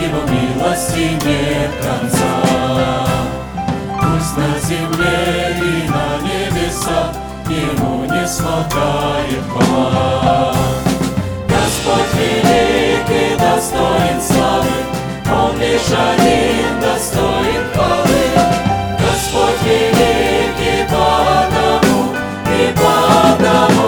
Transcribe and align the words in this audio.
Его 0.00 0.22
милости 0.22 1.18
нет 1.24 1.70
конца. 1.82 3.04
Пусть 4.00 4.36
на 4.36 4.58
земле 4.60 5.56
и 5.60 5.88
на 5.88 6.18
небесах 6.22 7.14
Ему 7.48 8.04
не 8.04 8.26
смолкает 8.26 9.42
хвала. 9.52 10.54
Господь 11.48 12.14
велик 12.14 13.10
и 13.10 13.36
достоин 13.38 14.20
славы, 14.22 14.70
Он 15.30 15.58
лишь 15.58 15.90
один 15.90 16.80
достоин 16.80 17.64
хвалы. 17.74 18.24
Господь 19.00 19.62
велик 19.64 20.54
и 20.60 20.86
потому, 20.88 22.14
и 22.46 22.72
потому 22.72 23.87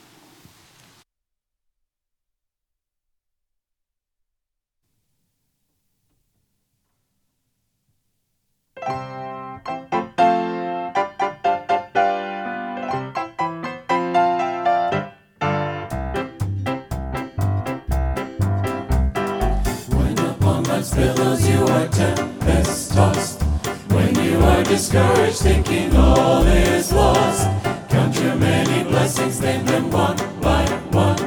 Billows 20.89 21.47
you 21.47 21.63
are 21.65 21.87
tempest 21.89 22.93
tossed. 22.93 23.41
When 23.89 24.15
you 24.15 24.39
are 24.39 24.63
discouraged, 24.63 25.37
thinking 25.37 25.95
all 25.95 26.43
is 26.47 26.91
lost, 26.91 27.47
count 27.89 28.15
your 28.15 28.35
many 28.35 28.83
blessings, 28.83 29.39
name 29.41 29.63
them 29.65 29.91
one 29.91 30.17
by 30.41 30.65
one, 30.91 31.19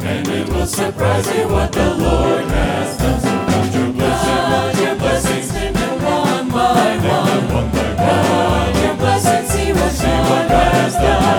and 0.00 0.26
it 0.26 0.48
will 0.48 0.66
surprise 0.66 1.26
you 1.36 1.46
what 1.46 1.70
the 1.72 1.94
Lord 1.94 2.44
has 2.44 2.98
done. 2.98 3.20
So 3.20 3.28
count 3.28 3.74
your 3.74 3.92
blessings, 3.92 4.48
count 4.50 4.78
your 4.78 4.96
blessings, 4.96 5.52
name 5.54 5.72
them 5.72 6.02
one 6.02 6.48
by 6.50 6.96
one, 6.96 7.54
one 7.54 7.70
by 7.70 7.88
one. 7.94 8.72
Count 8.74 8.76
your 8.84 8.96
blessings, 8.96 9.48
see 9.50 9.72
what 9.72 9.94
God 10.02 10.50
has 10.50 10.94
done. 10.94 11.29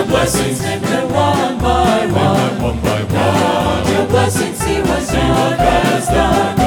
your 0.00 0.08
blessings, 0.08 0.60
they're 0.60 1.06
one 1.06 1.58
by 1.58 2.06
one. 2.06 2.62
One 2.62 2.80
by 2.80 3.02
one. 3.02 3.08
God, 3.08 3.88
your 3.88 4.06
blessings, 4.06 4.56
see 4.56 4.80
what's 4.80 5.12
your 5.12 5.22
has 5.22 6.06
done. 6.08 6.59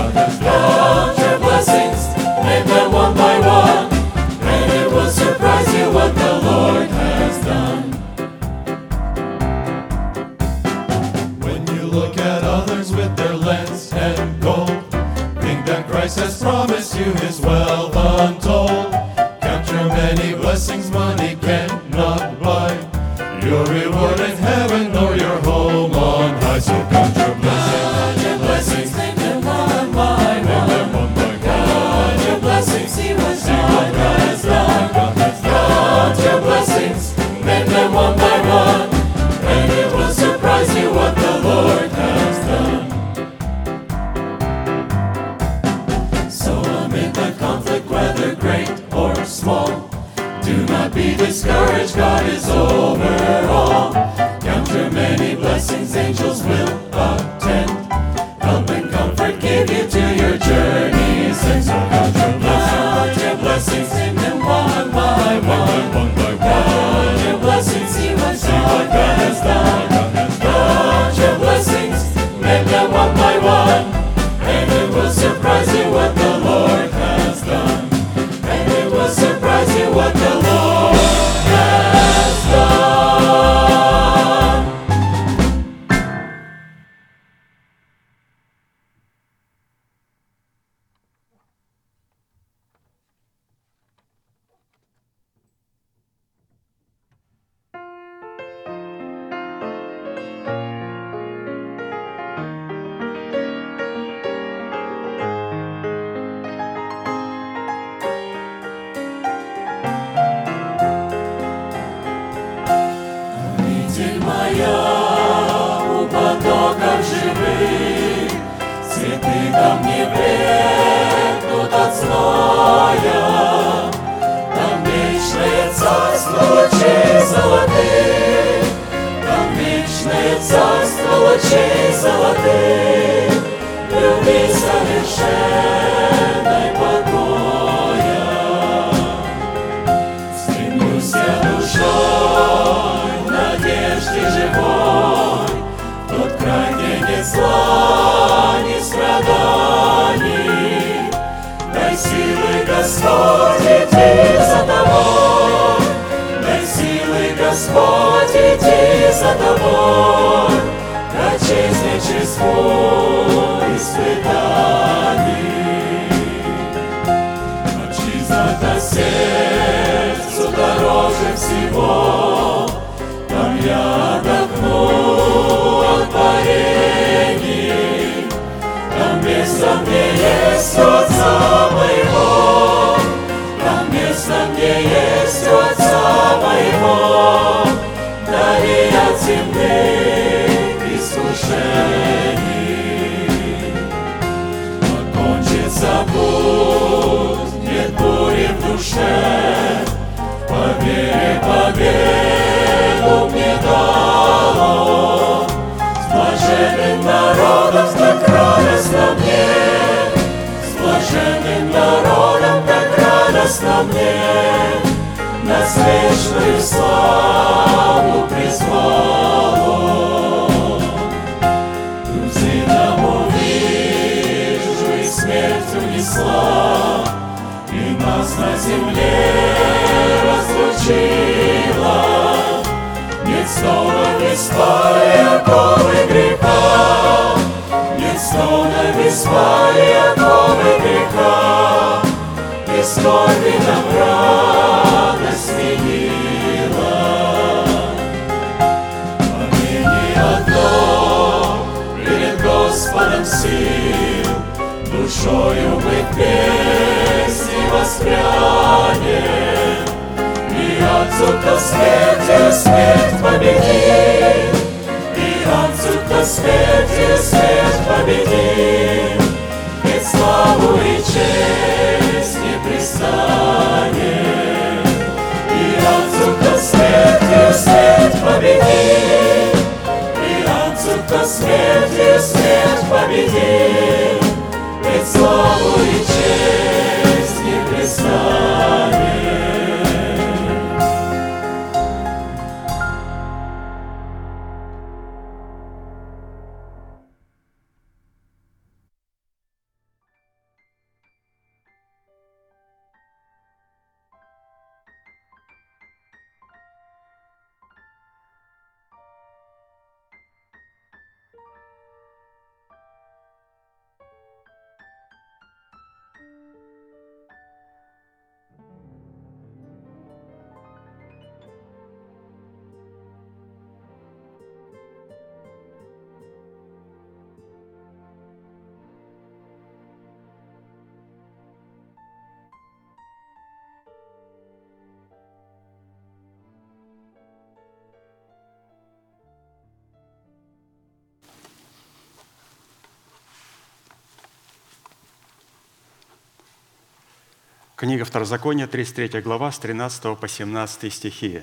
Книга 347.84 348.06
Второзакония, 348.06 348.66
33 348.66 349.20
глава, 349.20 349.52
с 349.52 349.60
13 349.60 350.18
по 350.18 350.26
17 350.26 350.94
стихи. 350.94 351.42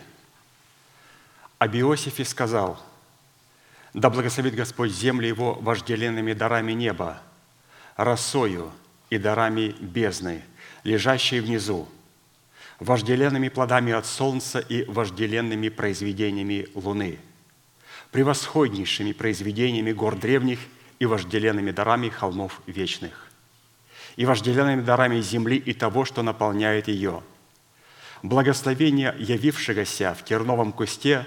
Об 1.59 1.77
Иосифе 1.77 2.25
сказал, 2.25 2.83
«Да 3.93 4.09
благословит 4.09 4.55
Господь 4.55 4.91
земли 4.91 5.29
его 5.29 5.53
вожделенными 5.53 6.33
дарами 6.33 6.73
неба, 6.73 7.21
росою 7.95 8.73
и 9.11 9.19
дарами 9.19 9.75
бездны, 9.81 10.43
лежащей 10.83 11.41
внизу, 11.41 11.87
вожделенными 12.79 13.51
плодами 13.51 13.93
от 13.93 14.07
солнца 14.07 14.61
и 14.61 14.85
вожделенными 14.85 15.69
произведениями 15.69 16.69
луны, 16.75 17.19
превосходнейшими 18.13 19.13
произведениями 19.13 19.93
гор 19.93 20.17
древних 20.17 20.61
и 21.01 21.05
вожделенными 21.05 21.71
дарами 21.71 22.09
холмов 22.09 22.63
вечных 22.67 23.30
и 24.17 24.25
вожделенными 24.25 24.83
дарами 24.83 25.21
земли 25.21 25.57
и 25.57 25.73
того, 25.73 26.05
что 26.05 26.23
наполняет 26.23 26.89
ее. 26.89 27.23
Благословение 28.23 29.15
явившегося 29.19 30.15
в 30.15 30.25
терновом 30.25 30.73
кусте 30.73 31.25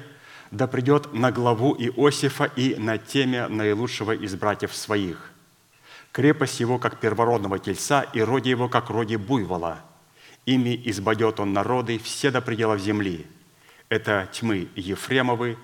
да 0.51 0.67
придет 0.67 1.13
на 1.13 1.31
главу 1.31 1.73
Иосифа 1.73 2.45
и 2.45 2.75
на 2.75 2.99
теме 2.99 3.47
наилучшего 3.47 4.11
из 4.11 4.35
братьев 4.35 4.75
своих. 4.75 5.31
Крепость 6.11 6.59
его, 6.59 6.77
как 6.77 6.99
первородного 6.99 7.57
тельца, 7.57 8.03
и 8.13 8.21
роди 8.21 8.51
его, 8.51 8.69
как 8.69 8.91
роди 8.91 9.17
буйвола. 9.17 9.81
Ими 10.45 10.79
избадет 10.85 11.39
он 11.39 11.53
народы 11.53 11.97
все 11.97 12.29
до 12.29 12.39
пределов 12.39 12.79
земли. 12.79 13.25
Это 13.89 14.29
тьмы 14.31 14.67
Ефремовы, 14.75 15.57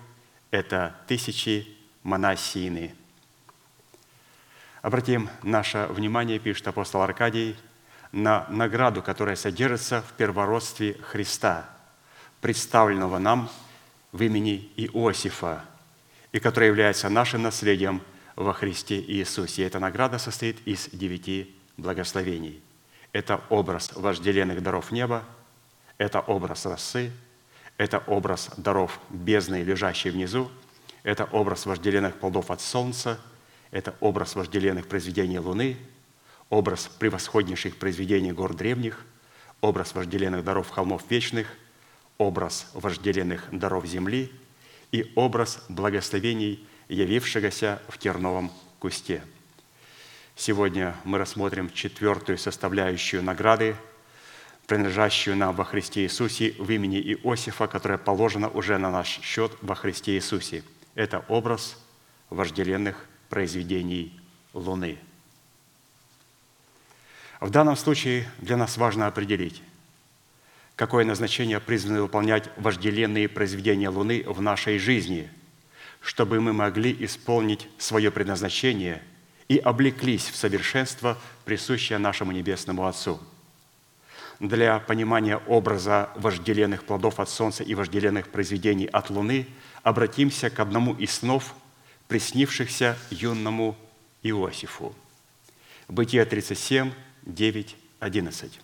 это 0.49 0.95
тысячи 1.07 1.67
Манасиины. 2.01 2.95
Обратим 4.81 5.29
наше 5.43 5.88
внимание, 5.89 6.39
пишет 6.39 6.67
апостол 6.67 7.01
Аркадий, 7.01 7.57
на 8.13 8.48
награду, 8.50 9.03
которая 9.03 9.36
содержится 9.36 10.01
в 10.01 10.13
первородстве 10.13 10.93
Христа, 11.01 11.69
представленного 12.39 13.19
нам 13.19 13.50
в 14.13 14.24
имени 14.24 14.71
Иосифа, 14.77 15.65
и 16.31 16.39
которая 16.39 16.69
является 16.69 17.09
нашим 17.09 17.43
наследием 17.43 18.01
во 18.36 18.53
Христе 18.53 19.01
Иисусе. 19.01 19.63
И 19.63 19.65
эта 19.65 19.79
награда 19.79 20.17
состоит 20.17 20.65
из 20.65 20.88
девяти 20.93 21.55
благословений. 21.75 22.63
Это 23.12 23.41
образ 23.50 23.91
вожделенных 23.95 24.63
даров 24.63 24.91
неба, 24.91 25.25
это 25.98 26.21
образ 26.21 26.65
росы, 26.65 27.12
это 27.77 28.00
образ 28.07 28.50
даров 28.55 28.98
бездны, 29.09 29.62
лежащей 29.62 30.09
внизу, 30.09 30.50
это 31.03 31.25
образ 31.25 31.65
вожделенных 31.65 32.15
плодов 32.15 32.50
от 32.50 32.62
солнца– 32.62 33.19
это 33.71 33.95
образ 33.99 34.35
вожделенных 34.35 34.88
произведений 34.88 35.39
Луны, 35.39 35.77
образ 36.49 36.88
превосходнейших 36.99 37.77
произведений 37.77 38.31
гор 38.31 38.55
древних, 38.55 39.05
образ 39.61 39.93
вожделенных 39.93 40.43
даров 40.43 40.69
холмов 40.69 41.03
вечных, 41.09 41.47
образ 42.17 42.69
вожделенных 42.73 43.47
даров 43.51 43.85
земли 43.85 44.31
и 44.91 45.11
образ 45.15 45.63
благословений, 45.69 46.65
явившегося 46.88 47.81
в 47.88 47.97
терновом 47.97 48.51
кусте. 48.79 49.21
Сегодня 50.35 50.95
мы 51.03 51.17
рассмотрим 51.17 51.69
четвертую 51.69 52.38
составляющую 52.38 53.21
награды, 53.21 53.75
принадлежащую 54.65 55.35
нам 55.35 55.55
во 55.55 55.65
Христе 55.65 56.03
Иисусе 56.03 56.55
в 56.57 56.71
имени 56.71 56.99
Иосифа, 56.99 57.67
которая 57.67 57.97
положена 57.97 58.49
уже 58.49 58.77
на 58.77 58.89
наш 58.89 59.19
счет 59.21 59.51
во 59.61 59.75
Христе 59.75 60.13
Иисусе. 60.13 60.63
Это 60.95 61.25
образ 61.27 61.77
вожделенных 62.29 63.05
произведений 63.29 64.19
Луны. 64.53 64.98
В 67.39 67.50
данном 67.51 67.77
случае 67.77 68.27
для 68.39 68.57
нас 68.57 68.77
важно 68.77 69.07
определить, 69.07 69.62
какое 70.75 71.05
назначение 71.05 71.59
призваны 71.59 72.01
выполнять 72.01 72.50
вожделенные 72.57 73.29
произведения 73.29 73.89
Луны 73.89 74.24
в 74.27 74.41
нашей 74.41 74.77
жизни, 74.77 75.29
чтобы 76.01 76.41
мы 76.41 76.51
могли 76.51 76.95
исполнить 77.05 77.67
свое 77.77 78.12
предназначение 78.12 79.01
и 79.48 79.57
облеклись 79.57 80.29
в 80.29 80.36
совершенство, 80.36 81.17
присущее 81.45 81.98
нашему 81.98 82.31
Небесному 82.31 82.86
Отцу. 82.88 83.19
Для 84.39 84.79
понимания 84.79 85.38
образа 85.38 86.09
вожделенных 86.15 86.83
плодов 86.86 87.19
от 87.19 87.29
Солнца 87.29 87.63
и 87.63 87.74
вожделенных 87.74 88.29
произведений 88.29 88.86
от 88.86 89.09
Луны 89.09 89.48
обратимся 89.83 90.50
к 90.50 90.59
одному 90.59 90.93
из 90.95 91.12
снов– 91.12 91.53
приснившихся 92.09 92.97
юному 93.11 93.77
Иосифу. 94.23 94.93
Бытие 95.87 96.25
37, 96.25 96.91
9, 97.23 97.75
11. 97.99 98.59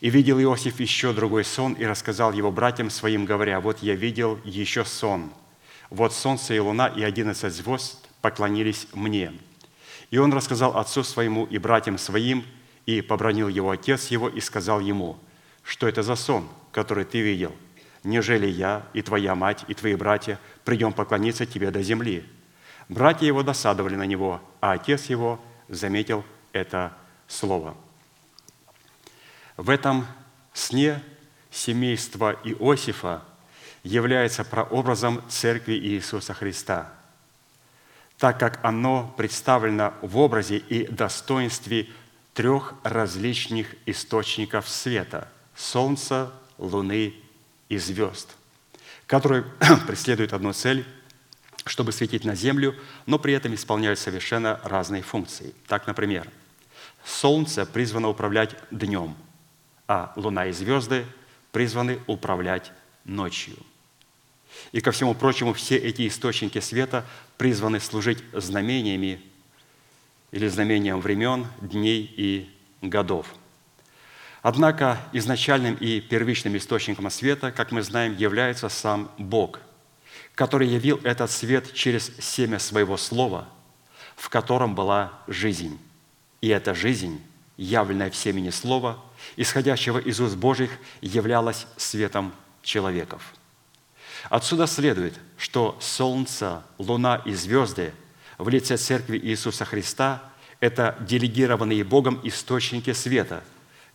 «И 0.00 0.10
видел 0.10 0.40
Иосиф 0.40 0.80
еще 0.80 1.12
другой 1.12 1.44
сон 1.44 1.74
и 1.74 1.84
рассказал 1.86 2.32
его 2.32 2.50
братьям 2.50 2.90
своим, 2.90 3.24
говоря, 3.24 3.60
вот 3.60 3.82
я 3.84 3.94
видел 3.94 4.40
еще 4.44 4.84
сон. 4.84 5.32
Вот 5.90 6.12
солнце 6.12 6.54
и 6.54 6.58
луна 6.58 6.88
и 6.88 7.04
одиннадцать 7.04 7.54
звезд 7.54 8.08
поклонились 8.20 8.88
мне. 8.92 9.32
И 10.10 10.18
он 10.18 10.32
рассказал 10.32 10.76
отцу 10.76 11.04
своему 11.04 11.44
и 11.44 11.58
братьям 11.58 11.98
своим, 11.98 12.44
и 12.84 13.00
побронил 13.00 13.46
его 13.46 13.70
отец 13.70 14.08
его, 14.08 14.28
и 14.28 14.40
сказал 14.40 14.80
ему, 14.80 15.16
что 15.62 15.86
это 15.86 16.02
за 16.02 16.16
сон, 16.16 16.48
который 16.72 17.04
ты 17.04 17.20
видел? 17.20 17.54
Нежели 18.04 18.46
я 18.46 18.86
и 18.92 19.00
твоя 19.00 19.34
мать 19.34 19.64
и 19.66 19.74
твои 19.74 19.94
братья 19.94 20.38
придем 20.64 20.92
поклониться 20.92 21.46
тебе 21.46 21.70
до 21.70 21.82
земли. 21.82 22.24
Братья 22.90 23.26
его 23.26 23.42
досадовали 23.42 23.96
на 23.96 24.04
него, 24.04 24.42
а 24.60 24.72
отец 24.72 25.06
его 25.06 25.40
заметил 25.68 26.22
это 26.52 26.92
слово. 27.26 27.74
В 29.56 29.70
этом 29.70 30.06
сне 30.52 31.02
семейство 31.50 32.36
Иосифа 32.44 33.22
является 33.82 34.44
прообразом 34.44 35.22
Церкви 35.28 35.74
Иисуса 35.74 36.34
Христа, 36.34 36.92
так 38.18 38.38
как 38.38 38.62
оно 38.62 39.14
представлено 39.16 39.94
в 40.02 40.18
образе 40.18 40.58
и 40.58 40.86
достоинстве 40.86 41.88
трех 42.34 42.74
различных 42.82 43.74
источников 43.86 44.68
света– 44.68 45.28
Солнца, 45.54 46.32
Луны 46.58 47.14
и 47.68 47.78
звезд– 47.78 48.36
которые 49.06 49.44
преследуют 49.86 50.32
одну 50.32 50.52
цель, 50.52 50.84
чтобы 51.66 51.92
светить 51.92 52.24
на 52.24 52.34
Землю, 52.34 52.74
но 53.06 53.18
при 53.18 53.32
этом 53.34 53.54
исполняют 53.54 53.98
совершенно 53.98 54.60
разные 54.64 55.02
функции. 55.02 55.54
Так, 55.66 55.86
например, 55.86 56.28
Солнце 57.04 57.66
призвано 57.66 58.08
управлять 58.08 58.56
днем, 58.70 59.14
а 59.88 60.12
Луна 60.16 60.46
и 60.46 60.52
звезды 60.52 61.06
призваны 61.52 62.00
управлять 62.06 62.72
ночью. 63.04 63.56
И 64.72 64.80
ко 64.80 64.92
всему 64.92 65.14
прочему, 65.14 65.52
все 65.52 65.76
эти 65.76 66.06
источники 66.06 66.60
света 66.60 67.04
призваны 67.36 67.80
служить 67.80 68.18
знамениями 68.32 69.20
или 70.30 70.48
знамением 70.48 71.00
времен, 71.00 71.46
дней 71.60 72.12
и 72.16 72.50
годов– 72.80 73.26
Однако 74.44 75.00
изначальным 75.14 75.74
и 75.76 76.02
первичным 76.02 76.54
источником 76.58 77.08
света, 77.08 77.50
как 77.50 77.72
мы 77.72 77.80
знаем, 77.80 78.14
является 78.14 78.68
сам 78.68 79.10
Бог, 79.16 79.58
который 80.34 80.68
явил 80.68 81.00
этот 81.02 81.30
свет 81.30 81.72
через 81.72 82.14
семя 82.18 82.58
своего 82.58 82.98
слова, 82.98 83.48
в 84.16 84.28
котором 84.28 84.74
была 84.74 85.14
жизнь. 85.28 85.80
И 86.42 86.48
эта 86.48 86.74
жизнь, 86.74 87.22
явленная 87.56 88.10
в 88.10 88.16
семени 88.16 88.50
слова, 88.50 89.02
исходящего 89.36 89.96
из 89.96 90.20
уст 90.20 90.36
Божьих, 90.36 90.72
являлась 91.00 91.66
светом 91.78 92.34
человеков. 92.62 93.22
Отсюда 94.28 94.66
следует, 94.66 95.14
что 95.38 95.78
солнце, 95.80 96.62
луна 96.76 97.22
и 97.24 97.32
звезды 97.32 97.94
в 98.36 98.50
лице 98.50 98.76
Церкви 98.76 99.16
Иисуса 99.16 99.64
Христа– 99.64 100.22
это 100.60 100.98
делегированные 101.00 101.82
Богом 101.82 102.20
источники 102.24 102.92
света, 102.92 103.42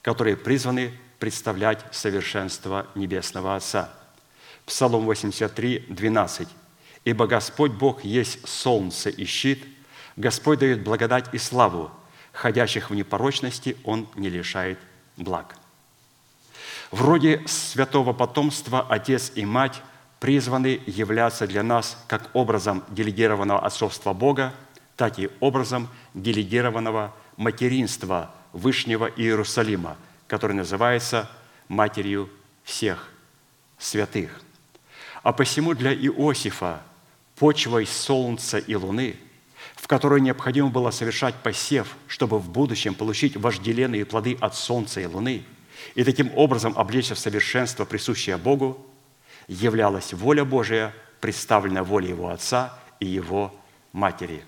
которые 0.02 0.38
призваны 0.38 0.94
представлять 1.20 1.84
совершенство 1.92 2.88
Небесного 2.96 3.56
Отца. 3.56 3.90
Псалом 4.66 5.06
83, 5.06 5.86
12. 5.90 6.48
«Ибо 7.06 7.28
Господь 7.28 7.72
Бог 7.72 8.04
есть 8.04 8.48
солнце 8.48 9.10
и 9.10 9.26
щит, 9.26 9.66
Господь 10.16 10.60
дает 10.60 10.84
благодать 10.84 11.34
и 11.34 11.38
славу, 11.38 11.92
ходящих 12.34 12.90
в 12.90 12.96
непорочности 12.96 13.78
Он 13.84 14.08
не 14.16 14.30
лишает 14.30 14.80
благ». 15.18 15.56
Вроде 16.92 17.44
святого 17.46 18.14
потомства 18.14 18.86
отец 18.90 19.32
и 19.36 19.46
мать 19.46 19.82
призваны 20.20 20.82
являться 20.88 21.48
для 21.48 21.64
нас 21.64 21.98
как 22.08 22.30
образом 22.34 22.84
делегированного 22.90 23.66
отцовства 23.66 24.14
Бога, 24.14 24.54
так 24.98 25.20
и 25.20 25.30
образом 25.40 25.88
делегированного 26.14 27.14
материнства 27.38 28.34
Вышнего 28.54 29.06
Иерусалима, 29.06 29.98
который 30.28 30.54
называется 30.54 31.30
матерью 31.68 32.30
всех 32.64 33.10
святых. 33.78 34.42
А 35.24 35.34
посему 35.34 35.74
для 35.74 35.94
Иосифа 35.94 36.82
почвой 37.36 37.86
солнца 37.86 38.58
и 38.58 38.76
луны, 38.76 39.16
в 39.76 39.88
которой 39.88 40.22
необходимо 40.22 40.70
было 40.70 40.92
совершать 40.92 41.36
посев, 41.36 41.96
чтобы 42.08 42.40
в 42.40 42.50
будущем 42.50 42.96
получить 42.96 43.38
вожделенные 43.38 44.06
плоды 44.06 44.38
от 44.40 44.56
солнца 44.56 45.00
и 45.02 45.06
луны, 45.06 45.44
и 45.96 46.04
таким 46.04 46.32
образом 46.36 46.74
облечься 46.78 47.16
в 47.16 47.20
совершенство, 47.20 47.86
присущее 47.86 48.38
Богу, 48.38 48.86
являлась 49.48 50.14
воля 50.14 50.46
Божия, 50.46 50.94
представлена 51.22 51.84
волей 51.84 52.10
Его 52.10 52.30
Отца 52.30 52.78
и 53.00 53.06
Его 53.06 53.54
Матери. 53.94 54.44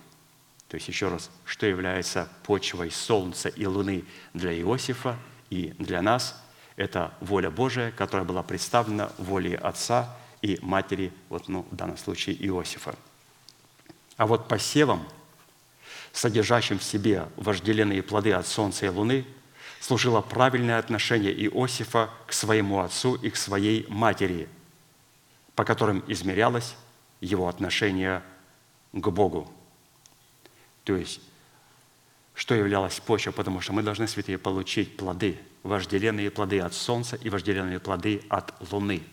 То 0.71 0.77
есть, 0.77 0.87
еще 0.87 1.09
раз, 1.09 1.29
что 1.43 1.65
является 1.65 2.29
почвой 2.43 2.91
солнца 2.91 3.49
и 3.49 3.65
луны 3.65 4.05
для 4.33 4.57
Иосифа 4.57 5.19
и 5.49 5.75
для 5.79 6.01
нас– 6.01 6.41
это 6.77 7.13
воля 7.19 7.51
Божия, 7.51 7.91
которая 7.91 8.25
была 8.25 8.41
представлена 8.41 9.11
волей 9.17 9.55
Отца 9.55 10.15
и 10.41 10.57
Матери, 10.61 11.11
вот, 11.27 11.49
ну, 11.49 11.65
в 11.69 11.75
данном 11.75 11.97
случае 11.97 12.37
Иосифа. 12.47 12.95
А 14.15 14.25
вот 14.25 14.47
посевом, 14.47 15.05
содержащим 16.13 16.79
в 16.79 16.83
себе 16.83 17.27
вожделенные 17.35 18.01
плоды 18.01 18.31
от 18.31 18.47
солнца 18.47 18.85
и 18.85 18.89
луны, 18.89 19.25
служило 19.81 20.21
правильное 20.21 20.79
отношение 20.79 21.33
Иосифа 21.47 22.09
к 22.25 22.31
своему 22.31 22.79
отцу 22.79 23.15
и 23.15 23.29
к 23.29 23.35
своей 23.35 23.85
матери– 23.89 24.47
по 25.55 25.65
которым 25.65 26.03
измерялось 26.07 26.75
его 27.19 27.47
отношение 27.47 28.23
к 28.93 29.07
Богу. 29.09 29.51
То 30.83 30.95
есть, 30.95 31.21
что 32.33 32.55
являлось 32.55 32.99
почвой, 32.99 33.33
потому 33.33 33.61
что 33.61 33.73
мы 33.73 33.83
должны, 33.83 34.07
святые, 34.07 34.37
получить 34.37 34.97
плоды, 34.97 35.37
вожделенные 35.63 36.31
плоды 36.31 36.59
от 36.59 36.73
солнца 36.73 37.15
и 37.15 37.29
вожделенные 37.29 37.79
плоды 37.79 38.21
от 38.29 38.53
луны. 38.71 39.03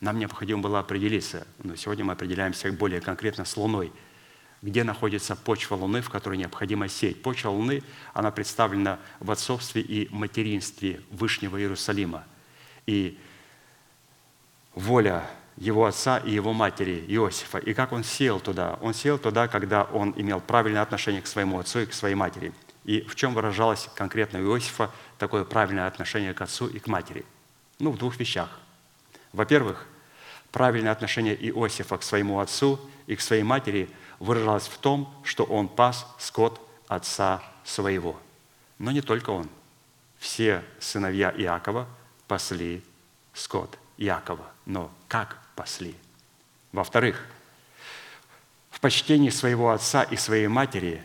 Нам 0.00 0.18
необходимо 0.18 0.62
было 0.62 0.78
определиться, 0.80 1.46
но 1.62 1.74
сегодня 1.74 2.04
мы 2.04 2.12
определяемся 2.12 2.70
более 2.70 3.00
конкретно 3.00 3.44
с 3.44 3.56
луной, 3.56 3.92
где 4.62 4.84
находится 4.84 5.36
почва 5.36 5.74
луны, 5.74 6.00
в 6.02 6.10
которой 6.10 6.36
необходимо 6.36 6.88
сеять. 6.88 7.22
Почва 7.22 7.50
луны, 7.50 7.82
она 8.12 8.30
представлена 8.30 8.98
в 9.20 9.30
отцовстве 9.30 9.82
и 9.82 10.08
материнстве 10.14 11.02
Вышнего 11.10 11.58
Иерусалима. 11.58 12.24
И 12.86 13.18
воля 14.74 15.28
его 15.56 15.86
отца 15.86 16.18
и 16.18 16.30
его 16.30 16.52
матери 16.52 17.04
Иосифа. 17.08 17.58
И 17.58 17.72
как 17.72 17.92
он 17.92 18.04
сел 18.04 18.40
туда? 18.40 18.78
Он 18.82 18.92
сел 18.92 19.18
туда, 19.18 19.48
когда 19.48 19.84
он 19.84 20.12
имел 20.16 20.40
правильное 20.40 20.82
отношение 20.82 21.22
к 21.22 21.26
своему 21.26 21.58
отцу 21.58 21.80
и 21.80 21.86
к 21.86 21.94
своей 21.94 22.14
матери. 22.14 22.52
И 22.84 23.00
в 23.00 23.14
чем 23.14 23.34
выражалось 23.34 23.88
конкретно 23.94 24.38
у 24.40 24.42
Иосифа 24.42 24.90
такое 25.18 25.44
правильное 25.44 25.86
отношение 25.86 26.34
к 26.34 26.40
отцу 26.42 26.66
и 26.66 26.78
к 26.78 26.86
матери? 26.86 27.24
Ну, 27.78 27.90
в 27.90 27.98
двух 27.98 28.18
вещах. 28.18 28.50
Во-первых, 29.32 29.86
правильное 30.52 30.92
отношение 30.92 31.34
Иосифа 31.48 31.98
к 31.98 32.02
своему 32.02 32.38
отцу 32.40 32.78
и 33.06 33.16
к 33.16 33.20
своей 33.20 33.42
матери 33.42 33.88
выражалось 34.18 34.68
в 34.68 34.78
том, 34.78 35.12
что 35.24 35.44
он 35.44 35.68
пас 35.68 36.06
скот 36.18 36.60
отца 36.86 37.42
своего. 37.64 38.18
Но 38.78 38.92
не 38.92 39.00
только 39.00 39.30
он. 39.30 39.48
Все 40.18 40.62
сыновья 40.80 41.30
Иакова 41.36 41.86
пасли 42.28 42.82
скот 43.34 43.78
Иакова. 43.96 44.46
Но 44.64 44.90
как 45.08 45.38
пасли. 45.56 45.96
Во-вторых, 46.70 47.20
в 48.70 48.78
почтении 48.80 49.30
своего 49.30 49.70
отца 49.70 50.02
и 50.02 50.16
своей 50.16 50.46
матери, 50.46 51.02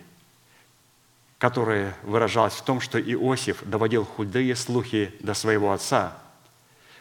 которое 1.38 1.96
выражалось 2.04 2.54
в 2.54 2.64
том, 2.64 2.82
что 2.82 3.02
Иосиф 3.02 3.64
доводил 3.64 4.06
худые 4.06 4.56
слухи 4.56 5.16
до 5.22 5.34
своего 5.34 5.72
отца, 5.72 6.18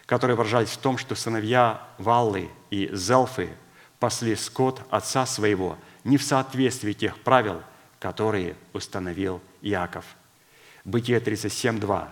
которые 0.06 0.36
выражались 0.36 0.70
в 0.70 0.78
том, 0.78 0.96
что 0.96 1.14
сыновья 1.14 1.82
Валлы 1.98 2.48
и 2.70 2.88
Зелфы 2.92 3.50
пасли 3.98 4.34
скот 4.36 4.82
отца 4.90 5.26
своего 5.26 5.76
не 6.04 6.16
в 6.16 6.22
соответствии 6.22 6.92
тех 6.92 7.18
правил, 7.18 7.62
которые 7.98 8.56
установил 8.72 9.42
Иаков. 9.60 10.04
Бытие 10.84 11.18
37.2. 11.18 12.08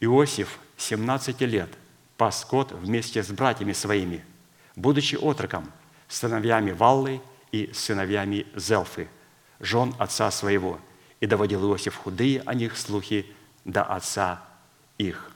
Иосиф 0.00 0.58
17 0.76 1.40
лет 1.42 1.70
пас 2.16 2.40
скот 2.40 2.72
вместе 2.72 3.22
с 3.22 3.28
братьями 3.30 3.72
своими– 3.72 4.24
будучи 4.76 5.16
отроком, 5.16 5.70
сыновьями 6.08 6.72
Валлы 6.72 7.20
и 7.52 7.70
сыновьями 7.72 8.46
Зелфы, 8.54 9.08
жен 9.58 9.94
отца 9.98 10.30
своего, 10.30 10.80
и 11.20 11.26
доводил 11.26 11.62
Иосиф 11.64 11.96
худые 11.96 12.42
о 12.46 12.54
них 12.54 12.76
слухи 12.76 13.26
до 13.64 13.82
отца 13.82 14.42
их». 14.98 15.30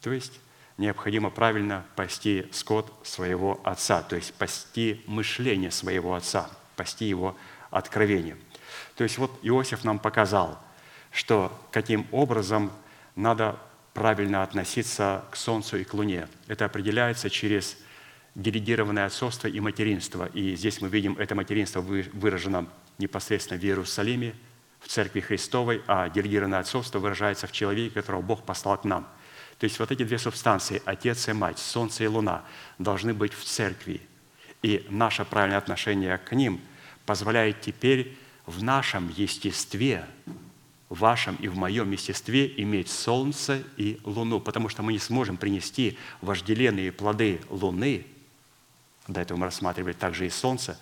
То 0.00 0.12
есть 0.12 0.40
необходимо 0.78 1.30
правильно 1.30 1.84
пасти 1.94 2.48
скот 2.50 2.92
своего 3.04 3.60
отца, 3.64 4.02
то 4.02 4.16
есть 4.16 4.34
пасти 4.34 5.02
мышление 5.06 5.70
своего 5.70 6.14
отца, 6.14 6.50
пасти 6.76 7.04
его 7.04 7.36
откровение. 7.70 8.36
То 8.96 9.04
есть 9.04 9.18
вот 9.18 9.38
Иосиф 9.42 9.84
нам 9.84 9.98
показал, 9.98 10.58
что 11.10 11.52
каким 11.70 12.06
образом 12.10 12.72
надо 13.14 13.58
правильно 13.94 14.42
относиться 14.42 15.24
к 15.30 15.36
Солнцу 15.36 15.76
и 15.76 15.84
к 15.84 15.94
Луне. 15.94 16.28
Это 16.48 16.64
определяется 16.64 17.30
через 17.30 17.76
делегированное 18.34 19.06
отцовство 19.06 19.48
и 19.48 19.60
материнство. 19.60 20.26
И 20.26 20.56
здесь 20.56 20.80
мы 20.80 20.88
видим, 20.88 21.16
это 21.18 21.34
материнство 21.34 21.80
выражено 21.80 22.66
непосредственно 22.98 23.60
в 23.60 23.64
Иерусалиме, 23.64 24.34
в 24.80 24.88
Церкви 24.88 25.20
Христовой, 25.20 25.82
а 25.86 26.08
делегированное 26.08 26.60
отцовство 26.60 26.98
выражается 26.98 27.46
в 27.46 27.52
человеке, 27.52 27.94
которого 27.94 28.22
Бог 28.22 28.44
послал 28.44 28.78
к 28.78 28.84
нам. 28.84 29.06
То 29.58 29.64
есть 29.64 29.78
вот 29.78 29.92
эти 29.92 30.02
две 30.02 30.18
субстанции, 30.18 30.82
Отец 30.84 31.28
и 31.28 31.32
Мать, 31.32 31.58
Солнце 31.58 32.04
и 32.04 32.06
Луна, 32.06 32.42
должны 32.78 33.14
быть 33.14 33.32
в 33.32 33.44
Церкви. 33.44 34.00
И 34.62 34.86
наше 34.88 35.24
правильное 35.24 35.58
отношение 35.58 36.18
к 36.18 36.32
ним 36.32 36.60
позволяет 37.06 37.60
теперь 37.60 38.16
в 38.46 38.62
нашем 38.62 39.12
естестве, 39.14 40.06
в 40.88 40.98
вашем 40.98 41.36
и 41.36 41.48
в 41.48 41.56
моем 41.56 41.90
естестве 41.90 42.52
иметь 42.60 42.90
Солнце 42.90 43.62
и 43.76 44.00
Луну, 44.04 44.40
потому 44.40 44.68
что 44.68 44.82
мы 44.82 44.92
не 44.92 44.98
сможем 44.98 45.36
принести 45.36 45.98
вожделенные 46.22 46.90
плоды 46.90 47.40
Луны– 47.50 48.06
до 49.08 49.20
этого 49.20 49.38
мы 49.38 49.46
рассматривали 49.46 49.92
также 49.92 50.26
и 50.26 50.30
солнце, 50.30 50.78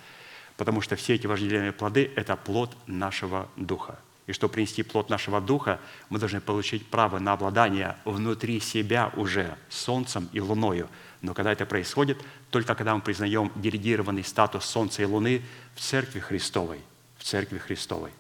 потому 0.56 0.80
что 0.80 0.96
все 0.96 1.14
эти 1.14 1.26
вожделенные 1.26 1.72
плоды– 1.72 2.10
это 2.16 2.36
плод 2.36 2.76
нашего 2.86 3.48
духа. 3.56 3.98
И 4.26 4.32
чтобы 4.32 4.52
принести 4.52 4.82
плод 4.82 5.10
нашего 5.10 5.40
духа, 5.40 5.80
мы 6.08 6.18
должны 6.18 6.40
получить 6.40 6.86
право 6.86 7.18
на 7.18 7.32
обладание 7.32 7.96
внутри 8.04 8.60
себя 8.60 9.10
уже 9.16 9.56
солнцем 9.68 10.28
и 10.32 10.40
луною. 10.40 10.88
Но 11.20 11.34
когда 11.34 11.50
это 11.52 11.66
происходит, 11.66 12.22
только 12.50 12.74
когда 12.74 12.94
мы 12.94 13.00
признаем 13.00 13.50
делегированный 13.56 14.22
статус 14.22 14.64
солнца 14.66 15.02
и 15.02 15.04
луны 15.04 15.42
в 15.74 15.80
Церкви 15.80 16.20
Христовой. 16.20 16.80
В 17.18 17.24
Церкви 17.24 17.58
Христовой. 17.58 18.12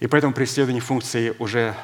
И 0.00 0.06
поэтому 0.06 0.32
при 0.32 0.44
исследовании 0.44 0.80
функции 0.80 1.34
уже 1.38 1.74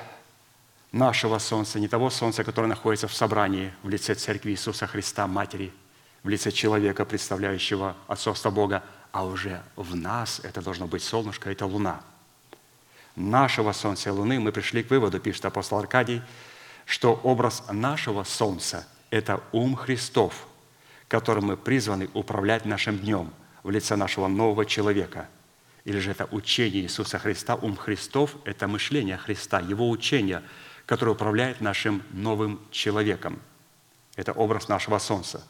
нашего 0.93 1.39
Солнца, 1.39 1.81
не 1.81 1.89
того 1.89 2.11
Солнца, 2.11 2.45
которое 2.45 2.69
находится 2.69 3.09
в 3.09 3.15
собрании 3.15 3.73
в 3.83 3.89
лице 3.89 4.15
Церкви 4.15 4.51
Иисуса 4.51 4.87
Христа, 4.87 5.27
Матери, 5.27 5.73
в 6.23 6.29
лице 6.29 6.53
человека, 6.53 7.05
представляющего 7.05 7.97
отцовство 8.07 8.51
Бога, 8.51 8.85
а 9.11 9.25
уже 9.25 9.63
в 9.77 9.97
нас 9.97 10.41
это 10.45 10.63
должно 10.63 10.87
быть 10.87 11.03
солнышко, 11.03 11.51
это 11.51 11.67
луна. 11.67 12.03
Нашего 13.17 13.73
Солнца 13.73 14.09
и 14.09 14.13
Луны 14.13 14.41
мы 14.41 14.53
пришли 14.53 14.83
к 14.83 14.91
выводу, 14.91 15.21
пишет 15.21 15.45
апостол 15.45 15.79
Аркадий, 15.79 16.23
что 16.87 17.15
образ 17.15 17.65
нашего 17.71 18.25
Солнца– 18.25 18.87
это 19.11 19.43
ум 19.53 19.77
Христов, 19.77 20.47
которым 21.09 21.47
мы 21.47 21.57
призваны 21.59 22.09
управлять 22.15 22.65
нашим 22.65 22.99
днем 22.99 23.31
в 23.63 23.71
лице 23.71 23.97
нашего 23.97 24.29
нового 24.29 24.65
человека. 24.65 25.29
Или 25.85 25.99
же 25.99 26.11
это 26.11 26.27
учение 26.31 26.83
Иисуса 26.83 27.19
Христа, 27.19 27.55
ум 27.57 27.77
Христов– 27.77 28.37
это 28.47 28.67
мышление 28.67 29.19
Христа, 29.19 29.61
Его 29.61 29.91
учение, 29.91 30.43
которое 30.87 31.13
управляет 31.13 31.61
нашим 31.61 32.03
новым 32.11 32.61
человеком. 32.71 33.41
Это 34.17 34.33
образ 34.33 34.69
нашего 34.69 34.99
Солнца. 34.99 35.43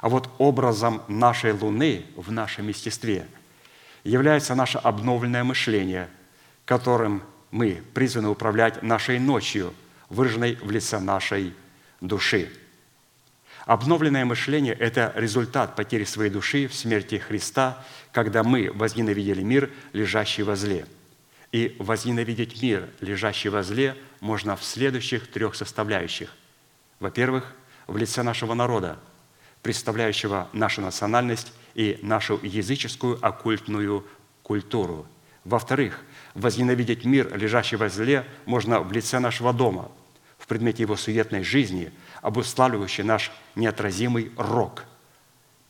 А 0.00 0.08
вот 0.08 0.30
образом 0.38 1.02
нашей 1.08 1.52
Луны 1.52 2.06
в 2.16 2.30
нашем 2.30 2.68
естестве 2.68 3.26
является 4.04 4.54
наше 4.54 4.78
обновленное 4.78 5.44
мышление, 5.44 6.08
которым 6.64 7.22
мы 7.50 7.82
призваны 7.94 8.28
управлять 8.28 8.82
нашей 8.82 9.18
ночью, 9.18 9.74
выраженной 10.08 10.56
в 10.56 10.70
лице 10.70 10.98
нашей 11.00 11.54
души. 12.00 12.50
Обновленное 13.66 14.24
мышление– 14.24 14.74
это 14.78 15.12
результат 15.14 15.76
потери 15.76 16.04
своей 16.04 16.30
души 16.30 16.68
в 16.68 16.74
смерти 16.74 17.16
Христа, 17.16 17.84
когда 18.12 18.42
мы 18.42 18.70
возненавидели 18.72 19.42
мир, 19.42 19.70
лежащий 19.92 20.42
во 20.42 20.56
зле. 20.56 20.86
И 21.52 21.74
возненавидеть 21.78 22.60
мир, 22.60 22.88
лежащий 23.00 23.48
во 23.48 23.62
зле, 23.62 23.96
можно 24.20 24.56
в 24.56 24.64
следующих 24.64 25.30
трех 25.30 25.54
составляющих. 25.54 26.34
Во-первых, 27.00 27.54
в 27.86 27.96
лице 27.96 28.22
нашего 28.22 28.54
народа, 28.54 28.98
представляющего 29.62 30.48
нашу 30.52 30.82
национальность 30.82 31.52
и 31.74 31.98
нашу 32.02 32.38
языческую 32.42 33.18
оккультную 33.24 34.06
культуру. 34.42 35.06
Во-вторых, 35.44 36.00
возненавидеть 36.34 37.04
мир, 37.04 37.34
лежащий 37.36 37.76
во 37.76 37.88
зле, 37.88 38.26
можно 38.44 38.80
в 38.80 38.92
лице 38.92 39.18
нашего 39.18 39.52
дома, 39.52 39.90
в 40.38 40.46
предмете 40.46 40.82
его 40.82 40.96
суетной 40.96 41.42
жизни, 41.42 41.92
обуславливающий 42.20 43.04
наш 43.04 43.32
неотразимый 43.54 44.32
рок, 44.36 44.84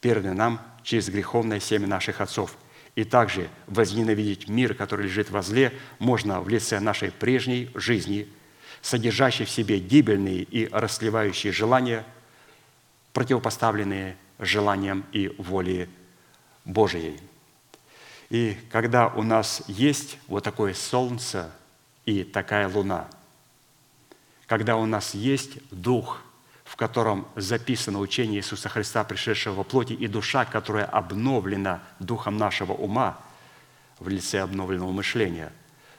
переданный 0.01 0.35
нам 0.35 0.61
через 0.83 1.09
греховное 1.09 1.61
семя 1.61 1.87
наших 1.87 2.21
отцов. 2.21 2.57
И 2.99 3.05
также 3.05 3.49
возненавидеть 3.69 4.49
мир, 4.49 4.75
который 4.75 5.05
лежит 5.07 5.31
во 5.31 5.41
зле, 5.41 5.73
можно 6.01 6.41
в 6.41 6.49
лице 6.49 6.81
нашей 6.81 7.13
прежней 7.13 7.71
жизни, 7.77 8.27
содержащей 8.83 9.45
в 9.45 9.51
себе 9.51 9.79
гибельные 9.79 10.43
и 10.43 10.67
расливающие 10.67 11.53
желания, 11.53 12.05
противопоставленные 13.13 14.17
желаниям 14.41 15.05
и 15.13 15.29
воле 15.39 15.89
Божией. 16.65 17.21
И 18.31 18.57
когда 18.69 19.07
у 19.07 19.23
нас 19.23 19.63
есть 19.69 20.19
вот 20.27 20.43
такое 20.43 20.75
солнце 20.75 21.53
и 22.05 22.25
такая 22.25 22.69
луна, 22.69 23.09
когда 24.49 24.75
у 24.75 24.87
нас 24.87 25.15
есть 25.15 25.59
дух, 25.71 26.21
котором 26.79 27.27
записано 27.35 27.99
учение 27.99 28.39
Иисуса 28.39 28.69
Христа, 28.69 29.05
пришедшего 29.05 29.57
во 29.57 29.65
плоти, 29.65 29.93
и 29.93 30.07
душа, 30.07 30.45
которая 30.45 30.85
обновлена 30.85 31.83
духом 31.99 32.37
нашего 32.37 32.73
ума 32.73 33.19
в 33.99 34.09
лице 34.09 34.41
обновленного 34.41 34.93
мышления, 34.93 35.53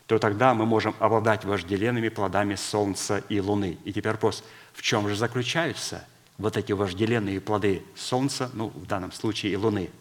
то 0.07 0.17
тогда 0.17 0.53
мы 0.53 0.65
можем 0.65 0.95
обладать 0.99 1.45
вожделенными 1.45 2.09
плодами 2.09 2.55
солнца 2.55 3.21
и 3.29 3.39
луны. 3.39 3.77
И 3.83 3.93
теперь 3.93 4.13
вопрос, 4.13 4.43
в 4.73 4.81
чем 4.81 5.07
же 5.07 5.15
заключаются 5.15 6.05
вот 6.37 6.57
эти 6.57 6.71
вожделенные 6.71 7.41
плоды 7.41 7.83
солнца, 7.95 8.49
ну, 8.53 8.69
в 8.69 8.85
данном 8.87 9.11
случае 9.11 9.51
и 9.51 9.57
луны– 9.57 9.89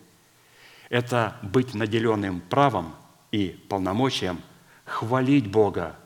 это 0.89 1.37
быть 1.43 1.75
наделенным 1.75 2.41
правом 2.41 2.95
и 3.31 3.49
полномочием 3.69 4.41
хвалить 4.85 5.51
Бога 5.51 5.97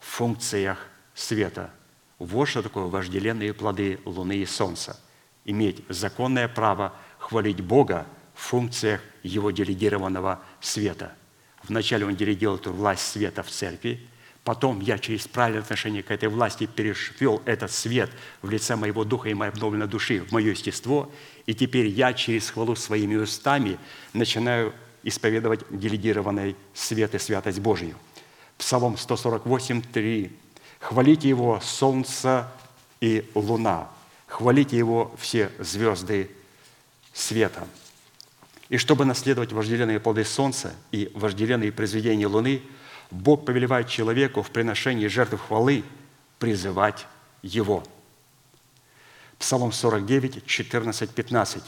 в 0.00 0.06
функциях 0.06 0.86
света. 1.14 1.70
Вот 2.18 2.46
что 2.46 2.62
такое 2.62 2.84
вожделенные 2.84 3.54
плоды 3.54 4.00
Луны 4.04 4.38
и 4.38 4.46
Солнца. 4.46 5.00
Иметь 5.44 5.82
законное 5.88 6.48
право 6.48 6.94
хвалить 7.18 7.60
Бога 7.60 8.06
в 8.34 8.40
функциях 8.40 9.00
Его 9.22 9.50
делегированного 9.50 10.40
света. 10.60 11.14
Вначале 11.62 12.06
Он 12.06 12.16
делегировал 12.16 12.56
эту 12.56 12.72
власть 12.72 13.06
света 13.06 13.42
в 13.42 13.50
церкви– 13.50 14.06
Потом 14.48 14.80
я 14.80 14.98
через 14.98 15.28
правильное 15.28 15.60
отношение 15.60 16.02
к 16.02 16.10
этой 16.10 16.30
власти 16.30 16.64
перешвел 16.64 17.42
этот 17.44 17.70
свет 17.70 18.08
в 18.40 18.48
лице 18.48 18.76
моего 18.76 19.04
духа 19.04 19.28
и 19.28 19.34
моей 19.34 19.52
обновленной 19.52 19.86
души 19.86 20.22
в 20.22 20.32
мое 20.32 20.52
естество, 20.52 21.12
и 21.44 21.52
теперь 21.52 21.88
я 21.88 22.14
через 22.14 22.48
хвалу 22.48 22.74
своими 22.74 23.16
устами 23.16 23.78
начинаю 24.14 24.72
исповедовать 25.02 25.60
делегированный 25.68 26.56
свет 26.72 27.14
и 27.14 27.18
святость 27.18 27.58
Божию. 27.58 27.96
Псалом 28.56 28.96
148, 28.96 29.82
3. 29.82 30.32
«Хвалите 30.80 31.28
Его 31.28 31.60
солнце 31.60 32.48
и 33.00 33.28
луна, 33.34 33.88
хвалите 34.26 34.76
Его 34.76 35.14
все 35.18 35.50
звезды 35.58 36.30
света». 37.12 37.66
И 38.68 38.76
чтобы 38.76 39.04
наследовать 39.04 39.52
вожделенные 39.52 39.98
плоды 39.98 40.24
солнца 40.24 40.74
и 40.92 41.10
вожделенные 41.14 41.72
произведения 41.72 42.26
луны– 42.26 42.62
Бог 43.10 43.44
повелевает 43.44 43.88
человеку 43.88 44.42
в 44.42 44.50
приношении 44.50 45.06
жертвы 45.06 45.38
хвалы 45.38 45.84
призывать 46.38 47.06
Его. 47.42 47.82
Псалом 49.38 49.72
49, 49.72 50.44
14, 50.44 51.10
15. 51.10 51.62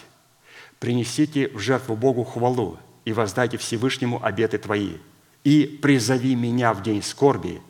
«Принесите 0.79 1.49
в 1.49 1.59
жертву 1.59 1.97
Богу 1.97 2.25
хвалу 2.25 2.79
и 3.05 3.13
воздайте 3.13 3.57
Всевышнему 3.57 4.23
обеты 4.25 4.59
твои, 4.59 4.97
и 5.45 5.67
призови 5.81 6.35
меня 6.35 6.75
в 6.75 6.83
день 6.83 7.03
скорби, 7.03 7.63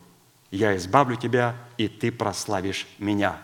я 0.50 0.76
избавлю 0.76 1.16
тебя, 1.16 1.56
и 1.76 1.88
ты 1.88 2.10
прославишь 2.10 2.86
меня». 2.98 3.38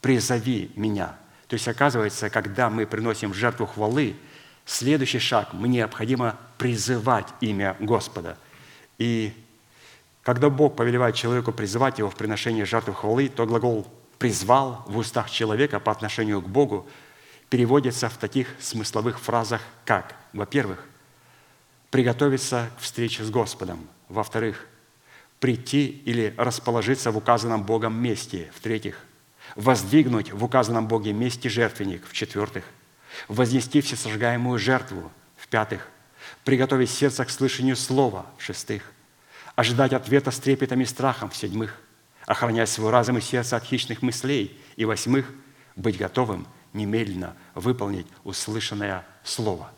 Призови 0.00 0.70
меня. 0.76 1.16
То 1.48 1.54
есть, 1.54 1.66
оказывается, 1.66 2.30
когда 2.30 2.70
мы 2.70 2.86
приносим 2.86 3.34
жертву 3.34 3.66
хвалы, 3.66 4.14
следующий 4.64 5.18
шаг, 5.18 5.52
мне 5.54 5.78
необходимо 5.78 6.36
призывать 6.56 7.26
имя 7.40 7.76
Господа. 7.80 8.38
И 8.98 9.32
когда 10.22 10.50
Бог 10.50 10.76
повелевает 10.76 11.16
человеку 11.16 11.52
призывать 11.52 11.98
его 11.98 12.10
в 12.10 12.14
приношении 12.14 12.62
жертвы 12.62 12.94
хвалы, 12.94 13.28
то 13.28 13.46
глагол 13.46 13.90
«призвал» 14.18 14.84
в 14.86 14.98
устах 14.98 15.30
человека 15.30 15.80
по 15.80 15.90
отношению 15.90 16.42
к 16.42 16.48
Богу 16.48 16.86
переводится 17.48 18.08
в 18.08 18.18
таких 18.18 18.48
смысловых 18.60 19.18
фразах, 19.18 19.62
как, 19.84 20.14
во-первых, 20.32 20.84
приготовиться 21.90 22.70
к 22.76 22.82
встрече 22.82 23.24
с 23.24 23.30
Господом, 23.30 23.88
во-вторых, 24.08 24.67
прийти 25.40 25.86
или 26.04 26.34
расположиться 26.36 27.10
в 27.10 27.16
указанном 27.16 27.62
Богом 27.62 27.94
месте, 27.94 28.50
в-третьих, 28.54 29.04
воздвигнуть 29.56 30.32
в 30.32 30.44
указанном 30.44 30.88
Боге 30.88 31.12
месте 31.12 31.48
жертвенник, 31.48 32.06
в-четвертых, 32.06 32.64
вознести 33.28 33.80
всесожигаемую 33.80 34.58
жертву, 34.58 35.10
в-пятых, 35.36 35.88
приготовить 36.44 36.90
сердце 36.90 37.24
к 37.24 37.30
слышанию 37.30 37.76
слова, 37.76 38.26
в-шестых, 38.36 38.82
ожидать 39.54 39.92
ответа 39.92 40.30
с 40.30 40.38
трепетом 40.38 40.80
и 40.80 40.84
страхом, 40.84 41.30
в-седьмых, 41.30 41.80
охранять 42.26 42.68
свой 42.68 42.90
разум 42.90 43.18
и 43.18 43.20
сердце 43.20 43.56
от 43.56 43.64
хищных 43.64 44.02
мыслей, 44.02 44.56
и, 44.76 44.84
восьмых, 44.84 45.30
быть 45.76 45.96
готовым 45.96 46.46
немедленно 46.72 47.34
выполнить 47.54 48.06
услышанное 48.24 49.06
слово. 49.24 49.70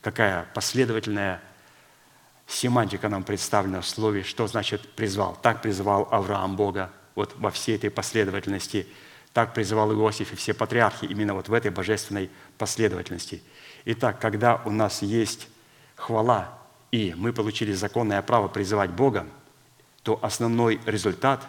Какая 0.00 0.46
последовательная 0.54 1.40
семантика 2.54 3.08
нам 3.08 3.22
представлена 3.22 3.80
в 3.80 3.88
слове, 3.88 4.22
что 4.22 4.46
значит 4.46 4.88
«призвал». 4.94 5.38
Так 5.42 5.62
призвал 5.62 6.08
Авраам 6.10 6.56
Бога, 6.56 6.90
вот 7.14 7.34
во 7.36 7.50
всей 7.50 7.76
этой 7.76 7.90
последовательности. 7.90 8.86
Так 9.32 9.54
призывал 9.54 9.92
Иосиф 9.92 10.32
и 10.32 10.36
все 10.36 10.54
патриархи, 10.54 11.04
именно 11.04 11.34
вот 11.34 11.48
в 11.48 11.52
этой 11.52 11.70
божественной 11.70 12.30
последовательности. 12.58 13.42
Итак, 13.84 14.18
когда 14.20 14.60
у 14.64 14.70
нас 14.70 15.02
есть 15.02 15.48
хвала 15.94 16.60
и 16.90 17.14
мы 17.16 17.32
получили 17.32 17.72
законное 17.72 18.20
право 18.22 18.48
призывать 18.48 18.90
Бога, 18.90 19.26
то 20.02 20.18
основной 20.22 20.80
результат, 20.86 21.46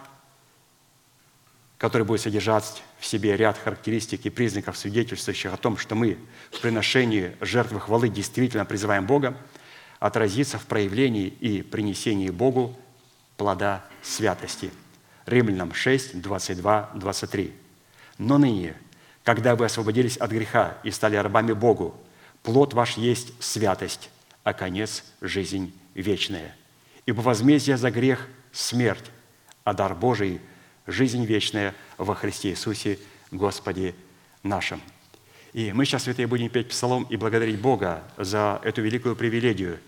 который 1.78 2.04
будет 2.04 2.22
содержать 2.22 2.84
в 3.00 3.06
себе 3.06 3.36
ряд 3.36 3.58
характеристик 3.58 4.26
и 4.26 4.30
признаков, 4.30 4.78
свидетельствующих 4.78 5.54
о 5.54 5.58
том, 5.58 5.78
что 5.78 5.96
мы 5.96 6.18
в 6.52 6.60
приношении 6.60 7.36
жертвы 7.42 7.80
хвалы 7.80 8.10
действительно 8.10 8.66
призываем 8.66 9.08
Бога, 9.08 9.36
отразится 10.02 10.58
в 10.58 10.66
проявлении 10.66 11.28
и 11.28 11.62
принесении 11.62 12.32
Богу 12.32 12.76
плода 13.38 13.86
святости. 14.02 14.72
Римлянам 15.28 15.76
6, 15.76 16.20
22, 16.20 16.90
23. 16.96 17.54
«Но 18.18 18.40
ныне, 18.40 18.76
когда 19.24 19.56
вы 19.56 19.66
освободились 19.66 20.18
от 20.18 20.32
греха 20.32 20.80
и 20.84 20.90
стали 20.90 21.18
рабами 21.18 21.54
Богу, 21.54 21.96
плод 22.42 22.74
ваш 22.74 22.98
есть 22.98 23.32
святость, 23.40 24.10
а 24.44 24.54
конец– 24.54 25.04
жизнь 25.22 25.72
вечная. 25.94 26.56
Ибо 27.06 27.22
возмездие 27.22 27.78
за 27.78 27.92
грех– 27.92 28.28
смерть, 28.52 29.12
а 29.64 29.74
дар 29.74 29.94
Божий– 29.94 30.42
жизнь 30.88 31.24
вечная 31.26 31.76
во 32.00 32.16
Христе 32.16 32.50
Иисусе 32.50 32.98
Господе 33.30 33.94
нашим». 34.42 34.82
И 35.54 35.72
мы 35.74 35.86
сейчас, 35.86 36.04
святые, 36.04 36.26
будем 36.26 36.50
петь 36.50 36.70
псалом 36.70 37.04
и 37.04 37.18
благодарить 37.18 37.60
Бога 37.60 38.04
за 38.18 38.60
эту 38.64 38.82
великую 38.82 39.16
привилегию 39.16 39.80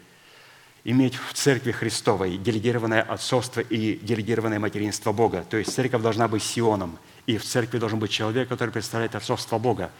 иметь 0.84 1.16
в 1.16 1.34
Церкви 1.34 1.72
Христовой 1.72 2.38
делегированное 2.38 3.02
отцовство 3.02 3.62
и 3.62 3.96
делегированное 4.02 4.60
материнство 4.60 5.12
Бога. 5.12 5.46
То 5.50 5.58
есть 5.58 5.74
церковь 5.74 6.02
должна 6.02 6.28
быть 6.28 6.44
сионом, 6.44 6.98
и 7.26 7.38
в 7.38 7.44
церкви 7.44 7.78
должен 7.78 8.00
быть 8.00 8.12
человек, 8.12 8.50
который 8.50 8.72
представляет 8.72 9.16
отцовство 9.16 9.58
Бога. 9.58 9.92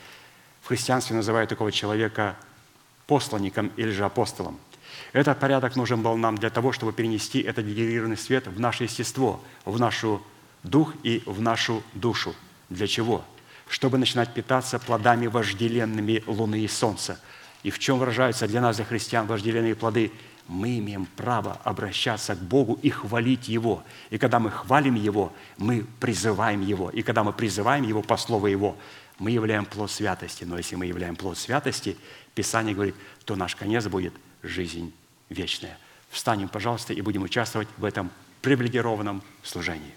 В 0.62 0.68
христианстве 0.68 1.16
называют 1.16 1.50
такого 1.50 1.72
человека 1.72 2.36
посланником 3.08 3.72
или 3.78 3.92
же 3.92 4.06
апостолом. 4.06 4.60
Этот 5.12 5.40
порядок 5.40 5.76
нужен 5.76 6.02
был 6.02 6.18
нам 6.18 6.38
для 6.38 6.50
того, 6.50 6.72
чтобы 6.72 6.94
перенести 6.94 7.40
этот 7.42 7.66
делегированный 7.66 8.18
свет 8.18 8.48
в 8.48 8.60
наше 8.60 8.84
естество, 8.84 9.42
в 9.66 9.80
нашу 9.80 10.22
дух 10.64 10.94
и 11.04 11.22
в 11.26 11.42
нашу 11.42 11.84
душу. 11.94 12.36
Для 12.70 12.88
чего? 12.88 13.24
Чтобы 13.68 13.98
начинать 13.98 14.34
питаться 14.34 14.80
плодами 14.80 15.28
вожделенными 15.28 16.24
луны 16.28 16.62
и 16.62 16.68
солнца. 16.68 17.20
И 17.64 17.72
в 17.72 17.80
чем 17.80 18.00
выражаются 18.00 18.48
для 18.48 18.62
нас, 18.62 18.76
для 18.76 18.86
христиан, 18.86 19.28
вожделенные 19.28 19.76
плоды? 19.76 20.12
Мы 20.48 20.80
имеем 20.80 21.06
право 21.06 21.60
обращаться 21.64 22.36
к 22.36 22.40
Богу 22.40 22.78
и 22.82 22.90
хвалить 22.90 23.48
Его. 23.48 23.84
И 24.10 24.18
когда 24.18 24.40
мы 24.40 24.52
хвалим 24.52 24.96
Его, 24.96 25.32
мы 25.58 25.86
призываем 26.00 26.62
Его. 26.62 26.90
И 26.90 27.02
когда 27.02 27.24
мы 27.24 27.34
призываем 27.34 27.84
Его 27.84 28.02
по 28.02 28.18
слову 28.18 28.48
Его, 28.48 28.78
мы 29.20 29.32
являем 29.32 29.66
плод 29.66 29.90
святости. 29.90 30.44
Но 30.44 30.58
если 30.58 30.76
мы 30.76 30.86
являем 30.86 31.16
плод 31.16 31.38
святости, 31.38 31.98
Писание 32.36 32.76
говорит, 32.76 32.96
то 33.26 33.36
наш 33.36 33.56
конец 33.56 33.88
будет 33.88 34.14
жизнь 34.42 34.94
вечная. 35.30 35.78
Встанем, 36.10 36.50
пожалуйста, 36.50 36.94
и 36.94 37.02
будем 37.02 37.24
участвовать 37.24 37.68
в 37.78 37.86
этом 37.86 38.12
привилегированном 38.42 39.24
служении. 39.42 39.94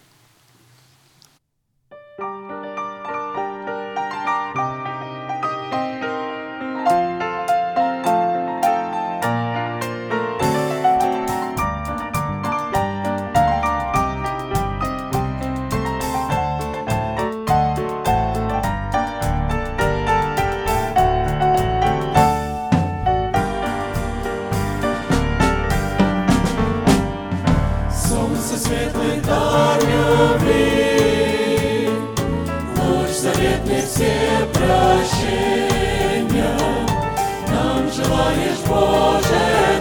不 38.77 39.76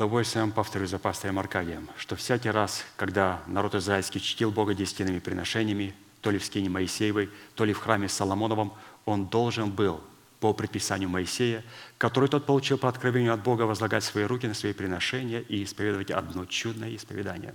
удовольствием 0.00 0.50
повторю 0.50 0.86
за 0.86 0.98
пастором 0.98 1.38
Аркадием, 1.38 1.86
что 1.98 2.16
всякий 2.16 2.48
раз, 2.48 2.86
когда 2.96 3.42
народ 3.46 3.74
израильский 3.74 4.18
чтил 4.18 4.50
Бога 4.50 4.72
десятинными 4.72 5.18
приношениями, 5.18 5.94
то 6.22 6.30
ли 6.30 6.38
в 6.38 6.44
скине 6.46 6.70
Моисеевой, 6.70 7.28
то 7.54 7.66
ли 7.66 7.74
в 7.74 7.78
храме 7.80 8.08
Соломоновом, 8.08 8.72
он 9.04 9.26
должен 9.26 9.70
был 9.70 10.00
по 10.40 10.54
предписанию 10.54 11.10
Моисея, 11.10 11.62
который 11.98 12.30
тот 12.30 12.46
получил 12.46 12.78
по 12.78 12.88
откровению 12.88 13.34
от 13.34 13.42
Бога, 13.42 13.64
возлагать 13.64 14.02
свои 14.02 14.24
руки 14.24 14.46
на 14.46 14.54
свои 14.54 14.72
приношения 14.72 15.40
и 15.40 15.62
исповедовать 15.64 16.10
одно 16.10 16.46
чудное 16.46 16.96
исповедание, 16.96 17.54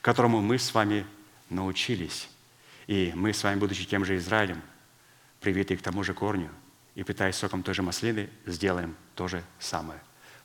которому 0.00 0.40
мы 0.40 0.58
с 0.58 0.72
вами 0.72 1.04
научились. 1.50 2.30
И 2.86 3.12
мы 3.14 3.34
с 3.34 3.44
вами, 3.44 3.58
будучи 3.58 3.84
тем 3.84 4.06
же 4.06 4.16
Израилем, 4.16 4.62
привитые 5.40 5.76
к 5.76 5.82
тому 5.82 6.02
же 6.02 6.14
корню, 6.14 6.48
и 6.94 7.02
питаясь 7.02 7.36
соком 7.36 7.62
той 7.62 7.74
же 7.74 7.82
маслины, 7.82 8.30
сделаем 8.46 8.96
то 9.14 9.28
же 9.28 9.44
самое. 9.58 10.00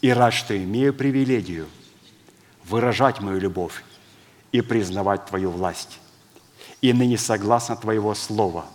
и 0.00 0.10
рад, 0.10 0.32
что 0.32 0.56
имею 0.56 0.94
привилегию 0.94 1.68
выражать 2.64 3.20
мою 3.20 3.38
любовь 3.38 3.84
и 4.52 4.60
признавать 4.60 5.26
Твою 5.26 5.50
власть. 5.50 5.98
И 6.80 6.92
ныне 6.92 7.18
согласно 7.18 7.76
Твоего 7.76 8.14
Слова, 8.14 8.66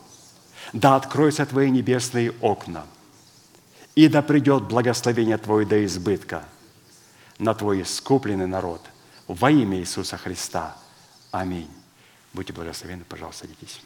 да 0.74 0.96
откроются 0.96 1.46
Твои 1.46 1.70
небесные 1.72 2.32
окна, 2.42 2.86
и 3.96 4.08
да 4.08 4.22
придет 4.22 4.64
благословение 4.64 5.38
Твое 5.38 5.66
до 5.66 5.84
избытка 5.86 6.44
на 7.40 7.54
Твой 7.54 7.82
искупленный 7.82 8.48
народ 8.48 8.82
во 9.28 9.50
имя 9.50 9.80
Иисуса 9.80 10.18
Христа. 10.18 10.78
Аминь. 11.32 11.70
Будьте 12.34 12.54
благословенны, 12.54 13.06
пожалуйста, 13.06 13.48
садитесь. 13.48 13.82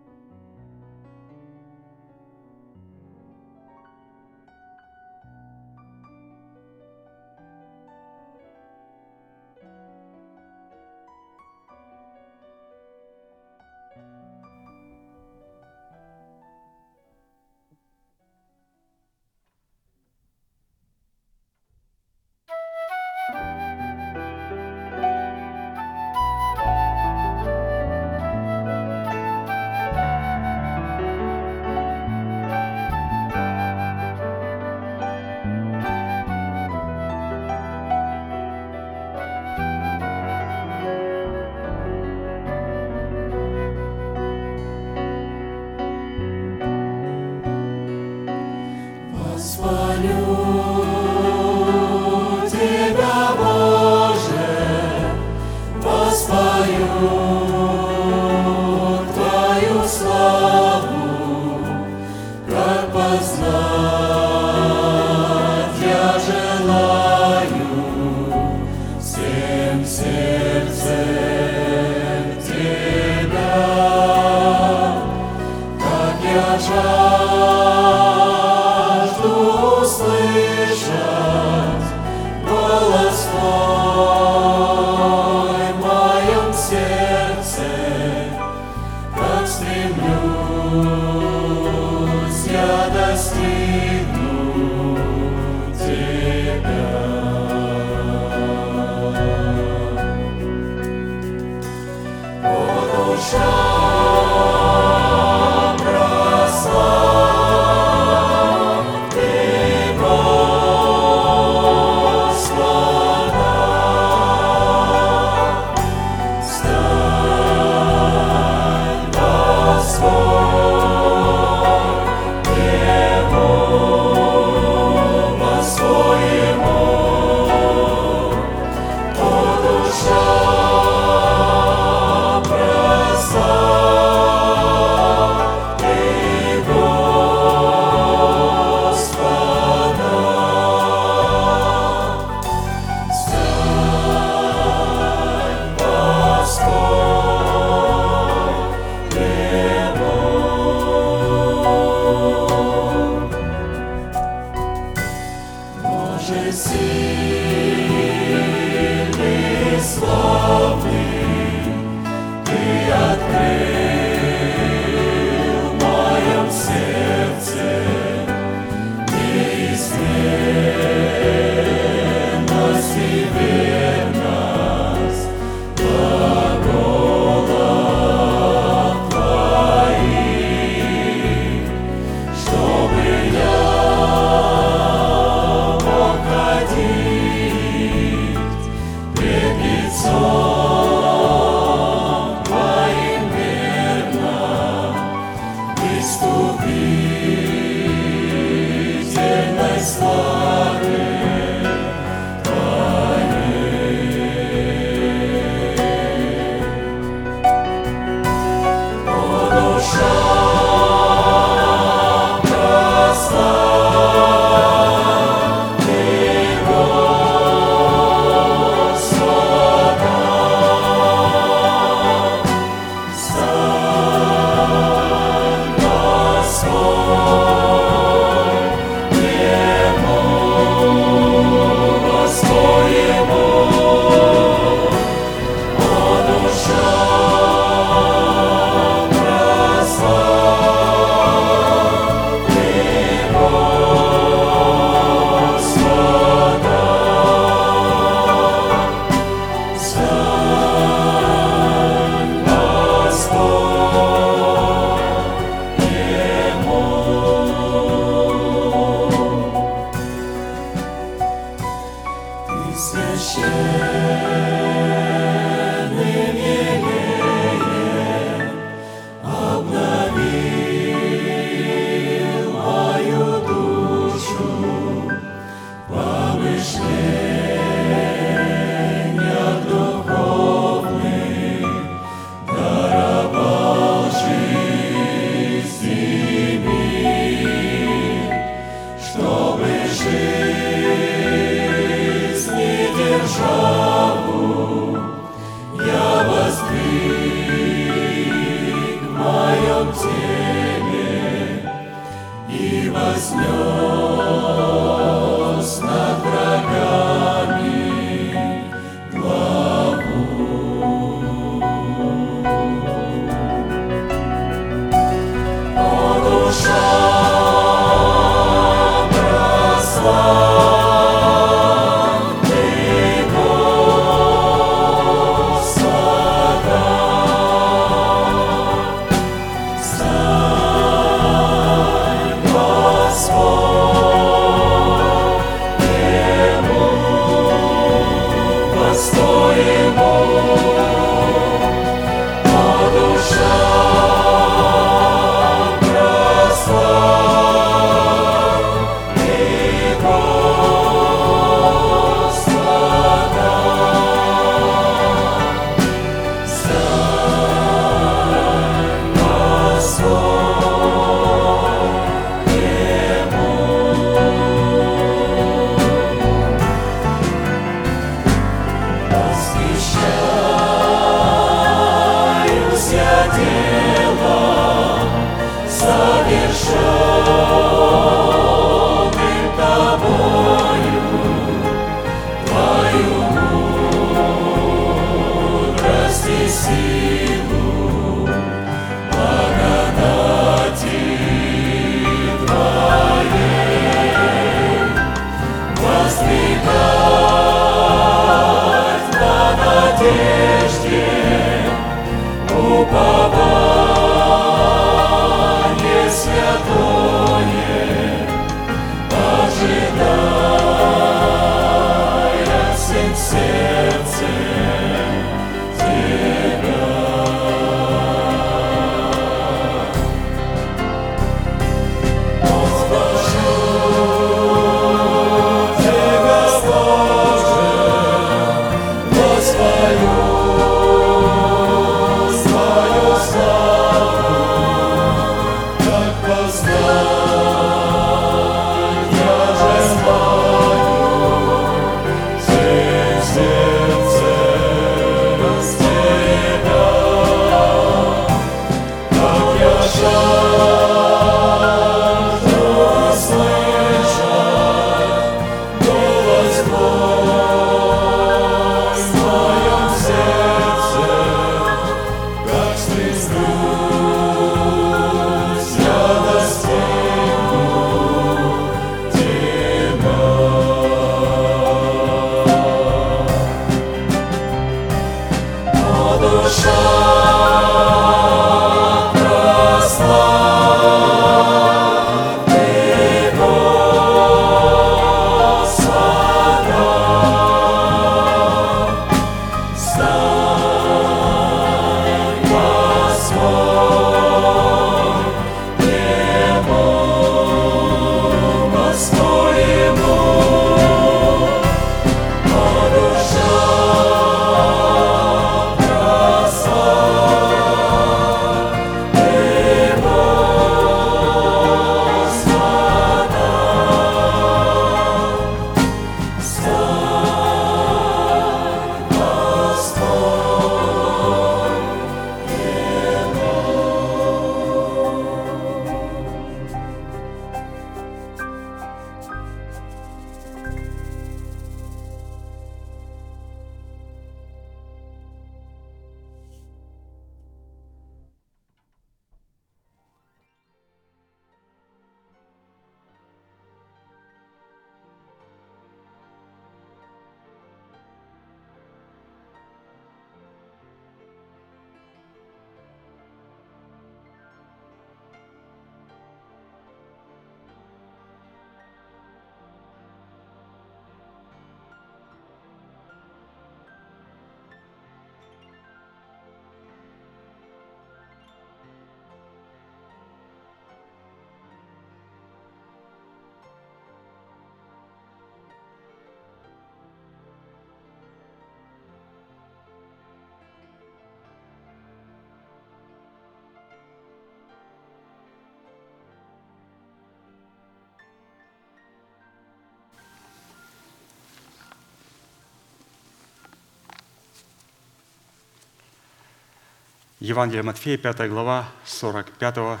Евангелие 597.46 597.84
Матфея, 597.84 598.18
5 598.18 598.50
глава, 598.50 598.88
45 599.04 600.00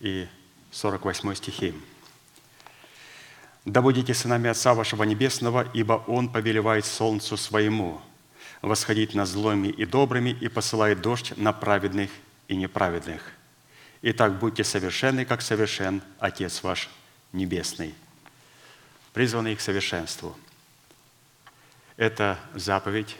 и 0.00 0.26
48 0.72 1.34
стихи. 1.36 1.72
«Да 3.64 3.80
будете 3.80 4.12
сынами 4.12 4.50
Отца 4.50 4.74
вашего 4.74 5.04
Небесного, 5.04 5.68
ибо 5.72 6.02
Он 6.08 6.28
повелевает 6.28 6.84
солнцу 6.84 7.36
своему 7.36 8.00
восходить 8.60 9.14
над 9.14 9.28
злыми 9.28 9.68
и 9.68 9.84
добрыми 9.84 10.30
и 10.30 10.48
посылает 10.48 11.00
дождь 11.00 11.32
на 11.36 11.52
праведных 11.52 12.10
и 12.48 12.56
неправедных. 12.56 13.22
Итак, 14.02 14.36
будьте 14.40 14.64
совершенны, 14.64 15.24
как 15.24 15.42
совершен 15.42 16.02
Отец 16.18 16.64
ваш 16.64 16.90
Небесный». 17.32 17.94
Призванный 19.12 19.54
к 19.54 19.60
совершенству. 19.60 20.36
Это 21.96 22.36
заповедь, 22.52 23.14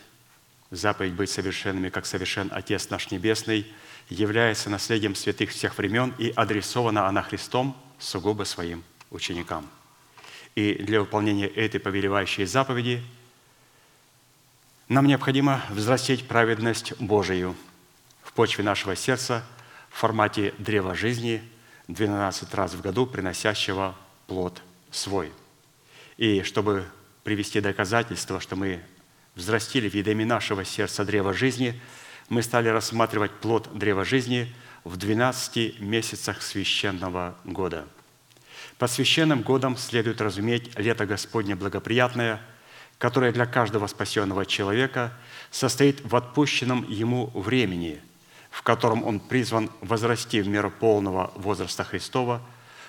заповедь 0.70 1.14
быть 1.14 1.30
совершенными, 1.30 1.88
как 1.88 2.06
совершен 2.06 2.48
Отец 2.52 2.90
наш 2.90 3.10
Небесный, 3.10 3.66
является 4.08 4.70
наследием 4.70 5.14
святых 5.14 5.50
всех 5.50 5.76
времен 5.78 6.14
и 6.18 6.32
адресована 6.34 7.06
она 7.06 7.22
Христом 7.22 7.76
сугубо 7.98 8.44
своим 8.44 8.82
ученикам. 9.10 9.68
И 10.54 10.74
для 10.74 11.00
выполнения 11.00 11.46
этой 11.46 11.80
повелевающей 11.80 12.44
заповеди 12.44 13.02
нам 14.88 15.06
необходимо 15.06 15.62
взрастить 15.70 16.26
праведность 16.26 16.98
Божию 16.98 17.54
в 18.22 18.32
почве 18.32 18.64
нашего 18.64 18.96
сердца 18.96 19.44
в 19.90 19.98
формате 19.98 20.54
древа 20.58 20.94
жизни 20.94 21.42
12 21.88 22.54
раз 22.54 22.74
в 22.74 22.80
году, 22.80 23.06
приносящего 23.06 23.94
плод 24.26 24.62
свой. 24.90 25.32
И 26.16 26.42
чтобы 26.42 26.86
привести 27.24 27.60
доказательства, 27.60 28.40
что 28.40 28.56
мы 28.56 28.82
взрастили 29.38 29.88
видами 29.88 30.24
нашего 30.24 30.64
сердца 30.64 31.04
древа 31.04 31.32
жизни, 31.32 31.80
мы 32.28 32.42
стали 32.42 32.68
рассматривать 32.68 33.30
плод 33.30 33.70
древа 33.72 34.04
жизни 34.04 34.52
в 34.84 34.96
12 34.96 35.80
месяцах 35.80 36.42
священного 36.42 37.36
года. 37.44 37.86
По 38.78 38.88
священным 38.88 39.42
годам 39.42 39.76
следует 39.76 40.20
разуметь 40.20 40.76
лето 40.76 41.06
Господне 41.06 41.54
благоприятное, 41.54 42.40
которое 42.98 43.32
для 43.32 43.46
каждого 43.46 43.86
спасенного 43.86 44.44
человека 44.44 45.12
состоит 45.50 46.04
в 46.04 46.16
отпущенном 46.16 46.84
ему 46.88 47.30
времени, 47.32 48.00
в 48.50 48.62
котором 48.62 49.04
он 49.04 49.20
призван 49.20 49.70
возрасти 49.80 50.40
в 50.40 50.48
меру 50.48 50.70
полного 50.70 51.32
возраста 51.36 51.84
Христова, 51.84 52.42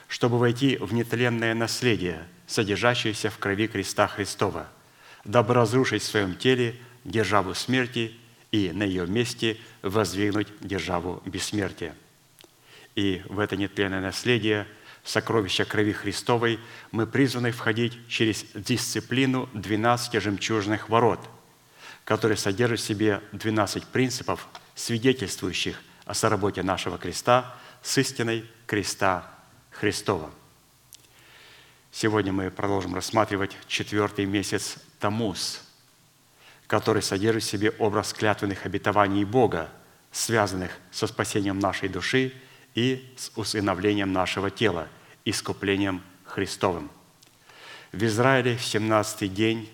чтобы 0.08 0.40
войти 0.40 0.78
в 0.78 0.94
нетленное 0.94 1.54
наследие, 1.54 2.28
содержащееся 2.48 3.30
в 3.30 3.38
крови 3.38 3.68
креста 3.68 4.08
Христова– 4.08 4.68
дабы 5.30 5.54
разрушить 5.54 6.02
в 6.02 6.08
своем 6.08 6.36
теле 6.36 6.76
державу 7.06 7.54
смерти 7.54 8.16
и 8.52 8.72
на 8.72 8.82
ее 8.82 9.06
месте 9.06 9.58
воздвигнуть 9.84 10.48
державу 10.60 11.22
бессмертия. 11.24 11.96
И 12.96 13.22
в 13.30 13.38
это 13.38 13.56
нетленное 13.56 14.02
наследие, 14.02 14.66
сокровища 15.04 15.66
крови 15.66 15.92
Христовой, 15.92 16.60
мы 16.92 17.06
призваны 17.06 17.52
входить 17.52 17.96
через 18.08 18.44
дисциплину 18.56 19.48
12 19.54 20.20
жемчужных 20.20 20.90
ворот, 20.90 21.20
которые 22.06 22.36
содержат 22.36 22.80
в 22.80 22.88
себе 22.88 23.22
12 23.32 23.86
принципов, 23.86 24.48
свидетельствующих 24.74 25.80
о 26.06 26.16
соработе 26.16 26.64
нашего 26.64 26.98
креста 26.98 27.56
с 27.84 27.96
истиной 28.00 28.46
креста 28.66 29.30
Христова. 29.70 30.32
Сегодня 31.92 32.34
мы 32.34 32.50
продолжим 32.50 32.96
рассматривать 32.96 33.56
четвертый 33.68 34.26
месяц 34.26 34.80
Тамуз, 35.00 35.62
который 36.68 37.02
содержит 37.02 37.44
в 37.44 37.50
себе 37.50 37.72
образ 37.72 38.14
клятвенных 38.14 38.66
обетований 38.66 39.24
Бога, 39.24 39.70
связанных 40.12 40.72
со 40.92 41.08
спасением 41.08 41.60
нашей 41.60 41.90
души 41.90 42.34
и 42.76 43.14
с 43.18 43.32
усыновлением 43.36 44.12
нашего 44.12 44.52
тела, 44.52 44.88
искуплением 45.26 46.04
Христовым. 46.26 46.92
В 47.92 48.04
Израиле 48.04 48.58
в 48.58 48.62
17-й 48.62 49.30
день 49.30 49.70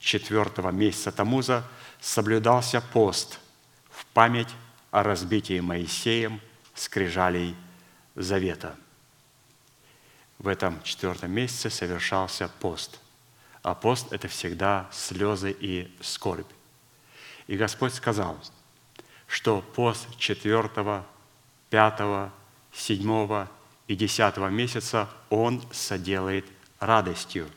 четвертого 0.00 0.70
месяца 0.70 1.12
Тамуза 1.12 1.64
соблюдался 2.00 2.80
пост 2.80 3.38
в 3.90 4.06
память 4.06 4.48
о 4.90 5.02
разбитии 5.02 5.60
Моисеем 5.60 6.40
скрижалей 6.74 7.54
Завета. 8.16 8.74
В 10.38 10.48
этом 10.48 10.82
четвертом 10.82 11.30
месяце 11.32 11.70
совершался 11.70 12.48
пост– 12.60 12.98
а 13.62 13.74
пост– 13.74 14.06
это 14.12 14.28
всегда 14.28 14.88
слезы 14.92 15.54
и 15.58 15.90
скорбь. 16.00 16.46
И 17.46 17.56
Господь 17.56 17.92
сказал, 17.92 18.38
что 19.26 19.60
пост 19.60 20.06
четвертого, 20.16 21.06
пятого, 21.68 22.32
седьмого 22.72 23.50
и 23.86 23.96
десятого 23.96 24.48
месяца 24.48 25.08
Он 25.28 25.62
соделает 25.72 26.46
радостью. 26.78 27.48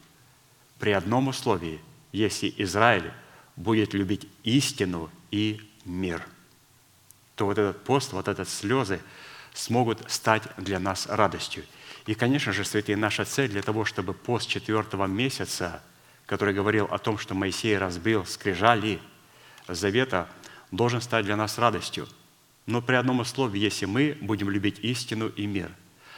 При 0.79 0.91
одном 0.91 1.29
условии, 1.29 1.79
если 2.11 2.53
Израиль 2.57 3.11
будет 3.55 3.93
любить 3.93 4.27
истину 4.43 5.09
и 5.31 5.61
мир, 5.85 6.25
то 7.35 7.45
вот 7.45 7.57
этот 7.57 7.83
пост, 7.83 8.11
вот 8.11 8.27
этот 8.27 8.49
слезы 8.49 8.99
смогут 9.53 10.03
стать 10.11 10.43
для 10.57 10.79
нас 10.79 11.07
радостью. 11.07 11.63
И, 12.07 12.15
конечно 12.15 12.51
же, 12.51 12.65
святые, 12.65 12.97
наша 12.97 13.23
цель 13.23 13.49
для 13.49 13.61
того, 13.61 13.85
чтобы 13.85 14.13
пост 14.13 14.49
четвертого 14.49 15.05
месяца– 15.05 15.81
который 16.33 16.55
говорил 16.55 16.85
о 16.85 16.97
том, 16.97 17.19
что 17.19 17.35
Моисей 17.35 17.77
разбил 17.77 18.25
скрижали 18.25 18.99
завета, 19.67 20.27
должен 20.71 20.99
стать 20.99 21.25
для 21.25 21.35
нас 21.35 21.59
радостью. 21.59 22.07
Но 22.65 22.81
при 22.81 22.95
одном 22.95 23.19
условии, 23.19 23.59
если 23.59 23.85
мы 23.85 24.17
будем 24.19 24.49
любить 24.49 24.79
истину 24.79 25.27
и 25.27 25.45
мир. 25.45 25.69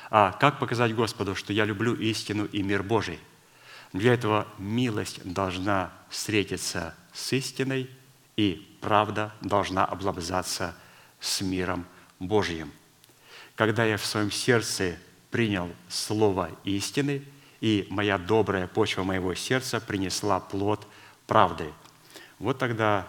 А 0.10 0.32
как 0.32 0.58
показать 0.58 0.96
Господу, 0.96 1.36
что 1.36 1.52
я 1.52 1.66
люблю 1.66 1.94
истину 1.96 2.46
и 2.46 2.64
мир 2.64 2.82
Божий? 2.82 3.20
Для 3.92 4.14
этого 4.14 4.48
милость 4.58 5.20
должна 5.26 5.92
встретиться 6.08 6.96
с 7.12 7.34
истиной, 7.34 7.90
и 8.38 8.78
правда 8.80 9.34
должна 9.42 9.84
облобзаться 9.84 10.78
с 11.20 11.42
миром 11.42 11.86
Божьим. 12.20 12.72
Когда 13.56 13.84
я 13.84 13.98
в 13.98 14.06
своем 14.06 14.32
сердце 14.32 14.98
принял 15.30 15.70
слово 15.90 16.52
истины– 16.64 17.22
и 17.66 17.88
моя 17.90 18.20
добрая 18.20 18.68
почва 18.68 19.02
моего 19.02 19.34
сердца 19.34 19.80
принесла 19.80 20.40
плод 20.40 20.88
правды. 21.26 21.74
Вот 22.38 22.60
тогда 22.60 23.08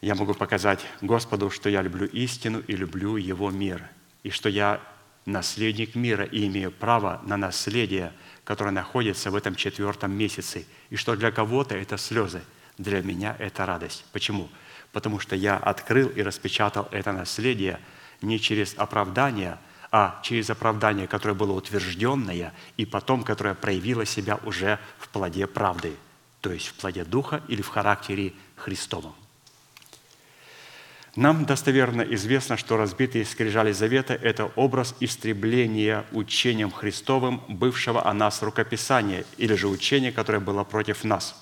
я 0.00 0.14
могу 0.14 0.34
показать 0.34 0.86
Господу, 1.00 1.50
что 1.50 1.68
я 1.68 1.82
люблю 1.82 2.06
истину 2.06 2.60
и 2.60 2.76
люблю 2.76 3.16
Его 3.16 3.50
мир, 3.50 3.82
и 4.22 4.30
что 4.30 4.48
я 4.48 4.80
наследник 5.26 5.96
мира 5.96 6.24
и 6.24 6.46
имею 6.46 6.70
право 6.70 7.20
на 7.24 7.36
наследие, 7.36 8.12
которое 8.44 8.70
находится 8.70 9.32
в 9.32 9.34
этом 9.34 9.56
четвертом 9.56 10.12
месяце, 10.12 10.64
и 10.88 10.94
что 10.94 11.16
для 11.16 11.32
кого-то 11.32 11.74
это 11.74 11.96
слезы, 11.96 12.42
для 12.78 13.02
меня 13.02 13.34
это 13.40 13.66
радость. 13.66 14.04
Почему? 14.12 14.48
Потому 14.92 15.18
что 15.18 15.34
я 15.34 15.56
открыл 15.56 16.08
и 16.08 16.22
распечатал 16.22 16.86
это 16.92 17.10
наследие 17.10 17.80
не 18.20 18.38
через 18.38 18.74
оправдание– 18.78 19.58
а 19.92 20.18
через 20.22 20.48
оправдание, 20.48 21.06
которое 21.06 21.34
было 21.34 21.52
утвержденное, 21.52 22.54
и 22.78 22.86
потом, 22.86 23.22
которое 23.22 23.54
проявило 23.54 24.06
себя 24.06 24.40
уже 24.46 24.78
в 24.98 25.10
плоде 25.10 25.46
правды, 25.46 25.94
то 26.40 26.50
есть 26.50 26.68
в 26.68 26.74
плоде 26.74 27.04
Духа 27.04 27.42
или 27.46 27.60
в 27.60 27.68
характере 27.68 28.32
Христовом. 28.56 29.14
Нам 31.14 31.44
достоверно 31.44 32.00
известно, 32.00 32.56
что 32.56 32.78
разбитые 32.78 33.26
скрижали 33.26 33.72
завета– 33.72 34.14
это 34.22 34.46
образ 34.56 34.94
истребления 35.00 36.06
учением 36.12 36.70
Христовым 36.70 37.42
бывшего 37.48 38.06
о 38.06 38.14
нас 38.14 38.42
рукописания, 38.42 39.26
или 39.36 39.54
же 39.54 39.68
учения, 39.68 40.10
которое 40.10 40.40
было 40.40 40.64
против 40.64 41.04
нас. 41.04 41.36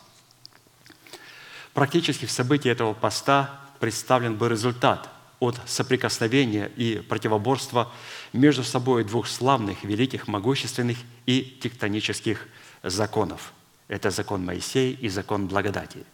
Практически 1.72 2.26
в 2.26 2.32
событии 2.32 2.68
этого 2.68 2.94
поста 2.94 3.60
представлен 3.78 4.34
был 4.34 4.48
результат– 4.48 5.08
от 5.40 5.58
соприкосновения 5.66 6.70
и 6.76 6.96
противоборства 6.96 7.90
между 8.32 8.64
собой 8.64 9.04
двух 9.04 9.26
славных, 9.26 9.84
великих, 9.84 10.28
могущественных 10.28 10.98
и 11.26 11.42
тектонических 11.62 12.46
законов. 12.82 13.52
Это 13.88 14.10
закон 14.10 14.44
Моисея 14.44 14.96
и 14.96 15.08
закон 15.08 15.48
благодати. 15.48 16.04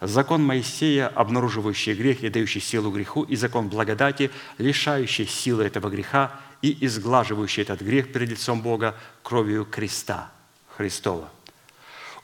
Закон 0.00 0.44
Моисея, 0.44 1.06
обнаруживающий 1.06 1.94
грех 1.94 2.24
и 2.24 2.28
дающий 2.28 2.60
силу 2.60 2.90
греху, 2.90 3.22
и 3.22 3.36
закон 3.36 3.68
благодати, 3.68 4.30
лишающий 4.58 5.26
силы 5.26 5.64
этого 5.64 5.88
греха 5.88 6.40
и 6.60 6.76
изглаживающий 6.84 7.62
этот 7.62 7.80
грех 7.82 8.12
перед 8.12 8.30
лицом 8.30 8.62
Бога 8.62 8.96
кровью 9.22 9.64
креста 9.64 10.32
Христова. 10.76 11.30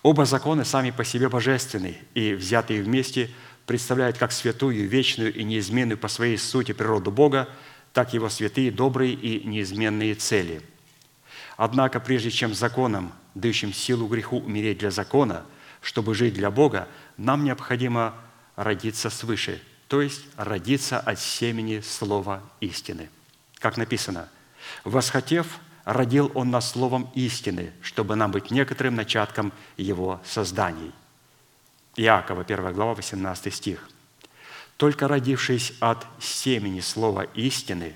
Оба 0.02 0.24
закона 0.24 0.64
сами 0.64 0.90
по 0.90 1.04
себе 1.04 1.28
божественны 1.28 1.98
и 2.14 2.34
взятые 2.34 2.82
вместе– 2.82 3.30
представляет 3.68 4.16
как 4.16 4.32
святую, 4.32 4.88
вечную 4.88 5.32
и 5.32 5.44
неизменную 5.44 5.98
по 5.98 6.08
своей 6.08 6.38
сути 6.38 6.72
природу 6.72 7.10
Бога, 7.10 7.50
так 7.98 8.14
его 8.14 8.28
святые, 8.28 8.70
добрые 8.70 9.12
и 9.12 9.44
неизменные 9.44 10.14
цели. 10.14 10.62
Однако, 11.56 11.98
прежде 11.98 12.30
чем 12.30 12.54
законом, 12.54 13.12
дающим 13.34 13.72
силу 13.72 14.06
греху 14.06 14.38
умереть 14.38 14.78
для 14.78 14.92
закона, 14.92 15.44
чтобы 15.80 16.14
жить 16.14 16.34
для 16.34 16.52
Бога, 16.52 16.86
нам 17.16 17.42
необходимо 17.42 18.14
родиться 18.54 19.10
свыше, 19.10 19.60
то 19.88 20.00
есть 20.00 20.26
родиться 20.36 21.00
от 21.00 21.18
семени 21.18 21.80
слова 21.80 22.40
истины. 22.60 23.10
Как 23.58 23.76
написано, 23.76 24.28
«Восхотев, 24.84 25.58
родил 25.84 26.30
Он 26.36 26.50
нас 26.50 26.70
словом 26.70 27.10
истины, 27.16 27.72
чтобы 27.82 28.14
нам 28.14 28.30
быть 28.30 28.52
некоторым 28.52 28.94
начатком 28.94 29.52
Его 29.76 30.20
созданий». 30.24 30.92
Иакова, 31.96 32.42
1 32.42 32.72
глава, 32.72 32.94
18 32.94 33.52
стих. 33.52 33.88
«Только 34.78 35.08
родившись 35.08 35.74
от 35.80 36.06
семени 36.18 36.80
слова 36.80 37.24
истины, 37.34 37.94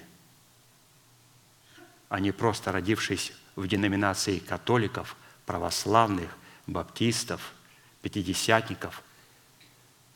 а 2.11 2.21
не 2.21 2.31
просто 2.31 2.73
родившись 2.73 3.33
в 3.57 3.67
деноминации 3.67 4.39
католиков, 4.39 5.17
православных, 5.47 6.37
баптистов, 6.67 7.53
пятидесятников. 8.03 9.03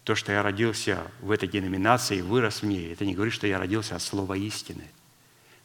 То, 0.04 0.14
что 0.14 0.32
я 0.32 0.42
родился 0.42 1.10
в 1.20 1.30
этой 1.30 1.48
деноминации, 1.48 2.20
вырос 2.20 2.62
в 2.62 2.66
ней, 2.66 2.92
это 2.92 3.04
не 3.04 3.14
говорит, 3.14 3.32
что 3.32 3.46
я 3.46 3.58
родился 3.58 3.96
от 3.96 4.02
слова 4.02 4.34
истины. 4.34 4.86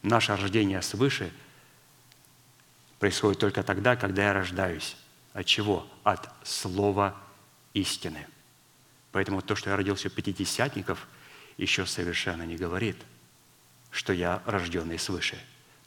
Наше 0.02 0.34
рождение 0.34 0.82
свыше 0.82 1.32
происходит 2.98 3.38
только 3.38 3.62
тогда, 3.62 3.94
когда 3.94 4.24
я 4.24 4.32
рождаюсь. 4.32 4.96
От 5.32 5.46
чего? 5.46 5.86
От 6.02 6.28
слова 6.44 7.16
истины. 7.74 8.26
Поэтому 9.12 9.42
то, 9.42 9.54
что 9.54 9.70
я 9.70 9.76
родился 9.76 10.08
у 10.08 10.10
пятидесятников, 10.10 11.06
еще 11.58 11.86
совершенно 11.86 12.42
не 12.42 12.56
говорит, 12.56 12.96
что 13.90 14.12
я 14.12 14.42
рожденный 14.46 14.98
свыше. 14.98 15.38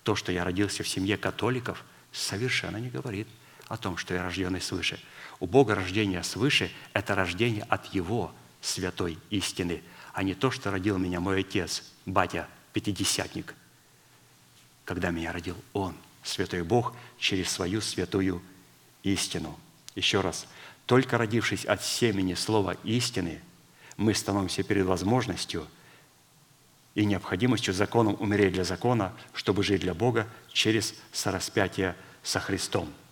То, 0.04 0.16
что 0.16 0.32
я 0.32 0.44
родился 0.44 0.84
в 0.84 0.88
семье 0.88 1.18
католиков, 1.18 1.84
совершенно 2.12 2.78
не 2.78 2.90
говорит– 2.90 3.28
о 3.68 3.78
том, 3.78 3.98
что 3.98 4.14
я 4.14 4.24
рожденный 4.24 4.62
свыше. 4.62 5.00
У 5.40 5.48
Бога 5.48 5.76
рождение 5.76 6.24
свыше– 6.24 6.72
это 6.94 7.16
рождение 7.16 7.64
от 7.64 7.94
Его 7.94 8.34
святой 8.62 9.18
истины, 9.30 9.84
а 10.14 10.24
не 10.24 10.34
то, 10.34 10.52
что 10.52 10.72
родил 10.72 10.98
меня 10.98 11.20
мой 11.20 11.42
отец, 11.42 11.84
батя, 12.06 12.48
пятидесятник, 12.74 13.56
когда 14.86 15.12
меня 15.12 15.32
родил 15.32 15.58
Он, 15.74 15.96
святой 16.24 16.64
Бог, 16.64 16.96
через 17.18 17.50
свою 17.50 17.82
святую 17.82 18.42
истину. 19.04 19.60
Еще 19.96 20.22
раз, 20.22 20.48
только 20.86 21.18
родившись 21.18 21.66
от 21.66 21.84
семени 21.84 22.34
слова 22.34 22.76
истины, 22.84 23.42
мы 23.98 24.14
становимся 24.14 24.64
перед 24.64 24.86
возможностью 24.86 25.68
и 26.94 27.06
необходимостью 27.06 27.74
законом 27.74 28.16
умереть 28.20 28.54
для 28.54 28.64
закона, 28.64 29.14
чтобы 29.34 29.64
жить 29.64 29.82
для 29.82 29.94
Бога 29.94 30.28
через 30.52 30.94
сораспятие 31.12 31.96
со 32.24 32.40
Христом– 32.40 32.94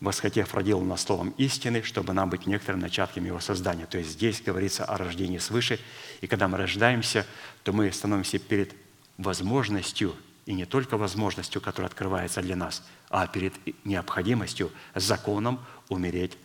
восхотев, 0.00 0.54
родил 0.54 0.80
нас 0.80 1.02
словом 1.02 1.34
истины, 1.36 1.82
чтобы 1.82 2.12
нам 2.12 2.30
быть 2.30 2.46
некоторым 2.46 2.80
начатком 2.80 3.24
его 3.24 3.38
создания. 3.38 3.86
То 3.86 3.98
есть 3.98 4.10
здесь 4.10 4.40
говорится 4.40 4.84
о 4.84 4.96
рождении 4.96 5.38
свыше, 5.38 5.78
и 6.20 6.26
когда 6.26 6.48
мы 6.48 6.56
рождаемся, 6.56 7.26
то 7.62 7.72
мы 7.72 7.92
становимся 7.92 8.38
перед 8.38 8.74
возможностью, 9.18 10.16
и 10.50 10.52
не 10.52 10.64
только 10.66 10.96
возможностью, 10.96 11.60
которая 11.60 11.88
открывается 11.88 12.42
для 12.42 12.56
нас, 12.56 12.82
а 13.08 13.28
перед 13.28 13.54
необходимостью, 13.86 14.72
законом 14.96 15.64
умереть 15.88 16.36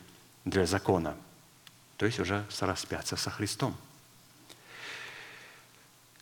для 0.46 0.68
закона. 0.68 1.16
То 1.98 2.06
есть 2.06 2.20
уже 2.20 2.46
сораспяться 2.50 3.16
со 3.16 3.32
Христом. 3.32 3.76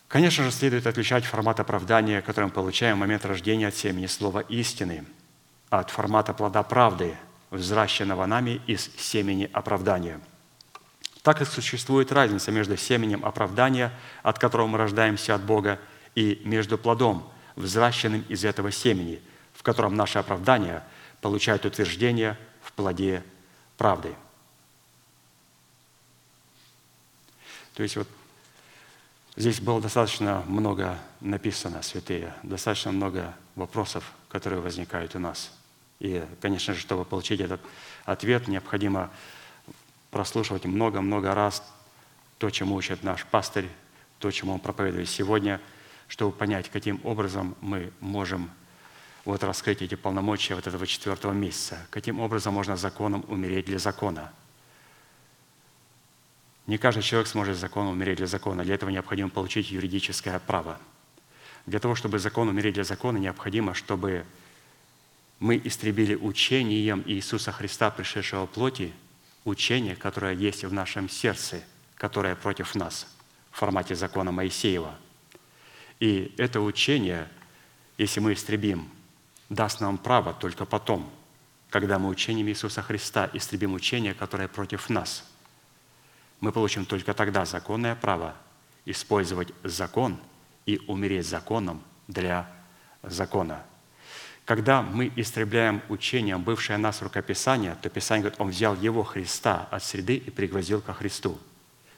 Конечно 0.08 0.44
же, 0.44 0.50
следует 0.50 0.86
отличать 0.86 1.26
формат 1.26 1.60
оправдания, 1.60 2.22
который 2.22 2.46
мы 2.46 2.52
получаем 2.52 2.96
в 2.96 3.00
момент 3.00 3.26
рождения 3.26 3.68
от 3.68 3.76
семени 3.76 4.06
слова 4.06 4.40
истины– 4.40 5.04
от 5.68 5.90
формата 5.90 6.32
плода 6.32 6.62
правды, 6.62 7.16
взращенного 7.50 8.24
нами 8.24 8.62
из 8.66 8.90
семени 8.96 9.50
оправдания. 9.52 10.20
Так 11.22 11.42
и 11.42 11.44
существует 11.44 12.12
разница 12.12 12.50
между 12.50 12.78
семенем 12.78 13.26
оправдания, 13.26 13.92
от 14.22 14.38
которого 14.38 14.68
мы 14.68 14.78
рождаемся 14.78 15.34
от 15.34 15.42
Бога, 15.42 15.78
и 16.14 16.40
между 16.44 16.78
плодом, 16.78 17.28
взращенным 17.56 18.24
из 18.28 18.44
этого 18.44 18.70
семени, 18.70 19.20
в 19.52 19.62
котором 19.62 19.94
наше 19.96 20.18
оправдание 20.18 20.82
получает 21.20 21.64
утверждение 21.64 22.38
в 22.62 22.72
плоде 22.72 23.22
правды. 23.76 24.14
То 27.74 27.82
есть 27.82 27.96
вот 27.96 28.08
здесь 29.36 29.60
было 29.60 29.80
достаточно 29.80 30.42
много 30.46 30.98
написано, 31.20 31.82
святые, 31.82 32.34
достаточно 32.42 32.92
много 32.92 33.34
вопросов, 33.56 34.12
которые 34.28 34.60
возникают 34.60 35.14
у 35.16 35.18
нас– 35.18 35.50
и, 36.00 36.22
конечно 36.40 36.74
же, 36.74 36.80
чтобы 36.80 37.04
получить 37.04 37.40
этот 37.40 37.60
ответ, 38.04 38.48
необходимо 38.48 39.10
прослушивать 40.10 40.64
много-много 40.64 41.34
раз 41.34 41.62
то, 42.38 42.50
чему 42.50 42.74
учит 42.74 43.02
наш 43.02 43.24
пастырь, 43.24 43.68
то, 44.18 44.30
чему 44.30 44.52
он 44.54 44.60
проповедует 44.60 45.08
сегодня, 45.08 45.60
чтобы 46.14 46.30
понять, 46.30 46.70
каким 46.70 47.00
образом 47.02 47.56
мы 47.60 47.90
можем 47.98 48.48
вот 49.24 49.42
раскрыть 49.42 49.82
эти 49.82 49.96
полномочия 49.96 50.54
вот 50.54 50.64
этого 50.64 50.86
четвертого 50.86 51.32
месяца, 51.32 51.76
каким 51.90 52.20
образом 52.20 52.54
можно 52.54 52.76
законом 52.76 53.24
умереть 53.26 53.66
для 53.66 53.80
закона. 53.80 54.32
Не 56.68 56.78
каждый 56.78 57.02
человек 57.02 57.26
сможет 57.26 57.56
законом 57.56 57.94
умереть 57.94 58.18
для 58.18 58.28
закона. 58.28 58.62
Для 58.62 58.76
этого 58.76 58.90
необходимо 58.90 59.28
получить 59.28 59.72
юридическое 59.72 60.38
право. 60.38 60.78
Для 61.66 61.80
того, 61.80 61.96
чтобы 61.96 62.20
закон 62.20 62.48
умереть 62.48 62.74
для 62.74 62.84
закона, 62.84 63.16
необходимо, 63.16 63.74
чтобы 63.74 64.24
мы 65.40 65.60
истребили 65.64 66.14
учением 66.14 67.02
Иисуса 67.06 67.50
Христа, 67.50 67.90
пришедшего 67.90 68.46
плоти, 68.46 68.92
учение, 69.44 69.96
которое 69.96 70.32
есть 70.36 70.62
в 70.62 70.72
нашем 70.72 71.08
сердце, 71.08 71.64
которое 71.96 72.36
против 72.36 72.76
нас 72.76 73.08
в 73.50 73.58
формате 73.58 73.96
закона 73.96 74.30
Моисеева. 74.30 74.94
И 76.04 76.34
это 76.36 76.60
учение, 76.60 77.30
если 77.96 78.20
мы 78.20 78.34
истребим, 78.34 78.90
даст 79.48 79.80
нам 79.80 79.96
право 79.96 80.34
только 80.34 80.66
потом, 80.66 81.10
когда 81.70 81.98
мы 81.98 82.10
учением 82.10 82.48
Иисуса 82.48 82.82
Христа 82.82 83.30
истребим 83.32 83.72
учение, 83.72 84.12
которое 84.12 84.46
против 84.46 84.90
нас. 84.90 85.24
Мы 86.40 86.52
получим 86.52 86.84
только 86.84 87.14
тогда 87.14 87.46
законное 87.46 87.94
право 87.94 88.36
использовать 88.84 89.48
закон 89.62 90.18
и 90.66 90.78
умереть 90.88 91.26
законом 91.26 91.82
для 92.06 92.52
закона– 93.02 93.64
когда 94.44 94.82
мы 94.82 95.10
истребляем 95.16 95.80
учением 95.88 96.42
бывшее 96.42 96.76
нас 96.76 97.00
рукописание, 97.00 97.78
то 97.80 97.88
Писание 97.88 98.24
говорит, 98.24 98.38
он 98.38 98.50
взял 98.50 98.76
его 98.76 99.02
Христа 99.02 99.66
от 99.70 99.82
среды 99.82 100.16
и 100.16 100.30
пригвоздил 100.30 100.82
ко 100.82 100.92
Христу. 100.92 101.38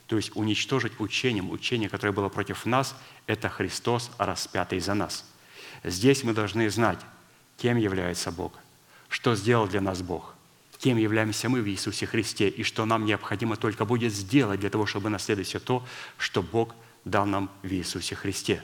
То 0.07 0.17
есть 0.17 0.35
уничтожить 0.37 1.01
учением, 1.01 1.51
учение, 1.51 1.89
которое 1.89 2.13
было 2.13 2.29
против 2.29 2.65
нас, 2.65 2.95
это 3.27 3.49
Христос, 3.49 4.11
распятый 4.19 4.79
за 4.81 4.95
нас. 4.95 5.25
Здесь 5.83 6.23
мы 6.23 6.33
должны 6.33 6.71
знать, 6.71 7.01
кем 7.57 7.77
является 7.77 8.31
Бог, 8.31 8.53
что 9.09 9.35
сделал 9.35 9.67
для 9.67 9.81
нас 9.81 10.03
Бог, 10.03 10.35
кем 10.79 10.97
являемся 10.97 11.49
мы 11.49 11.61
в 11.61 11.69
Иисусе 11.69 12.07
Христе, 12.07 12.49
и 12.49 12.63
что 12.63 12.85
нам 12.85 13.05
необходимо 13.05 13.57
только 13.57 13.85
будет 13.85 14.13
сделать 14.13 14.61
для 14.61 14.71
того, 14.71 14.87
чтобы 14.87 15.11
наследовать 15.11 15.49
все 15.49 15.59
то, 15.59 15.85
что 16.19 16.43
Бог 16.43 16.75
дал 17.05 17.27
нам 17.27 17.51
в 17.63 17.73
Иисусе 17.73 18.15
Христе. 18.15 18.63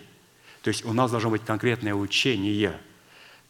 То 0.63 0.69
есть 0.69 0.85
у 0.85 0.93
нас 0.93 1.11
должно 1.11 1.31
быть 1.31 1.45
конкретное 1.45 1.95
учение– 1.95 2.81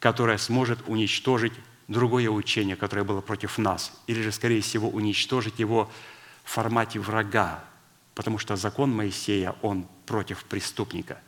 которое 0.03 0.37
сможет 0.37 0.79
уничтожить 0.85 1.53
другое 1.87 2.29
учение, 2.29 2.75
которое 2.75 3.05
было 3.05 3.21
против 3.21 3.57
нас, 3.57 3.93
или 4.05 4.21
же, 4.21 4.33
скорее 4.33 4.59
всего, 4.59 4.89
уничтожить 4.89 5.59
его 5.59 5.89
в 6.43 6.49
формате 6.51 6.99
врага, 6.99 7.63
потому 8.15 8.37
что 8.37 8.55
закон 8.55 8.93
Моисея, 8.93 9.55
он 9.61 9.87
против 10.05 10.43
преступника. 10.45 11.19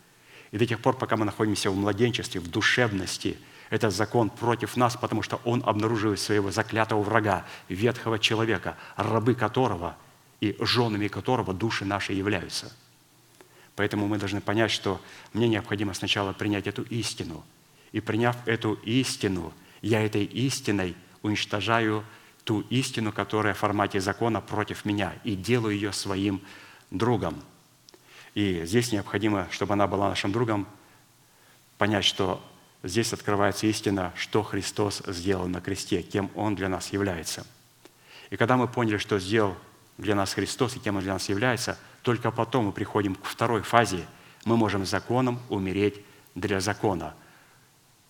И 0.52 0.58
до 0.58 0.66
тех 0.66 0.80
пор, 0.80 0.98
пока 0.98 1.18
мы 1.18 1.26
находимся 1.26 1.70
в 1.70 1.76
младенчестве, 1.76 2.40
в 2.40 2.50
душевности, 2.50 3.38
этот 3.70 3.94
закон 3.94 4.30
против 4.30 4.78
нас, 4.78 4.96
потому 4.96 5.22
что 5.22 5.42
он 5.44 5.64
обнаруживает 5.66 6.20
своего 6.20 6.52
заклятого 6.52 7.02
врага, 7.02 7.46
ветхого 7.68 8.20
человека, 8.20 8.78
рабы 8.96 9.36
которого 9.36 9.98
и 10.40 10.56
женами 10.60 11.08
которого 11.08 11.54
души 11.54 11.84
наши 11.86 12.14
являются. 12.14 12.72
Поэтому 13.76 14.08
мы 14.08 14.18
должны 14.18 14.40
понять, 14.40 14.72
что 14.72 15.02
мне 15.34 15.48
необходимо 15.48 15.94
сначала 15.94 16.34
принять 16.34 16.68
эту 16.68 16.84
истину– 16.84 17.44
и 17.96 18.02
приняв 18.02 18.36
эту 18.46 18.74
истину, 18.84 19.54
я 19.82 20.02
этой 20.02 20.26
истиной 20.26 20.98
уничтожаю 21.22 22.04
ту 22.44 22.60
истину, 22.70 23.14
которая 23.14 23.54
в 23.54 23.60
формате 23.60 24.02
закона 24.02 24.42
против 24.42 24.84
меня, 24.84 25.14
и 25.24 25.34
делаю 25.34 25.74
ее 25.76 25.94
своим 25.94 26.42
другом. 26.98 27.42
И 28.34 28.66
здесь 28.66 28.92
необходимо, 28.92 29.48
чтобы 29.52 29.74
она 29.74 29.88
была 29.88 30.10
нашим 30.10 30.32
другом, 30.32 30.68
понять, 31.78 32.06
что 32.06 32.44
здесь 32.84 33.14
открывается 33.14 33.68
истина, 33.68 34.14
что 34.16 34.44
Христос 34.44 35.02
сделал 35.08 35.48
на 35.48 35.62
кресте, 35.62 36.02
кем 36.02 36.30
Он 36.36 36.56
для 36.56 36.70
нас 36.70 36.92
является. 36.92 37.46
И 38.30 38.38
когда 38.38 38.58
мы 38.58 38.68
поняли, 38.68 38.98
что 38.98 39.20
сделал 39.20 39.56
для 39.98 40.16
нас 40.16 40.34
Христос 40.34 40.76
и 40.76 40.80
кем 40.80 40.98
Он 40.98 41.04
для 41.04 41.14
нас 41.14 41.30
является, 41.30 41.78
только 42.02 42.32
потом 42.32 42.66
мы 42.66 42.72
приходим 42.72 43.16
к 43.16 43.26
второй 43.26 43.62
фазе. 43.62 44.06
Мы 44.44 44.58
можем 44.58 44.86
законом 44.86 45.40
умереть 45.50 46.02
для 46.36 46.60
закона– 46.60 47.16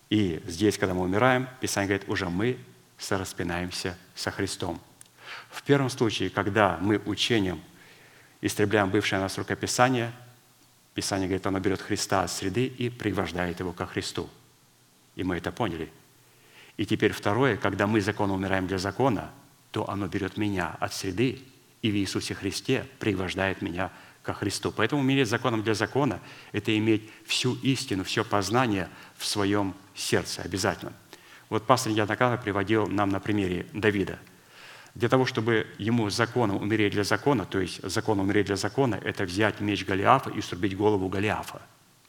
и 0.08 0.40
здесь, 0.46 0.78
когда 0.78 0.94
мы 0.94 1.02
умираем, 1.02 1.48
Писание 1.60 1.88
говорит, 1.88 2.08
уже 2.08 2.28
мы 2.28 2.58
сораспинаемся 2.98 3.98
со 4.14 4.30
Христом. 4.30 4.80
В 5.50 5.62
первом 5.62 5.90
случае, 5.90 6.30
когда 6.30 6.78
мы 6.80 6.98
учением 7.04 7.60
истребляем 8.46 8.90
бывшее 8.90 9.20
нас 9.20 9.38
рукописание. 9.38 10.12
Писание 10.94 11.28
говорит, 11.28 11.46
оно 11.46 11.60
берет 11.60 11.80
Христа 11.80 12.22
от 12.22 12.30
среды 12.30 12.66
и 12.66 12.88
пригвождает 12.88 13.60
его 13.60 13.72
ко 13.72 13.86
Христу. 13.86 14.30
И 15.14 15.24
мы 15.24 15.36
это 15.36 15.52
поняли. 15.52 15.90
И 16.76 16.86
теперь 16.86 17.12
второе, 17.12 17.56
когда 17.56 17.86
мы 17.86 18.00
законно 18.00 18.34
умираем 18.34 18.66
для 18.66 18.78
закона, 18.78 19.30
то 19.72 19.88
оно 19.88 20.08
берет 20.08 20.36
меня 20.36 20.76
от 20.80 20.94
среды 20.94 21.40
и 21.82 21.90
в 21.90 21.94
Иисусе 21.94 22.34
Христе 22.34 22.86
пригвождает 22.98 23.62
меня 23.62 23.90
ко 24.22 24.34
Христу. 24.34 24.72
Поэтому 24.72 25.02
умереть 25.02 25.28
законом 25.28 25.62
для 25.62 25.74
закона– 25.74 26.20
это 26.52 26.76
иметь 26.76 27.08
всю 27.24 27.54
истину, 27.56 28.04
все 28.04 28.24
познание 28.24 28.88
в 29.16 29.24
своем 29.24 29.74
сердце 29.94 30.42
обязательно. 30.42 30.92
Вот 31.48 31.64
пастор 31.64 31.92
неоднократно 31.92 32.36
приводил 32.36 32.86
нам 32.88 33.10
на 33.10 33.20
примере 33.20 33.66
Давида. 33.72 34.18
Для 34.96 35.10
того, 35.10 35.26
чтобы 35.26 35.66
ему 35.76 36.08
законом 36.08 36.56
умереть 36.56 36.94
для 36.94 37.04
закона, 37.04 37.44
то 37.44 37.60
есть 37.60 37.82
законом 37.82 38.24
умереть 38.24 38.46
для 38.46 38.56
закона, 38.56 38.94
это 38.94 39.24
взять 39.24 39.60
меч 39.60 39.84
Голиафа 39.84 40.30
и 40.30 40.40
срубить 40.40 40.74
голову 40.74 41.10
Голиафа. 41.10 41.60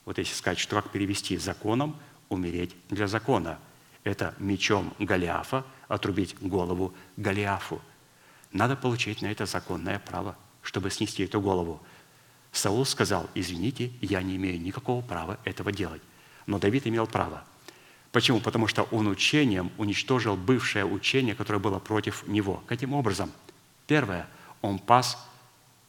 Вот 0.05 0.17
если 0.17 0.33
сказать, 0.33 0.57
что 0.57 0.77
как 0.77 0.89
перевести 0.89 1.35
законом 1.35 1.97
умереть 2.29 2.73
для 2.89 3.07
закона. 3.07 3.59
Это 4.05 4.35
мечом 4.39 4.93
Голиафа 4.99 5.65
отрубить 5.89 6.39
голову 6.39 6.93
Голиафу. 7.17 7.81
Надо 8.53 8.77
получить 8.77 9.21
на 9.21 9.27
это 9.27 9.45
законное 9.45 9.99
право, 9.99 10.37
чтобы 10.61 10.89
снести 10.89 11.25
эту 11.25 11.41
голову. 11.41 11.81
Саул 12.53 12.85
сказал, 12.85 13.29
извините, 13.35 13.91
я 13.99 14.21
не 14.21 14.37
имею 14.37 14.61
никакого 14.61 15.01
права 15.01 15.39
этого 15.43 15.73
делать. 15.73 16.01
Но 16.45 16.57
Давид 16.57 16.87
имел 16.87 17.05
право. 17.05 17.43
Почему? 18.17 18.39
Потому 18.39 18.65
что 18.65 18.81
он 18.89 19.07
учением 19.07 19.71
уничтожил 19.77 20.35
бывшее 20.35 20.85
учение, 20.85 21.35
которое 21.35 21.59
было 21.59 21.77
против 21.77 22.25
него. 22.25 22.63
Каким 22.65 22.93
образом? 22.93 23.31
Первое, 23.85 24.27
он 24.63 24.79
пас 24.79 25.23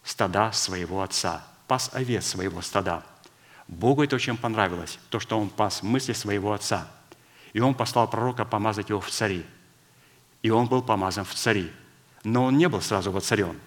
стада 0.05 0.53
своего 0.53 1.01
отца, 1.01 1.43
пас 1.68 1.89
овец 1.95 2.26
своего 2.26 2.61
стада. 2.61 3.03
Богу 3.66 4.03
это 4.03 4.16
очень 4.16 4.37
понравилось, 4.37 4.99
то, 5.09 5.20
что 5.20 5.41
он 5.41 5.49
пас 5.49 5.83
мысли 5.83 6.12
своего 6.12 6.53
отца. 6.53 6.87
И 7.55 7.61
он 7.61 7.74
послал 7.74 8.11
пророка 8.11 8.45
помазать 8.45 8.91
его 8.91 9.01
в 9.01 9.09
цари. 9.09 9.47
И 10.43 10.51
он 10.51 10.66
был 10.66 10.83
помазан 10.83 11.24
в 11.24 11.33
цари. 11.33 11.72
Но 12.24 12.45
он 12.45 12.59
не 12.59 12.68
был 12.68 12.83
сразу 12.83 13.11
воцарен. 13.11 13.59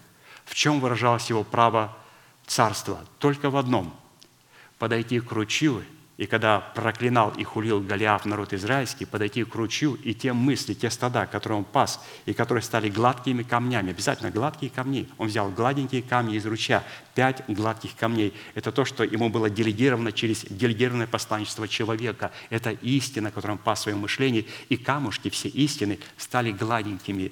В 0.45 0.53
чем 0.53 0.82
выражалось 0.82 1.32
его 1.32 1.43
право 1.43 1.97
царства? 2.45 3.03
Только 3.18 3.49
в 3.49 3.57
одном– 3.57 3.91
подойти 4.78 5.20
к 5.20 5.32
ручью 5.32 5.84
и 6.18 6.28
когда 6.28 6.59
проклинал 6.59 7.32
и 7.32 7.43
хулил 7.43 7.82
Голиаф 7.82 8.26
народ 8.26 8.53
израильский, 8.53 9.05
подойти 9.05 9.43
к 9.43 9.55
ручью, 9.55 9.95
и 9.95 10.14
те 10.14 10.34
мысли, 10.34 10.74
те 10.74 10.89
стада, 10.89 11.26
которые 11.26 11.59
он 11.59 11.66
пас, 11.66 12.03
и 12.26 12.34
которые 12.34 12.62
стали 12.62 12.89
гладкими 12.89 13.43
камнями, 13.43 13.91
обязательно 13.91 14.30
гладкие 14.30 14.72
камни. 14.72 15.09
Он 15.18 15.28
взял 15.30 15.49
гладенькие 15.49 16.03
камни 16.03 16.36
из 16.36 16.45
ручья, 16.45 16.84
пять 17.16 17.43
гладких 17.47 17.95
камней. 17.95 18.34
Это 18.53 18.72
то, 18.72 18.86
что 18.86 19.03
ему 19.03 19.30
было 19.30 19.49
делегировано 19.49 20.12
через 20.12 20.43
делегированное 20.45 21.07
посланничество 21.07 21.68
человека. 21.68 22.32
Это 22.49 22.72
истина, 22.72 23.32
которую 23.32 23.57
он 23.57 23.64
пас 23.64 23.80
в 23.80 23.84
своем 23.84 23.99
мышлении, 23.99 24.47
и 24.70 24.78
камушки, 24.78 25.30
все 25.30 25.47
истины, 25.49 25.97
стали 26.18 26.51
гладенькими 26.51 27.32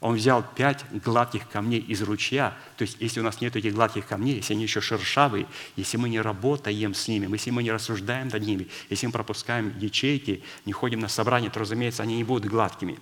он 0.00 0.16
взял 0.16 0.44
пять 0.54 0.84
гладких 0.92 1.48
камней 1.48 1.80
из 1.80 2.02
ручья. 2.02 2.56
То 2.76 2.82
есть, 2.82 2.98
если 3.00 3.20
у 3.20 3.22
нас 3.22 3.40
нет 3.40 3.56
этих 3.56 3.74
гладких 3.74 4.06
камней, 4.06 4.36
если 4.36 4.52
они 4.54 4.64
еще 4.64 4.80
шершавые, 4.80 5.46
если 5.76 5.96
мы 5.96 6.08
не 6.08 6.20
работаем 6.20 6.94
с 6.94 7.08
ними, 7.08 7.30
если 7.32 7.50
мы 7.50 7.62
не 7.62 7.72
рассуждаем 7.72 8.28
над 8.28 8.42
ними, 8.42 8.68
если 8.90 9.06
мы 9.06 9.12
пропускаем 9.12 9.76
ячейки, 9.78 10.42
не 10.66 10.72
ходим 10.72 11.00
на 11.00 11.08
собрание, 11.08 11.50
то, 11.50 11.60
разумеется, 11.60 12.02
они 12.02 12.16
не 12.16 12.24
будут 12.24 12.50
гладкими. 12.50 12.98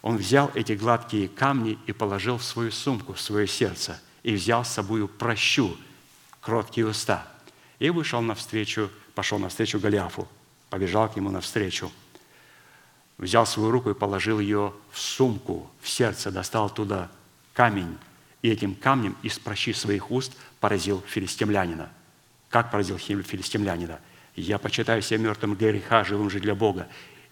Он 0.00 0.16
взял 0.16 0.50
эти 0.54 0.72
гладкие 0.72 1.28
камни 1.28 1.78
и 1.86 1.92
положил 1.92 2.38
в 2.38 2.44
свою 2.44 2.70
сумку, 2.70 3.12
в 3.12 3.20
свое 3.20 3.46
сердце, 3.46 4.00
и 4.22 4.34
взял 4.34 4.64
с 4.64 4.68
собой 4.68 5.06
прощу, 5.06 5.76
кроткие 6.40 6.86
уста, 6.86 7.26
и 7.78 7.90
вышел 7.90 8.20
навстречу, 8.22 8.90
пошел 9.14 9.38
навстречу 9.38 9.78
Голиафу, 9.78 10.28
побежал 10.70 11.10
к 11.10 11.16
нему 11.16 11.30
навстречу– 11.30 11.92
взял 13.18 13.46
свою 13.46 13.70
руку 13.70 13.90
и 13.90 13.94
положил 13.94 14.40
ее 14.40 14.72
в 14.90 14.98
сумку, 14.98 15.70
в 15.80 15.88
сердце, 15.88 16.30
достал 16.30 16.66
оттуда 16.66 17.10
камень, 17.52 17.96
и 18.42 18.50
этим 18.50 18.74
камнем 18.74 19.16
из 19.22 19.38
прощи 19.38 19.72
своих 19.72 20.10
уст 20.10 20.32
поразил 20.60 21.02
филистимлянина. 21.06 21.90
Как 22.50 22.70
поразил 22.70 22.98
филистимлянина? 22.98 24.00
«Я 24.36 24.58
почитаю 24.58 25.00
себя 25.00 25.18
мертвым 25.18 25.54
для 25.54 25.70
греха, 25.70 26.02
живым 26.02 26.28
же 26.28 26.40
для 26.40 26.56
Бога». 26.56 26.88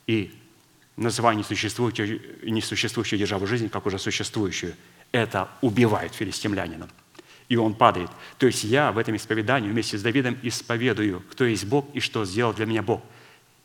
И 0.07 0.33
называя 0.97 1.35
несуществующую, 1.35 2.20
несуществующую 2.49 3.18
державу 3.18 3.47
жизни, 3.47 3.66
как 3.66 3.87
уже 3.87 3.99
существующую, 3.99 4.74
это 5.11 5.49
убивает 5.62 6.14
филистимлянина. 6.14 6.89
И 7.49 7.57
он 7.57 7.74
падает. 7.74 8.11
То 8.39 8.47
есть 8.47 8.62
я 8.62 8.93
в 8.93 8.99
этом 8.99 9.16
исповедании 9.16 9.68
вместе 9.68 9.99
с 9.99 10.03
Давидом 10.03 10.39
исповедую, 10.43 11.22
кто 11.30 11.45
есть 11.45 11.64
Бог 11.64 11.89
и 11.93 11.99
что 11.99 12.24
сделал 12.24 12.55
для 12.55 12.66
меня 12.66 12.83
Бог– 12.83 13.03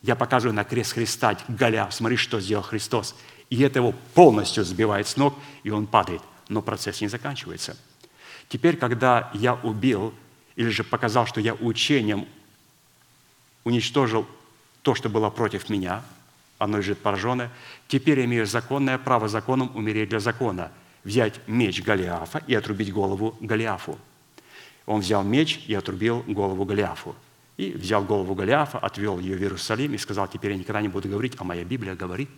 я 0.02 0.16
показываю 0.16 0.54
на 0.56 0.64
крест 0.64 0.94
Христа, 0.94 1.38
Голя, 1.48 1.90
смотри, 1.92 2.18
что 2.18 2.40
сделал 2.40 2.64
Христос. 2.64 3.16
И 3.50 3.62
это 3.62 3.80
его 3.80 3.94
полностью 4.14 4.64
сбивает 4.64 5.08
с 5.08 5.18
ног, 5.18 5.34
и 5.64 5.70
он 5.70 5.88
падает. 5.88 6.22
Но 6.50 6.62
процесс 6.62 7.02
не 7.02 7.08
заканчивается. 7.08 7.78
Теперь, 8.50 8.78
когда 8.78 9.32
я 9.34 9.56
убил, 9.56 10.14
или 10.56 10.70
же 10.70 10.84
показал, 10.84 11.26
что 11.26 11.42
я 11.42 11.54
учением 11.54 12.28
уничтожил 13.64 14.26
то, 14.82 14.96
что 14.96 15.10
было 15.10 15.30
против 15.30 15.70
меня, 15.70 16.04
оно 16.58 16.78
лежит 16.78 17.00
пораженное, 17.00 17.52
теперь 17.88 18.20
я 18.20 18.26
имею 18.26 18.46
законное 18.46 18.98
право 18.98 19.28
законом 19.28 19.72
умереть 19.76 20.10
для 20.10 20.20
закона, 20.20 20.72
взять 21.04 21.40
меч 21.48 21.84
Голиафа 21.84 22.42
и 22.48 22.56
отрубить 22.56 22.92
голову 22.92 23.38
Голиафу. 23.42 24.00
Он 24.86 25.02
взял 25.02 25.24
меч 25.24 25.60
и 25.68 25.74
отрубил 25.74 26.24
голову 26.28 26.64
Голиафу. 26.66 27.16
И 27.58 27.72
взял 27.72 28.04
голову 28.04 28.36
Голиафа, 28.36 28.78
отвел 28.78 29.20
ее 29.20 29.36
в 29.36 29.42
Иерусалим 29.42 29.94
и 29.96 29.98
сказал, 29.98 30.28
теперь 30.28 30.52
я 30.52 30.58
никогда 30.58 30.80
не 30.80 30.90
буду 30.90 31.10
говорить, 31.10 31.34
а 31.40 31.44
моя 31.44 31.64
Библия 31.64 31.96
говорит, 31.96 32.30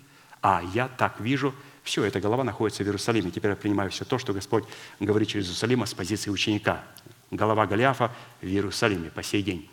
а 0.41 0.63
я 0.73 0.87
так 0.87 1.19
вижу, 1.19 1.53
все, 1.83 2.05
эта 2.05 2.21
голова 2.21 2.45
находится 2.45 2.83
в 2.83 2.87
Иерусалиме. 2.87 3.29
Теперь 3.29 3.51
я 3.51 3.57
принимаю 3.57 3.91
все 3.91 4.05
то, 4.05 4.17
что 4.17 4.31
Господь 4.31 4.63
говорит 5.01 5.27
через 5.27 5.47
Иерусалима 5.47 5.85
с 5.85 5.93
позиции 5.93 6.29
ученика. 6.29 6.83
Голова 7.31 7.65
Голиафа 7.65 8.11
в 8.41 8.45
Иерусалиме 8.45 9.09
по 9.09 9.21
сей 9.21 9.43
день. 9.43 9.69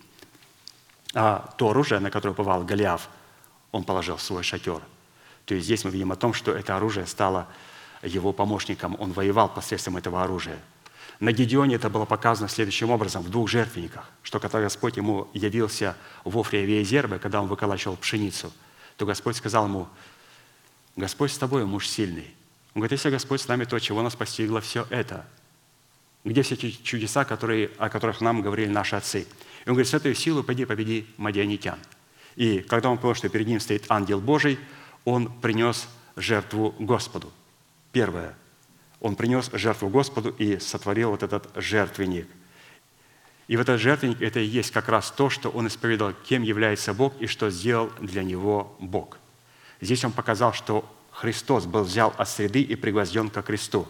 А 1.14 1.55
то 1.57 1.70
оружие, 1.70 2.01
на 2.01 2.11
которое 2.11 2.34
повал 2.34 2.64
Голиаф, 2.64 3.09
он 3.70 3.84
положил 3.84 4.16
в 4.16 4.22
свой 4.22 4.42
шатер. 4.42 4.80
То 5.44 5.55
есть 5.55 5.66
здесь 5.66 5.84
мы 5.84 5.90
видим 5.90 6.11
о 6.11 6.16
том, 6.16 6.34
что 6.34 6.53
это 6.53 6.76
оружие 6.76 7.07
стало 7.07 7.47
его 8.03 8.32
помощником. 8.32 8.97
Он 8.99 9.12
воевал 9.12 9.49
посредством 9.49 9.97
этого 9.97 10.24
оружия– 10.24 10.59
на 11.18 11.32
Гедеоне 11.32 11.76
это 11.76 11.88
было 11.88 12.04
показано 12.04 12.48
следующим 12.48 12.90
образом, 12.90 13.22
в 13.22 13.30
двух 13.30 13.48
жертвенниках, 13.48 14.10
что 14.22 14.38
когда 14.38 14.60
Господь 14.60 14.96
ему 14.96 15.28
явился 15.32 15.96
в 16.24 16.38
Офре 16.38 16.66
Виезербе, 16.66 17.18
когда 17.18 17.40
он 17.40 17.48
выколачивал 17.48 17.96
пшеницу, 17.96 18.52
то 18.96 19.06
Господь 19.06 19.36
сказал 19.36 19.66
ему, 19.66 19.88
Господь 20.94 21.32
с 21.32 21.38
тобой, 21.38 21.64
муж 21.64 21.88
сильный. 21.88 22.34
Он 22.74 22.80
говорит, 22.80 22.92
если 22.92 23.10
Господь 23.10 23.40
с 23.40 23.48
нами, 23.48 23.64
то 23.64 23.78
чего 23.78 24.02
нас 24.02 24.14
постигло 24.14 24.60
все 24.60 24.86
это? 24.90 25.26
Где 26.24 26.42
все 26.42 26.54
эти 26.54 26.70
чудеса, 26.70 27.24
которые, 27.24 27.70
о 27.78 27.88
которых 27.88 28.20
нам 28.20 28.42
говорили 28.42 28.68
наши 28.68 28.96
отцы? 28.96 29.20
И 29.20 29.68
он 29.68 29.74
говорит, 29.74 29.88
с 29.88 29.94
этой 29.94 30.14
силой 30.14 30.44
пойди 30.44 30.64
победи 30.64 31.06
мадианитян. 31.16 31.78
И 32.34 32.60
когда 32.60 32.90
он 32.90 32.98
понял, 32.98 33.14
что 33.14 33.28
перед 33.30 33.46
ним 33.46 33.60
стоит 33.60 33.86
ангел 33.88 34.20
Божий, 34.20 34.58
он 35.04 35.32
принес 35.40 35.88
жертву 36.16 36.74
Господу. 36.78 37.32
Первое– 37.92 38.36
он 39.01 39.16
принес 39.16 39.51
жертву 39.53 39.88
Господу 39.88 40.30
и 40.30 40.59
сотворил 40.59 41.11
вот 41.11 41.22
этот 41.22 41.51
жертвенник. 41.55 42.28
И 43.49 43.57
в 43.57 43.61
этот 43.61 43.80
жертвенник 43.80 44.20
это 44.22 44.40
и 44.40 44.44
есть 44.44 44.72
как 44.72 44.88
раз 44.88 45.11
то, 45.11 45.30
что 45.30 45.51
он 45.51 45.68
исповедовал, 45.68 46.12
кем 46.24 46.42
является 46.42 46.94
Бог 46.94 47.14
и 47.20 47.26
что 47.26 47.51
сделал 47.51 47.92
для 48.01 48.24
него 48.24 48.76
Бог. 48.80 49.18
Здесь 49.80 50.05
он 50.05 50.12
показал, 50.12 50.53
что 50.53 50.84
Христос 51.12 51.66
был 51.66 51.84
взял 51.84 52.12
от 52.16 52.28
среды 52.28 52.61
и 52.61 52.74
пригвозден 52.74 53.30
ко 53.30 53.42
кресту. 53.42 53.86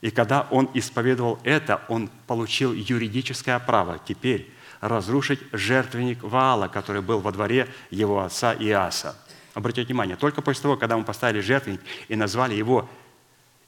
И 0.00 0.10
когда 0.10 0.46
он 0.50 0.70
исповедовал 0.74 1.38
это, 1.44 1.82
он 1.88 2.10
получил 2.26 2.72
юридическое 2.72 3.58
право 3.58 4.00
теперь 4.06 4.52
разрушить 4.80 5.40
жертвенник 5.52 6.22
Ваала, 6.22 6.68
который 6.68 7.02
был 7.02 7.20
во 7.20 7.32
дворе 7.32 7.68
его 7.90 8.20
отца 8.20 8.54
Иаса. 8.54 9.16
Обратите 9.54 9.86
внимание, 9.86 10.16
только 10.16 10.40
после 10.40 10.62
того, 10.62 10.76
когда 10.76 10.96
мы 10.96 11.04
поставили 11.04 11.40
жертвенник 11.40 11.80
и 12.06 12.16
назвали 12.16 12.54
его 12.54 12.88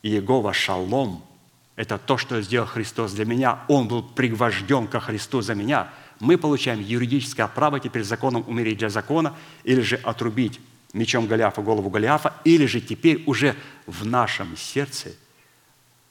Иегова 0.03 0.53
Шалом– 0.53 1.23
это 1.77 1.99
то, 1.99 2.17
что 2.17 2.41
сделал 2.43 2.67
Христос 2.67 3.13
для 3.13 3.25
меня. 3.25 3.61
Он 3.69 3.89
был 3.89 4.03
пригвожден 4.03 4.87
ко 4.87 5.01
Христу 5.01 5.41
за 5.41 5.55
меня. 5.55 5.91
Мы 6.19 6.37
получаем 6.37 6.81
юридическое 6.81 7.47
право 7.47 7.81
теперь 7.81 8.05
законом 8.05 8.45
умереть 8.47 8.79
для 8.79 8.91
закона 8.91 9.35
или 9.65 9.81
же 9.81 9.97
отрубить 9.97 10.61
мечом 10.93 11.27
Голиафа 11.27 11.63
голову 11.63 11.89
Голиафа, 11.89 12.35
или 12.45 12.67
же 12.67 12.81
теперь 12.81 13.23
уже 13.27 13.57
в 13.87 14.05
нашем 14.05 14.57
сердце 14.57 15.13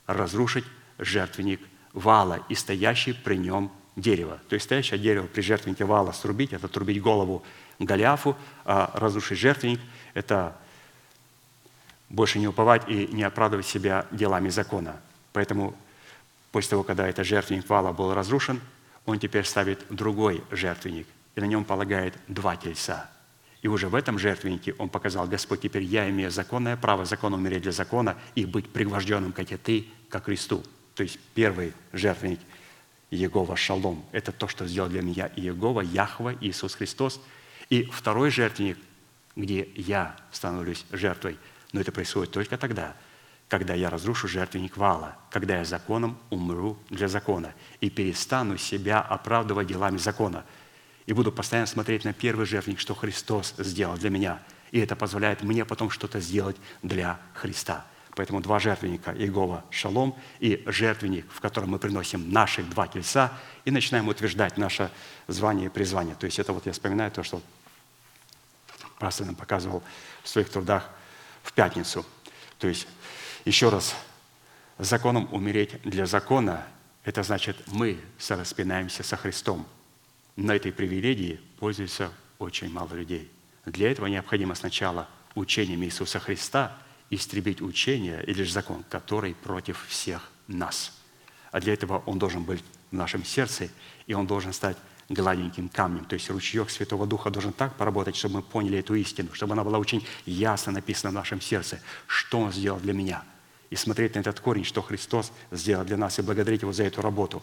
разрушить 0.08 0.66
жертвенник 0.98 1.62
вала 1.94 2.40
и 2.50 2.56
стоящий 2.56 3.14
при 3.14 3.36
нем 3.36 3.72
дерево. 3.96 4.40
То 4.48 4.56
есть 4.56 4.66
стоящее 4.66 5.00
дерево 5.00 5.28
при 5.28 5.42
жертвеннике 5.42 5.86
вала 5.86 6.12
срубить– 6.12 6.54
это 6.54 6.68
отрубить 6.68 7.02
голову 7.02 7.44
Голиафу, 7.80 8.36
а 8.66 8.92
разрушить 8.96 9.38
жертвенник– 9.38 9.80
это 10.14 10.58
больше 12.10 12.40
не 12.40 12.48
уповать 12.48 12.90
и 12.90 13.08
не 13.08 13.24
оправдывать 13.24 13.66
себя 13.66 14.06
делами 14.12 14.50
закона. 14.50 15.00
Поэтому 15.34 15.76
после 16.52 16.72
того, 16.72 16.84
когда 16.84 17.08
этот 17.08 17.26
жертвенник 17.26 17.70
вала 17.70 17.92
был 17.92 18.14
разрушен, 18.14 18.62
он 19.06 19.20
теперь 19.20 19.46
ставит 19.46 19.86
другой 19.90 20.44
жертвенник, 20.52 21.08
и 21.36 21.42
на 21.42 21.46
нем 21.46 21.66
полагает 21.66 22.16
два 22.28 22.56
тельца. 22.56 23.10
И 23.62 23.68
уже 23.68 23.90
в 23.90 23.96
этом 23.96 24.18
жертвеннике 24.18 24.74
он 24.78 24.90
показал, 24.90 25.28
Господь, 25.28 25.62
теперь 25.62 25.84
я 25.84 26.10
имею 26.10 26.32
законное 26.32 26.78
право, 26.78 27.06
закон 27.06 27.34
умереть 27.34 27.64
для 27.64 27.72
закона 27.72 28.16
и 28.36 28.46
быть 28.46 28.70
пригвожденным, 28.70 29.34
как 29.34 29.52
и 29.52 29.58
ты, 29.58 29.88
ко 30.10 30.22
Христу. 30.22 30.64
То 30.96 31.04
есть 31.04 31.20
первый 31.34 31.74
жертвенник 31.92 32.40
Егова 33.12 33.56
Шалом. 33.58 34.04
Это 34.12 34.32
то, 34.32 34.48
что 34.48 34.66
сделал 34.66 34.90
для 34.90 35.02
меня 35.02 35.30
Егова, 35.36 35.82
Яхва, 35.82 36.36
Иисус 36.42 36.76
Христос. 36.76 37.22
И 37.70 37.84
второй 37.84 38.30
жертвенник, 38.30 38.78
где 39.36 39.68
я 39.76 40.16
становлюсь 40.32 40.86
жертвой. 40.92 41.38
Но 41.72 41.82
это 41.82 41.92
происходит 41.92 42.32
только 42.32 42.58
тогда, 42.58 42.96
когда 43.48 43.74
я 43.74 43.90
разрушу 43.90 44.28
жертвенник 44.28 44.78
вала, 44.78 45.18
когда 45.32 45.58
я 45.58 45.66
законом 45.66 46.18
умру 46.30 46.78
для 46.90 47.08
закона 47.08 47.54
и 47.82 47.90
перестану 47.90 48.58
себя 48.58 49.02
оправдывать 49.02 49.68
делами 49.68 49.98
закона. 49.98 50.46
И 51.06 51.14
буду 51.14 51.32
постоянно 51.32 51.68
смотреть 51.68 52.06
на 52.06 52.14
первый 52.14 52.46
жертвенник, 52.46 52.80
что 52.80 52.94
Христос 52.94 53.56
сделал 53.58 53.98
для 53.98 54.12
меня. 54.12 54.40
И 54.72 54.80
это 54.80 54.96
позволяет 54.96 55.42
мне 55.42 55.66
потом 55.66 55.90
что-то 55.90 56.20
сделать 56.20 56.58
для 56.84 57.20
Христа. 57.34 57.86
Поэтому 58.16 58.42
два 58.42 58.60
жертвенника, 58.60 59.12
Иегова 59.12 59.64
Шалом 59.72 60.16
и 60.40 60.64
жертвенник, 60.68 61.26
в 61.32 61.40
котором 61.40 61.70
мы 61.70 61.80
приносим 61.80 62.32
наши 62.32 62.62
два 62.64 62.88
тельца 62.88 63.34
и 63.66 63.72
начинаем 63.72 64.08
утверждать 64.08 64.58
наше 64.58 64.92
звание 65.28 65.68
и 65.68 65.70
призвание. 65.70 66.16
То 66.16 66.26
есть 66.26 66.38
это 66.38 66.54
вот 66.54 66.66
я 66.66 66.74
вспоминаю 66.74 67.12
то, 67.12 67.24
что 67.24 67.42
пастор 69.00 69.26
нам 69.28 69.36
показывал 69.36 69.82
в 70.24 70.30
своих 70.30 70.50
трудах 70.50 70.90
в 71.50 71.54
пятницу. 71.54 72.06
То 72.60 72.68
есть 72.68 72.88
еще 73.44 73.70
раз, 73.70 73.96
законом 74.78 75.28
умереть 75.32 75.82
для 75.82 76.06
закона– 76.06 76.66
это 77.04 77.24
значит, 77.24 77.58
мы 77.68 78.00
сораспинаемся 78.20 79.02
со 79.02 79.18
Христом. 79.18 79.66
На 80.36 80.56
этой 80.56 80.72
привилегии 80.72 81.40
пользуются 81.60 82.12
очень 82.38 82.72
мало 82.72 82.94
людей. 82.94 83.32
Для 83.66 83.92
этого 83.92 84.06
необходимо 84.06 84.54
сначала 84.54 85.08
учением 85.34 85.84
Иисуса 85.84 86.20
Христа 86.20 86.78
истребить 87.10 87.62
учение 87.62 88.24
или 88.26 88.44
же 88.44 88.52
закон, 88.52 88.84
который 88.90 89.34
против 89.34 89.88
всех 89.88 90.30
нас. 90.48 90.94
А 91.52 91.60
для 91.60 91.74
этого 91.74 92.04
он 92.06 92.20
должен 92.20 92.44
быть 92.44 92.64
в 92.92 92.96
нашем 92.96 93.26
сердце, 93.26 93.70
и 94.06 94.14
он 94.14 94.28
должен 94.28 94.54
стать 94.54 94.78
гладеньким 95.10 95.70
камнем. 95.70 96.06
То 96.06 96.14
есть 96.14 96.30
ручеек 96.30 96.70
Святого 96.70 97.06
Духа 97.06 97.30
должен 97.30 97.52
так 97.52 97.76
поработать, 97.76 98.16
чтобы 98.16 98.36
мы 98.36 98.42
поняли 98.44 98.80
эту 98.80 98.94
истину, 98.96 99.30
чтобы 99.34 99.54
она 99.54 99.64
была 99.64 99.80
очень 99.80 100.06
ясно 100.26 100.72
написана 100.72 101.12
в 101.12 101.16
нашем 101.16 101.42
сердце, 101.42 101.82
что 102.08 102.40
Он 102.40 102.54
сделал 102.54 102.80
для 102.80 102.94
меня. 102.94 103.24
И 103.70 103.76
смотреть 103.76 104.16
на 104.16 104.20
этот 104.20 104.40
корень, 104.40 104.64
что 104.64 104.82
Христос 104.82 105.32
сделал 105.52 105.84
для 105.84 105.98
нас, 105.98 106.20
и 106.20 106.22
благодарить 106.22 106.62
Его 106.62 106.72
за 106.72 106.84
эту 106.84 107.02
работу. 107.02 107.42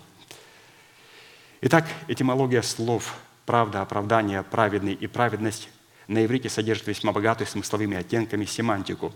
Итак, 1.61 1.87
этимология 2.09 2.62
слов 2.62 3.17
«правда», 3.45 3.83
«оправдание», 3.83 4.43
«праведный» 4.43 4.95
и 4.95 5.07
«праведность» 5.07 5.69
на 6.07 6.25
иврите 6.25 6.49
содержит 6.49 6.87
весьма 6.87 7.12
богатую 7.12 7.49
смысловыми 7.49 7.97
оттенками 7.97 8.45
семантику, 8.45 9.12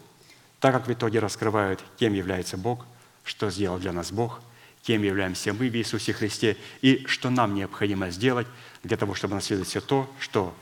так 0.58 0.74
как 0.74 0.88
в 0.88 0.92
итоге 0.92 1.20
раскрывают, 1.20 1.84
кем 1.98 2.14
является 2.14 2.56
Бог, 2.56 2.84
что 3.22 3.50
сделал 3.50 3.78
для 3.78 3.92
нас 3.92 4.10
Бог– 4.10 4.40
кем 4.82 5.02
являемся 5.02 5.52
мы 5.52 5.68
в 5.68 5.76
Иисусе 5.76 6.12
Христе 6.12 6.56
и 6.80 7.04
что 7.06 7.30
нам 7.30 7.54
необходимо 7.54 8.10
сделать 8.10 8.46
для 8.82 8.96
того, 8.96 9.14
чтобы 9.14 9.34
наследовать 9.34 9.68
все 9.68 9.80
то, 9.80 10.10
что 10.18 10.54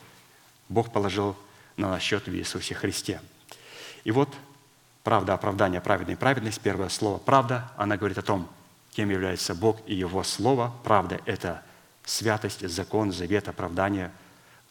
Бог 0.69 0.93
положил 0.93 1.37
на 1.77 1.91
наш 1.91 2.03
счет 2.03 2.27
в 2.27 2.35
Иисусе 2.35 2.75
Христе. 2.75 3.21
И 4.05 4.11
вот 4.11 4.35
правда, 5.05 5.35
оправдание, 5.35 5.81
праведная 5.81 6.17
праведность, 6.17 6.61
первое 6.61 6.89
слово 6.89 7.19
«правда», 7.19 7.71
она 7.77 7.97
говорит 7.97 8.19
о 8.19 8.23
том, 8.23 8.49
кем 8.91 9.11
является 9.11 9.55
Бог 9.55 9.81
и 9.87 9.95
Его 9.95 10.25
Слово. 10.25 10.75
Правда– 10.83 11.21
это 11.25 11.63
святость, 12.05 12.69
закон, 12.69 13.13
завет, 13.13 13.49
оправдание, 13.49 14.11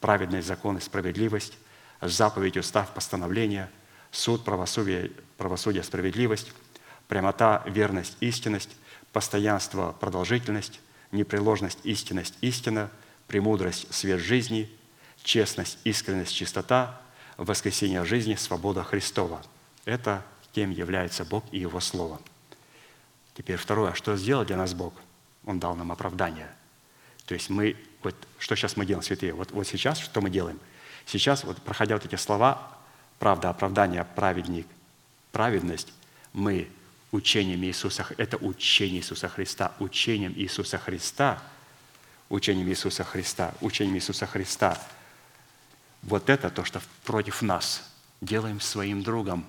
праведность, 0.01 0.47
закон 0.47 0.77
и 0.77 0.81
справедливость, 0.81 1.57
заповедь, 2.01 2.57
устав, 2.57 2.93
постановление, 2.93 3.69
суд, 4.11 4.43
правосудие, 4.43 5.11
правосудие, 5.37 5.83
справедливость, 5.83 6.51
прямота, 7.07 7.63
верность, 7.65 8.17
истинность, 8.19 8.71
постоянство, 9.18 9.93
продолжительность, 9.99 10.80
непреложность, 11.11 11.80
истинность, 11.84 12.36
истина, 12.41 12.91
премудрость, 13.26 13.91
свет 13.91 14.20
жизни, 14.20 14.70
честность, 15.24 15.80
искренность, 15.86 16.36
чистота, 16.36 17.01
воскресение 17.36 18.05
жизни, 18.05 18.36
свобода 18.36 18.84
Христова. 18.84 19.41
Это 19.86 20.24
кем 20.53 20.70
является 20.70 21.26
Бог 21.26 21.43
и 21.51 21.57
Его 21.57 21.80
Слово. 21.80 22.22
Теперь 23.34 23.57
второе. 23.57 23.93
Что 23.93 24.15
сделал 24.18 24.45
для 24.45 24.55
нас 24.55 24.76
Бог? 24.76 24.93
Он 25.47 25.59
дал 25.59 25.76
нам 25.76 25.91
оправдание. 25.91 26.51
То 27.26 27.34
есть 27.34 27.49
мы, 27.49 27.76
вот 28.03 28.13
что 28.38 28.55
сейчас 28.55 28.78
мы 28.78 28.86
делаем, 28.86 29.03
святые? 29.03 29.34
Вот, 29.34 29.49
вот 29.51 29.65
сейчас 29.65 29.97
что 29.97 30.22
мы 30.22 30.30
делаем? 30.30 30.59
Сейчас, 31.07 31.43
вот 31.43 31.59
проходя 31.63 31.95
вот 31.95 32.05
эти 32.05 32.18
слова, 32.18 32.78
правда, 33.18 33.49
оправдание, 33.49 34.05
праведник, 34.15 34.68
праведность, 35.32 35.91
мы 36.34 36.70
учением 37.11 37.63
Иисуса, 37.63 38.05
это 38.17 38.37
учение 38.37 38.99
Иисуса 38.99 39.29
Христа, 39.29 39.73
учением 39.79 40.33
Иисуса 40.35 40.77
Христа, 40.77 41.41
учением 42.29 42.67
Иисуса 42.69 43.03
Христа, 43.03 43.53
учением 43.61 43.95
Иисуса 43.95 44.25
Христа. 44.25 44.77
Вот 46.03 46.29
это 46.29 46.49
то, 46.49 46.63
что 46.63 46.81
против 47.03 47.41
нас 47.41 47.83
делаем 48.21 48.59
своим 48.59 49.03
другом. 49.03 49.45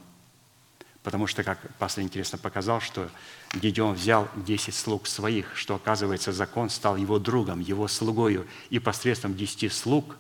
Потому 1.03 1.27
что, 1.27 1.43
как 1.43 1.59
пастор 1.77 2.05
интересно 2.05 2.39
показал, 2.39 2.81
что 2.81 3.09
Гедеон 3.55 3.95
взял 3.95 4.29
10 4.37 4.75
слуг 4.75 5.07
своих, 5.07 5.57
что, 5.57 5.75
оказывается, 5.75 6.33
закон 6.33 6.71
стал 6.71 6.97
его 6.97 7.19
другом, 7.19 7.61
его 7.61 7.89
слугою, 7.89 8.47
и 8.69 8.79
посредством 8.79 9.35
10 9.37 9.73
слуг 9.73 10.17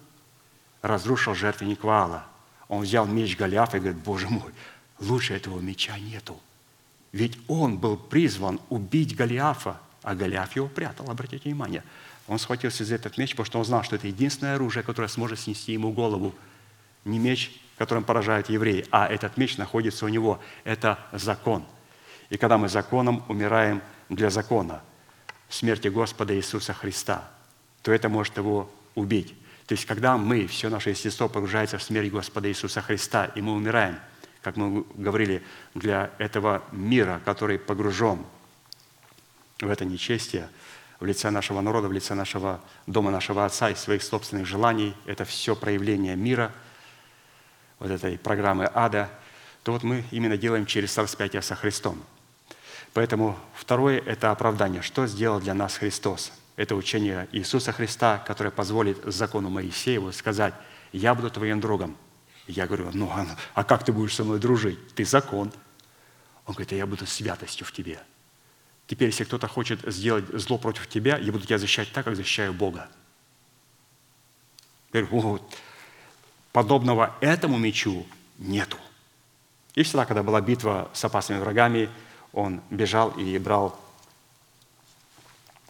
разрушил 0.81 1.35
жертвенник 1.35 1.85
Ваала. 1.85 2.27
Он 2.69 2.83
взял 2.83 3.07
меч 3.07 3.37
Голиафа 3.37 3.77
и 3.77 3.81
говорит, 3.81 4.01
Боже 4.03 4.29
мой, 4.29 4.53
лучше 4.99 5.35
этого 5.35 5.61
меча 5.61 5.99
нету. 5.99 6.41
Ведь 7.13 7.39
он 7.49 7.79
был 7.79 7.97
призван 7.97 8.61
убить 8.69 9.17
Голиафа, 9.17 9.81
а 10.03 10.15
Голиаф 10.15 10.55
его 10.57 10.69
прятал, 10.69 11.11
обратите 11.11 11.49
внимание. 11.49 11.83
Он 12.27 12.39
схватился 12.39 12.85
за 12.85 12.97
этот 12.97 13.17
меч, 13.17 13.31
потому 13.31 13.47
что 13.47 13.59
он 13.59 13.65
знал, 13.65 13.83
что 13.83 13.97
это 13.97 14.07
единственное 14.07 14.57
оружие, 14.57 14.83
которое 14.83 15.09
сможет 15.09 15.41
снести 15.41 15.73
ему 15.73 15.93
голову. 15.93 16.35
Не 17.05 17.19
меч, 17.19 17.59
которым 17.79 18.05
поражают 18.05 18.51
евреи, 18.51 18.87
а 18.91 19.07
этот 19.07 19.39
меч 19.39 19.57
находится 19.57 20.05
у 20.05 20.09
него. 20.09 20.41
Это 20.65 20.99
закон. 21.13 21.65
И 22.29 22.37
когда 22.37 22.59
мы 22.59 22.69
законом 22.69 23.25
умираем 23.29 23.81
для 24.11 24.29
закона, 24.29 24.83
смерти 25.49 25.89
Господа 25.89 26.37
Иисуса 26.37 26.75
Христа, 26.75 27.31
то 27.83 27.93
это 27.93 28.11
может 28.11 28.37
его 28.37 28.71
убить. 28.95 29.35
То 29.67 29.73
есть, 29.73 29.87
когда 29.87 30.19
мы, 30.19 30.47
все 30.47 30.69
наше 30.69 30.91
естество 30.91 31.29
погружается 31.29 31.79
в 31.79 31.83
смерть 31.83 32.11
Господа 32.11 32.49
Иисуса 32.51 32.83
Христа, 32.83 33.27
и 33.35 33.41
мы 33.41 33.53
умираем– 33.55 33.99
как 34.49 34.57
мы 34.57 34.87
говорили, 34.95 35.43
для 35.75 36.11
этого 36.17 36.63
мира, 36.73 37.21
который 37.27 37.59
погружен 37.59 38.25
в 39.61 39.69
это 39.69 39.85
нечестие, 39.85 40.49
в 41.01 41.05
лице 41.05 41.29
нашего 41.29 41.61
народа, 41.61 41.89
в 41.89 41.93
лице 41.93 42.15
нашего 42.15 42.59
дома, 42.87 43.11
нашего 43.11 43.45
Отца 43.45 43.69
и 43.69 43.75
своих 43.75 44.03
собственных 44.03 44.47
желаний, 44.47 44.95
это 45.05 45.27
все 45.27 45.55
проявление 45.55 46.17
мира, 46.17 46.51
вот 47.79 47.91
этой 47.91 48.17
программы 48.17 48.71
ада, 48.73 49.11
то 49.65 49.73
вот 49.73 49.83
мы 49.83 50.03
именно 50.13 50.39
делаем 50.39 50.65
через 50.65 50.97
распятие 50.97 51.43
со 51.43 51.55
Христом. 51.55 52.03
Поэтому 52.95 53.39
второе– 53.55 53.99
это 54.07 54.31
оправдание. 54.31 54.81
Что 54.81 55.07
сделал 55.07 55.41
для 55.41 55.53
нас 55.53 55.77
Христос? 55.77 56.33
Это 56.57 56.75
учение 56.75 57.29
Иисуса 57.33 57.73
Христа, 57.73 58.25
которое 58.27 58.51
позволит 58.51 58.97
закону 59.05 59.51
Моисееву 59.51 60.11
сказать, 60.13 60.55
«Я 60.93 61.15
буду 61.15 61.31
твоим 61.31 61.61
другом, 61.61 61.99
я 62.49 62.67
говорю, 62.67 62.91
ну 62.93 63.11
а, 63.11 63.27
а 63.55 63.65
как 63.65 63.85
ты 63.85 63.93
будешь 63.93 64.15
со 64.15 64.25
мной 64.25 64.39
дружить? 64.39 64.95
Ты 64.95 65.05
закон. 65.05 65.53
Он 66.47 66.55
говорит, 66.55 66.73
а 66.73 66.77
я 66.77 66.87
буду 66.87 67.07
святостью 67.07 67.67
в 67.67 67.73
тебе. 67.73 68.01
Теперь, 68.87 69.11
если 69.11 69.25
кто-то 69.25 69.47
хочет 69.49 69.81
сделать 69.93 70.25
зло 70.33 70.57
против 70.57 70.89
тебя, 70.89 71.19
я 71.19 71.31
буду 71.31 71.45
тебя 71.45 71.59
защищать 71.59 71.93
так, 71.93 72.07
как 72.07 72.17
защищаю 72.17 72.55
Бога. 72.55 72.89
Теперь, 74.89 75.05
вот, 75.05 75.43
подобного 76.53 77.15
этому 77.21 77.59
мечу 77.59 78.07
нету. 78.39 78.79
И 79.75 79.83
всегда, 79.83 80.07
когда 80.07 80.23
была 80.23 80.41
битва 80.41 80.91
с 80.95 81.05
опасными 81.05 81.41
врагами, 81.41 81.91
он 82.33 82.63
бежал 82.71 83.11
и 83.11 83.39
брал 83.39 83.79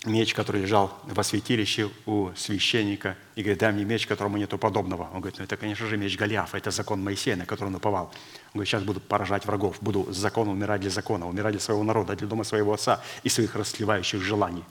меч, 0.09 0.35
который 0.35 0.63
лежал 0.63 0.99
во 1.05 1.23
святилище 1.23 1.91
у 2.07 2.31
священника, 2.37 3.17
и 3.37 3.43
говорит, 3.43 3.61
дай 3.61 3.73
мне 3.73 3.85
меч, 3.85 4.07
которому 4.07 4.37
нету 4.37 4.59
подобного. 4.59 5.09
Он 5.13 5.21
говорит, 5.21 5.39
ну 5.39 5.45
это, 5.45 5.57
конечно 5.57 5.87
же, 5.87 5.97
меч 5.97 6.17
Голиафа, 6.17 6.57
это 6.57 6.71
закон 6.71 7.03
Моисея, 7.03 7.37
на 7.37 7.47
который 7.47 7.69
он 7.69 7.77
уповал. 7.77 8.05
Он 8.05 8.55
говорит, 8.55 8.69
сейчас 8.69 8.83
буду 8.83 9.01
поражать 9.01 9.47
врагов, 9.47 9.77
буду 9.81 10.13
с 10.13 10.17
законом 10.17 10.55
умирать 10.55 10.81
для 10.81 10.91
закона, 10.91 11.29
умирать 11.29 11.53
для 11.53 11.61
своего 11.61 11.85
народа, 11.85 12.17
для 12.17 12.27
дома 12.27 12.45
своего 12.45 12.73
отца 12.73 13.03
и 13.23 13.29
своих 13.29 13.55
расслевающих 13.55 14.23
желаний. 14.23 14.65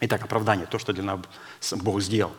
Итак, 0.00 0.22
оправдание, 0.22 0.66
то, 0.66 0.78
что 0.78 0.92
для 0.92 1.02
нас 1.02 1.20
Бог 1.72 2.00
сделал, 2.00 2.32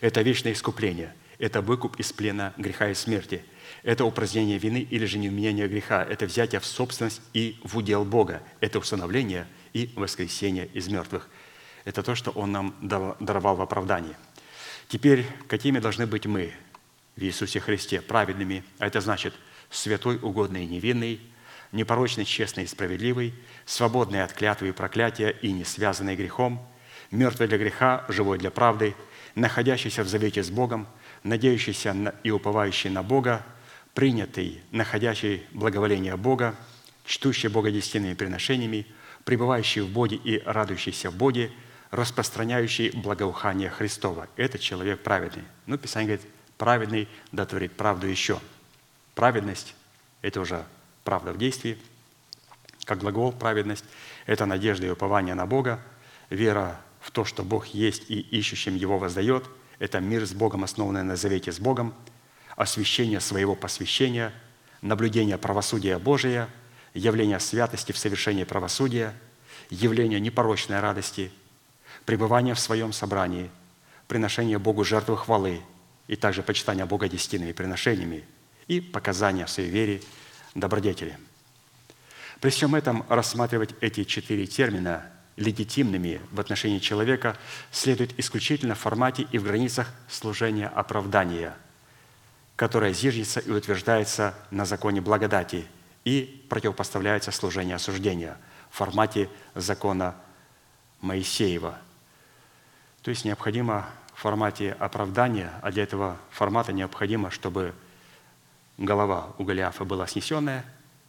это 0.00 0.22
вечное 0.22 0.52
искупление, 0.52 1.14
это 1.38 1.60
выкуп 1.60 1.96
из 1.98 2.12
плена 2.12 2.54
греха 2.56 2.90
и 2.90 2.94
смерти. 2.94 3.44
Это 3.82 4.04
упразднение 4.04 4.58
вины 4.58 4.86
или 4.88 5.06
же 5.06 5.18
невменение 5.18 5.66
греха. 5.66 6.04
Это 6.04 6.26
взятие 6.26 6.60
в 6.60 6.64
собственность 6.64 7.20
и 7.32 7.58
в 7.64 7.76
удел 7.76 8.04
Бога. 8.04 8.42
Это 8.60 8.78
усыновление 8.78 9.48
и 9.72 9.92
воскресение 9.96 10.68
из 10.72 10.86
мертвых. 10.86 11.28
Это 11.84 12.02
то, 12.02 12.14
что 12.14 12.30
Он 12.32 12.52
нам 12.52 12.74
даровал 12.80 13.56
в 13.56 13.62
оправдании. 13.62 14.16
Теперь, 14.88 15.26
какими 15.48 15.78
должны 15.78 16.06
быть 16.06 16.26
мы 16.26 16.52
в 17.16 17.22
Иисусе 17.22 17.60
Христе? 17.60 18.00
Праведными. 18.00 18.64
А 18.78 18.86
это 18.86 19.00
значит 19.00 19.34
святой, 19.70 20.18
угодный 20.18 20.64
и 20.64 20.68
невинный, 20.68 21.20
непорочный, 21.72 22.24
честный 22.24 22.64
и 22.64 22.66
справедливый, 22.66 23.34
свободный 23.64 24.22
от 24.22 24.32
клятвы 24.32 24.68
и 24.68 24.72
проклятия 24.72 25.30
и 25.30 25.50
не 25.50 25.64
связанный 25.64 26.14
грехом, 26.14 26.64
мертвый 27.10 27.48
для 27.48 27.58
греха, 27.58 28.04
живой 28.08 28.38
для 28.38 28.50
правды, 28.50 28.94
находящийся 29.34 30.04
в 30.04 30.08
завете 30.08 30.42
с 30.42 30.50
Богом, 30.50 30.86
надеющийся 31.22 32.14
и 32.22 32.30
уповающий 32.30 32.90
на 32.90 33.02
Бога, 33.02 33.44
принятый, 33.94 34.62
находящий 34.70 35.42
благоволение 35.52 36.16
Бога, 36.16 36.54
чтущий 37.04 37.48
Бога 37.48 37.70
приношениями, 37.70 38.86
пребывающий 39.24 39.82
в 39.82 39.88
Боге 39.88 40.16
и 40.16 40.42
радующийся 40.44 41.10
в 41.10 41.16
Боге, 41.16 41.50
распространяющий 41.92 42.90
благоухание 42.90 43.70
Христова. 43.70 44.26
Это 44.36 44.58
человек 44.58 45.02
праведный. 45.02 45.44
Ну, 45.66 45.78
Писание 45.78 46.16
говорит, 46.16 46.34
праведный 46.58 47.08
да 47.30 47.46
творит 47.46 47.72
правду 47.72 48.08
еще. 48.08 48.40
Праведность– 49.14 49.74
это 50.22 50.40
уже 50.40 50.64
правда 51.04 51.32
в 51.32 51.38
действии. 51.38 51.78
Как 52.84 52.98
глагол 52.98 53.30
праведность– 53.30 53.84
это 54.26 54.46
надежда 54.46 54.86
и 54.86 54.90
упование 54.90 55.34
на 55.34 55.46
Бога, 55.46 55.80
вера 56.30 56.80
в 57.00 57.10
то, 57.10 57.24
что 57.24 57.44
Бог 57.44 57.66
есть 57.66 58.10
и 58.10 58.20
ищущим 58.20 58.74
Его 58.74 58.98
воздает. 58.98 59.44
Это 59.78 60.00
мир 60.00 60.26
с 60.26 60.32
Богом, 60.32 60.64
основанный 60.64 61.02
на 61.02 61.14
завете 61.14 61.52
с 61.52 61.60
Богом– 61.60 61.94
освящение 62.56 63.20
своего 63.20 63.54
посвящения, 63.54 64.32
наблюдение 64.80 65.38
правосудия 65.38 65.98
Божия, 65.98 66.48
явление 66.94 67.40
святости 67.40 67.92
в 67.92 67.98
совершении 67.98 68.44
правосудия, 68.44 69.14
явление 69.70 70.20
непорочной 70.20 70.80
радости, 70.80 71.30
пребывание 72.04 72.54
в 72.54 72.60
своем 72.60 72.92
собрании, 72.92 73.50
приношение 74.08 74.58
Богу 74.58 74.84
жертвы 74.84 75.16
хвалы 75.16 75.60
и 76.08 76.16
также 76.16 76.42
почитание 76.42 76.84
Бога 76.84 77.08
десятинными 77.08 77.52
приношениями 77.52 78.24
и 78.68 78.80
показания 78.80 79.46
в 79.46 79.50
своей 79.50 79.70
вере 79.70 80.02
добродетели. 80.54 81.18
При 82.40 82.50
всем 82.50 82.74
этом 82.74 83.04
рассматривать 83.08 83.74
эти 83.80 84.04
четыре 84.04 84.46
термина 84.46 85.06
легитимными 85.36 86.20
в 86.30 86.40
отношении 86.40 86.78
человека 86.78 87.36
следует 87.70 88.18
исключительно 88.18 88.74
в 88.74 88.80
формате 88.80 89.26
и 89.32 89.38
в 89.38 89.44
границах 89.44 89.88
служения 90.08 90.68
оправдания– 90.68 91.54
которая 92.56 92.92
зиждется 92.92 93.40
и 93.40 93.50
утверждается 93.50 94.34
на 94.50 94.64
законе 94.64 95.00
благодати 95.00 95.66
и 96.04 96.46
противопоставляется 96.48 97.32
служению 97.32 97.74
осуждения 97.74 98.36
в 98.70 98.76
формате 98.76 99.28
закона 99.54 100.14
Моисеева. 101.00 101.78
То 103.02 103.10
есть 103.10 103.24
необходимо 103.24 103.86
в 104.14 104.20
формате 104.20 104.76
оправдания, 104.78 105.52
а 105.62 105.72
для 105.72 105.82
этого 105.82 106.16
формата 106.30 106.72
необходимо, 106.72 107.30
чтобы 107.30 107.74
голова 108.78 109.34
у 109.38 109.44
Голиафа 109.44 109.84
была 109.84 110.06
снесенная, 110.06 110.64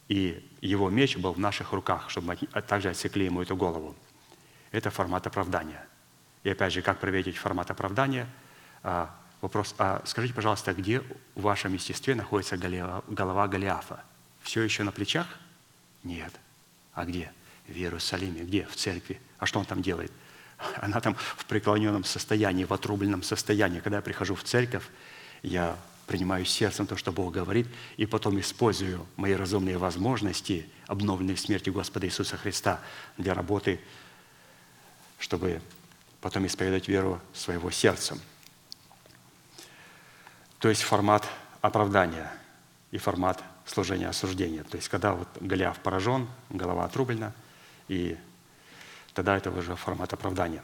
и 0.08 0.44
его 0.60 0.90
меч 0.90 1.16
был 1.16 1.32
в 1.32 1.38
наших 1.38 1.72
руках, 1.72 2.10
чтобы 2.10 2.26
мы 2.28 2.62
также 2.62 2.90
отсекли 2.90 3.24
ему 3.24 3.42
эту 3.42 3.56
голову. 3.56 3.94
Это 4.72 4.90
формат 4.90 5.26
оправдания. 5.26 5.86
И 6.42 6.50
опять 6.50 6.72
же, 6.72 6.82
как 6.82 6.98
проверить 6.98 7.36
формат 7.36 7.70
оправдания? 7.70 8.26
А, 8.82 9.14
Вопрос, 9.44 9.74
а 9.76 10.00
скажите, 10.06 10.32
пожалуйста, 10.32 10.72
где 10.72 11.00
в 11.34 11.42
вашем 11.42 11.74
естестве 11.74 12.14
находится 12.14 12.56
голова 12.56 13.46
Голиафа? 13.46 14.02
Все 14.40 14.62
еще 14.62 14.84
на 14.84 14.90
плечах? 14.90 15.26
Нет. 16.02 16.32
А 16.94 17.04
где? 17.04 17.30
В 17.68 17.72
Иерусалиме. 17.72 18.40
Где? 18.40 18.64
В 18.64 18.74
церкви. 18.74 19.20
А 19.38 19.44
что 19.44 19.58
он 19.58 19.66
там 19.66 19.82
делает? 19.82 20.10
Она 20.80 21.00
там 21.00 21.14
в 21.14 21.44
преклоненном 21.46 22.04
состоянии, 22.04 22.64
в 22.64 22.72
отрубленном 22.72 23.22
состоянии. 23.22 23.80
Когда 23.80 23.98
я 23.98 24.02
прихожу 24.02 24.34
в 24.34 24.44
церковь, 24.44 24.84
я 25.42 25.76
принимаю 26.06 26.44
сердцем 26.44 26.86
то, 26.86 26.96
что 26.96 27.12
Бог 27.12 27.32
говорит, 27.32 27.66
и 27.96 28.06
потом 28.06 28.38
использую 28.38 29.06
мои 29.16 29.32
разумные 29.32 29.78
возможности, 29.78 30.68
обновленные 30.86 31.36
в 31.36 31.40
смерти 31.40 31.70
Господа 31.70 32.06
Иисуса 32.06 32.36
Христа, 32.36 32.80
для 33.16 33.32
работы, 33.34 33.80
чтобы 35.18 35.62
потом 36.20 36.46
исповедать 36.46 36.88
веру 36.88 37.20
своего 37.32 37.70
сердцем– 37.70 38.20
то 40.64 40.70
есть 40.70 40.80
формат 40.80 41.28
оправдания 41.60 42.32
и 42.90 42.96
формат 42.96 43.44
служения 43.66 44.08
осуждения. 44.08 44.64
То 44.64 44.78
есть 44.78 44.88
когда 44.88 45.12
вот 45.12 45.28
Голиаф 45.38 45.78
поражен, 45.78 46.26
голова 46.48 46.86
отрублена, 46.86 47.34
и 47.86 48.16
тогда 49.14 49.36
это 49.36 49.50
уже 49.50 49.76
формат 49.76 50.12
оправдания. 50.12 50.62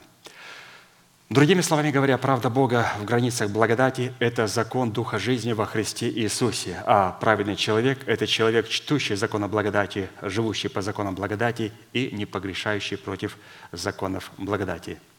Другими 1.28 1.60
словами 1.60 1.92
говоря, 1.92 2.18
правда 2.18 2.50
Бога 2.50 2.92
в 2.98 3.04
границах 3.04 3.50
благодати– 3.50 4.12
это 4.18 4.48
закон 4.48 4.90
Духа 4.90 5.18
жизни 5.20 5.52
во 5.52 5.64
Христе 5.64 6.10
Иисусе, 6.10 6.82
а 6.86 7.12
праведный 7.20 7.54
человек– 7.54 8.00
это 8.06 8.26
человек, 8.26 8.68
чтущий 8.68 9.14
закона 9.14 9.46
благодати, 9.46 10.10
живущий 10.22 10.68
по 10.68 10.82
законам 10.82 11.14
благодати 11.14 11.72
и 11.92 12.10
не 12.12 12.26
погрешающий 12.26 12.96
против 12.98 13.36
законов 13.72 14.32
благодати– 14.38 14.98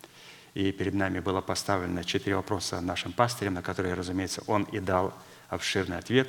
и 0.54 0.72
перед 0.72 0.94
нами 0.94 1.20
было 1.20 1.42
поставлено 1.42 2.04
четыре 2.04 2.36
вопроса 2.36 2.82
нашим 2.82 3.14
пастырям, 3.14 3.54
на 3.54 3.62
которые, 3.62 3.94
разумеется, 3.94 4.44
он 4.48 4.64
и 4.64 4.80
дал 4.80 5.14
обширный 5.50 5.98
ответ. 5.98 6.28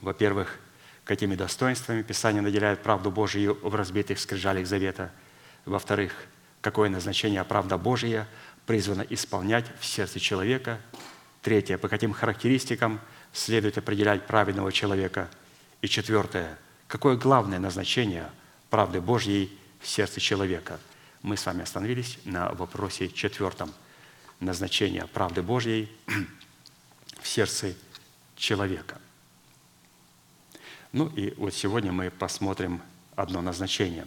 Во-первых, 0.00 0.58
какими 1.04 1.34
достоинствами 1.34 2.02
Писание 2.02 2.42
наделяет 2.42 2.82
правду 2.82 3.10
Божию 3.10 3.58
в 3.62 3.74
разбитых 3.74 4.20
скрижалях 4.20 4.66
завета. 4.66 5.10
Во-вторых, 5.64 6.12
какое 6.66 6.88
назначение 6.88 7.44
правда 7.44 7.78
Божия 7.78 8.26
призвана 8.66 9.02
исполнять 9.02 9.66
в 9.78 9.84
сердце 9.84 10.18
человека. 10.18 10.80
Третье, 11.40 11.78
по 11.78 11.88
каким 11.88 12.12
характеристикам 12.12 13.00
следует 13.32 13.78
определять 13.78 14.26
праведного 14.26 14.72
человека. 14.72 15.28
И 15.80 15.88
четвертое, 15.88 16.58
какое 16.88 17.16
главное 17.16 17.60
назначение 17.60 18.28
правды 18.68 19.00
Божьей 19.00 19.56
в 19.80 19.86
сердце 19.86 20.20
человека– 20.20 20.80
мы 21.26 21.36
с 21.36 21.44
вами 21.44 21.62
остановились 21.62 22.18
на 22.24 22.52
вопросе 22.52 23.08
четвертом. 23.08 23.74
Назначение 24.38 25.08
правды 25.08 25.42
Божьей 25.42 25.90
в 27.20 27.26
сердце 27.26 27.74
человека. 28.36 29.00
Ну 30.92 31.08
и 31.08 31.34
вот 31.36 31.52
сегодня 31.52 31.90
мы 31.90 32.10
посмотрим 32.10 32.80
одно 33.16 33.40
назначение. 33.42 34.06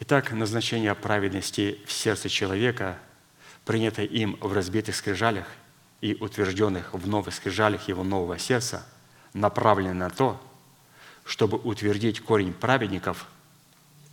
Итак, 0.00 0.32
назначение 0.32 0.94
праведности 0.94 1.78
в 1.86 1.92
сердце 1.92 2.28
человека, 2.28 2.98
принятое 3.64 4.06
им 4.06 4.36
в 4.40 4.52
разбитых 4.52 4.94
скрижалях 4.94 5.46
и 6.00 6.14
утвержденных 6.14 6.94
в 6.94 7.08
новых 7.08 7.34
скрижалях 7.34 7.88
его 7.88 8.04
нового 8.04 8.38
сердца, 8.38 8.86
направлено 9.34 9.94
на 9.94 10.10
то, 10.10 10.40
чтобы 11.24 11.58
утвердить 11.58 12.20
корень 12.20 12.52
праведников– 12.52 13.26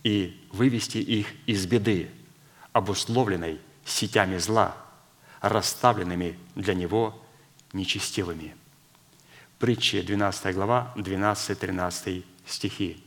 и 0.06 0.40
вывести 0.52 0.98
их 0.98 1.26
из 1.46 1.66
беды, 1.66 2.08
обусловленной 2.72 3.60
сетями 3.84 4.38
зла, 4.38 4.76
расставленными 5.40 6.38
для 6.54 6.74
него 6.74 7.20
нечестивыми. 7.72 8.54
Притча 9.58 10.04
12 10.04 10.54
глава, 10.54 10.92
12-13 10.94 12.22
стихи. 12.46 13.02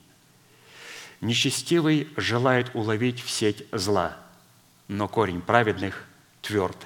Нечестивый 1.21 2.07
желает 2.15 2.73
уловить 2.73 3.21
в 3.21 3.29
сеть 3.29 3.65
зла, 3.71 4.17
но 4.87 5.07
корень 5.07 5.41
праведных 5.41 6.05
тверд. 6.41 6.77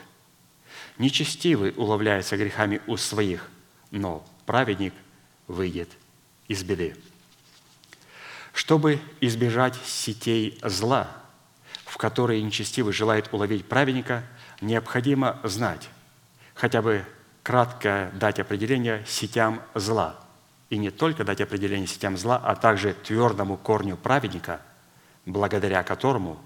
Нечестивый 0.98 1.74
уловляется 1.78 2.36
грехами 2.36 2.82
у 2.88 2.98
своих, 2.98 3.50
но 3.92 4.26
праведник 4.46 4.94
выйдет 5.48 5.90
из 6.48 6.64
беды. 6.64 6.96
Чтобы 8.54 9.00
избежать 9.20 9.76
сетей 9.86 10.60
зла, 10.64 11.10
в 11.86 11.98
которые 11.98 12.42
нечестивый 12.42 12.94
желает 12.94 13.32
уловить 13.34 13.68
праведника, 13.68 14.24
необходимо 14.62 15.40
знать, 15.44 15.90
хотя 16.56 16.82
бы 16.82 17.06
кратко 17.44 18.12
дать 18.16 18.40
определение 18.40 19.04
сетям 19.08 19.62
зла. 19.76 20.23
И 20.74 20.78
не 20.80 20.90
только 20.90 21.24
дать 21.24 21.40
определение 21.40 21.86
сетям 21.86 22.18
зла, 22.18 22.36
а 22.36 22.56
также 22.56 22.96
твердому 22.96 23.58
корню 23.58 23.96
праведника, 23.96 24.60
благодаря 25.24 25.84
которому 25.84 26.44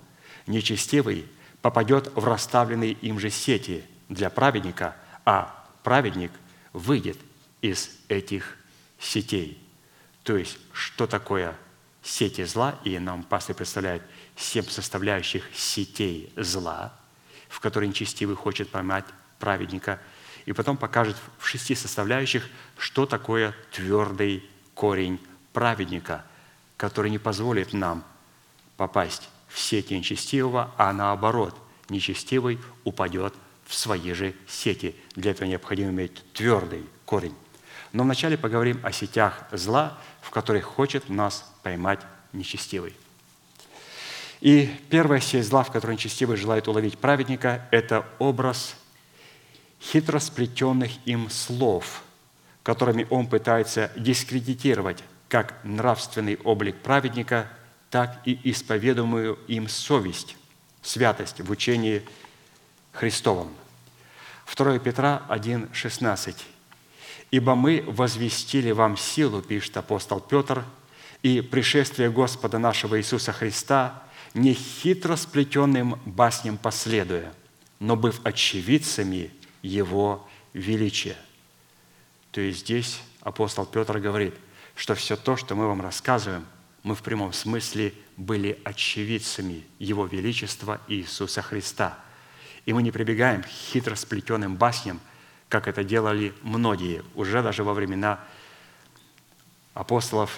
нечестивый 0.47 1.29
попадет 1.61 2.11
в 2.13 2.25
расставленные 2.25 2.91
им 2.91 3.19
же 3.19 3.29
сети 3.29 3.85
для 4.09 4.29
праведника, 4.29 4.97
а 5.23 5.65
праведник 5.81 6.33
выйдет 6.73 7.17
из 7.61 7.89
этих 8.09 8.57
сетей. 8.99 9.65
То 10.23 10.35
есть, 10.35 10.57
что 10.73 11.07
такое 11.07 11.55
сети 12.03 12.43
зла, 12.43 12.77
и 12.83 12.99
нам 12.99 13.23
пастор 13.23 13.55
представляет 13.55 14.03
семь 14.35 14.65
составляющих 14.65 15.45
сетей 15.55 16.33
зла, 16.35 16.93
в 17.47 17.61
которые 17.61 17.87
нечестивый 17.87 18.35
хочет 18.35 18.67
поймать 18.71 19.05
праведника. 19.39 20.01
И 20.47 20.53
потом 20.53 20.77
покажет 20.77 21.17
в 21.37 21.45
шести 21.45 21.75
составляющих, 21.75 22.49
что 22.77 23.05
такое 23.05 23.53
твердый 23.71 24.49
корень 24.73 25.19
праведника, 25.51 26.23
который 26.77 27.11
не 27.11 27.19
позволит 27.19 27.73
нам 27.73 28.03
попасть 28.77 29.29
в 29.49 29.59
сети 29.59 29.93
нечестивого, 29.93 30.73
а 30.77 30.93
наоборот, 30.93 31.53
нечестивый 31.89 32.59
упадет 32.85 33.33
в 33.65 33.75
свои 33.75 34.13
же 34.13 34.33
сети. 34.47 34.95
Для 35.15 35.31
этого 35.31 35.49
необходимо 35.49 35.91
иметь 35.91 36.23
твердый 36.31 36.85
корень. 37.05 37.35
Но 37.91 38.03
вначале 38.03 38.37
поговорим 38.37 38.79
о 38.83 38.93
сетях 38.93 39.43
зла, 39.51 39.97
в 40.21 40.29
которых 40.29 40.63
хочет 40.63 41.09
нас 41.09 41.45
поймать 41.61 41.99
нечестивый. 42.31 42.95
И 44.39 44.73
первая 44.89 45.19
сеть 45.19 45.45
зла, 45.45 45.63
в 45.63 45.73
которой 45.73 45.93
нечестивый 45.93 46.37
желает 46.37 46.69
уловить 46.69 46.97
праведника, 46.97 47.67
это 47.71 48.07
образ 48.17 48.77
хитро 49.81 50.19
сплетенных 50.19 50.91
им 51.05 51.29
слов, 51.29 52.03
которыми 52.63 53.07
он 53.09 53.27
пытается 53.27 53.91
дискредитировать 53.95 55.03
как 55.29 55.55
нравственный 55.63 56.37
облик 56.43 56.77
праведника, 56.77 57.47
так 57.89 58.21
и 58.25 58.39
исповедуемую 58.43 59.39
им 59.47 59.67
совесть, 59.67 60.35
святость 60.81 61.41
в 61.41 61.51
учении 61.51 62.03
Христовом. 62.91 63.53
2 64.53 64.79
Петра 64.79 65.23
1, 65.27 65.69
16. 65.73 66.45
«Ибо 67.29 67.55
мы 67.55 67.83
возвестили 67.85 68.71
вам 68.71 68.95
силу,– 68.95 69.41
пишет 69.43 69.75
апостол 69.75 70.21
Петр,– 70.21 70.63
и 71.23 71.41
пришествие 71.41 72.09
Господа 72.09 72.59
нашего 72.59 72.97
Иисуса 72.99 73.33
Христа, 73.33 74.03
не 74.33 74.53
хитро 74.53 75.15
сплетенным 75.15 75.99
басням 76.05 76.57
последуя, 76.57 77.33
но 77.79 77.95
быв 77.95 78.21
очевидцами 78.23 79.31
Его 79.68 80.27
величия». 80.53 81.18
То 82.31 82.41
есть 82.41 82.60
здесь 82.60 83.02
апостол 83.22 83.65
Петр 83.65 83.99
говорит, 83.99 84.35
что 84.76 84.95
все 84.95 85.15
то, 85.15 85.35
что 85.38 85.56
мы 85.56 85.68
вам 85.68 85.81
рассказываем, 85.81 86.45
мы 86.84 86.95
в 86.95 87.02
прямом 87.02 87.34
смысле 87.34 87.94
были 88.15 88.60
очевидцами 88.64 89.65
Его 89.80 90.06
Величества 90.06 90.80
Иисуса 90.88 91.41
Христа. 91.41 91.98
И 92.65 92.73
мы 92.73 92.84
не 92.84 92.91
прибегаем 92.91 93.44
к 93.44 93.48
хитро 93.48 93.95
сплетенным 93.95 94.56
басням, 94.56 94.99
как 95.49 95.68
это 95.68 95.84
делали 95.84 96.34
многие, 96.44 97.03
уже 97.15 97.41
даже 97.41 97.64
во 97.64 97.73
времена 97.73 98.19
апостолов 99.73 100.38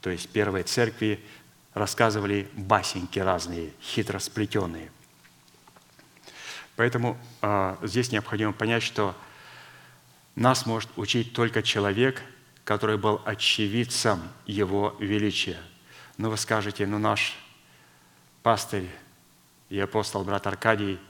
то 0.00 0.10
есть 0.10 0.28
первой 0.28 0.62
церкви, 0.62 1.20
рассказывали 1.74 2.48
басеньки 2.54 3.18
разные, 3.18 3.72
хитро 3.80 4.18
сплетенные. 4.18 4.90
Поэтому 6.78 7.18
э, 7.42 7.76
здесь 7.82 8.12
необходимо 8.12 8.52
понять, 8.52 8.84
что 8.84 9.16
нас 10.36 10.64
может 10.64 10.88
учить 10.94 11.32
только 11.32 11.60
человек, 11.60 12.22
который 12.62 12.96
был 12.96 13.20
очевидцем 13.24 14.22
Его 14.46 14.96
величия. 15.00 15.58
Но 16.18 16.30
вы 16.30 16.36
скажете, 16.36 16.86
ну 16.86 17.00
наш 17.00 17.36
пастырь 18.44 18.88
и 19.70 19.80
апостол 19.80 20.22
брат 20.22 20.46
Аркадий, 20.46 21.00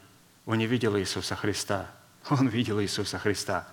он 0.46 0.56
не 0.56 0.66
видел 0.66 0.96
Иисуса 0.96 1.36
Христа. 1.36 1.90
Он 2.30 2.48
видел 2.48 2.80
Иисуса 2.80 3.18
Христа. 3.18 3.68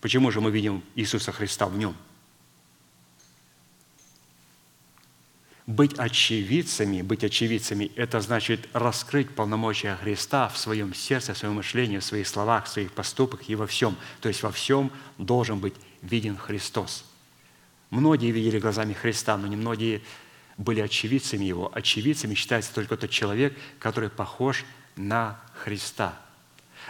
Почему 0.00 0.30
же 0.30 0.40
мы 0.40 0.52
видим 0.52 0.84
Иисуса 0.94 1.32
Христа 1.32 1.66
в 1.66 1.76
нем? 1.76 1.96
Быть 5.66 5.94
очевидцами, 5.94 7.00
быть 7.00 7.24
очевидцами– 7.24 7.90
это 7.96 8.20
значит 8.20 8.68
раскрыть 8.74 9.30
полномочия 9.30 9.96
Христа 9.96 10.48
в 10.48 10.58
своем 10.58 10.92
сердце, 10.92 11.32
в 11.32 11.38
своем 11.38 11.54
мышлении, 11.54 11.96
в 11.96 12.04
своих 12.04 12.28
словах, 12.28 12.66
в 12.66 12.68
своих 12.68 12.92
поступках 12.92 13.48
и 13.48 13.54
во 13.54 13.66
всем. 13.66 13.96
То 14.20 14.28
есть 14.28 14.42
во 14.42 14.52
всем 14.52 14.90
должен 15.16 15.60
быть 15.60 15.72
виден 16.02 16.36
Христос. 16.36 17.06
Многие 17.88 18.30
видели 18.30 18.58
глазами 18.58 18.92
Христа, 18.92 19.38
но 19.38 19.46
немногие 19.46 20.02
были 20.58 20.80
очевидцами 20.80 21.46
Его. 21.46 21.70
Очевидцами 21.74 22.34
считается 22.34 22.74
только 22.74 22.98
тот 22.98 23.08
человек, 23.08 23.56
который 23.78 24.10
похож 24.10 24.66
на 24.96 25.40
Христа. 25.54 26.14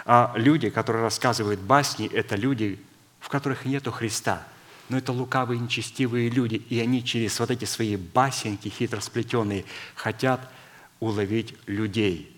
А 0.04 0.32
люди, 0.34 0.68
которые 0.68 1.02
рассказывают 1.02 1.60
басни, 1.60 2.08
это 2.12 2.34
люди, 2.34 2.80
в 3.20 3.28
которых 3.28 3.66
нету 3.66 3.92
Христа– 3.92 4.44
но 4.88 4.98
это 4.98 5.12
лукавые, 5.12 5.58
нечестивые 5.58 6.28
люди, 6.28 6.56
и 6.56 6.78
они 6.80 7.02
через 7.04 7.38
вот 7.40 7.50
эти 7.50 7.64
свои 7.64 7.96
басеньки 7.96 8.68
хитро 8.68 9.00
сплетенные 9.00 9.64
хотят 9.94 10.48
уловить 11.00 11.54
людей. 11.66 12.30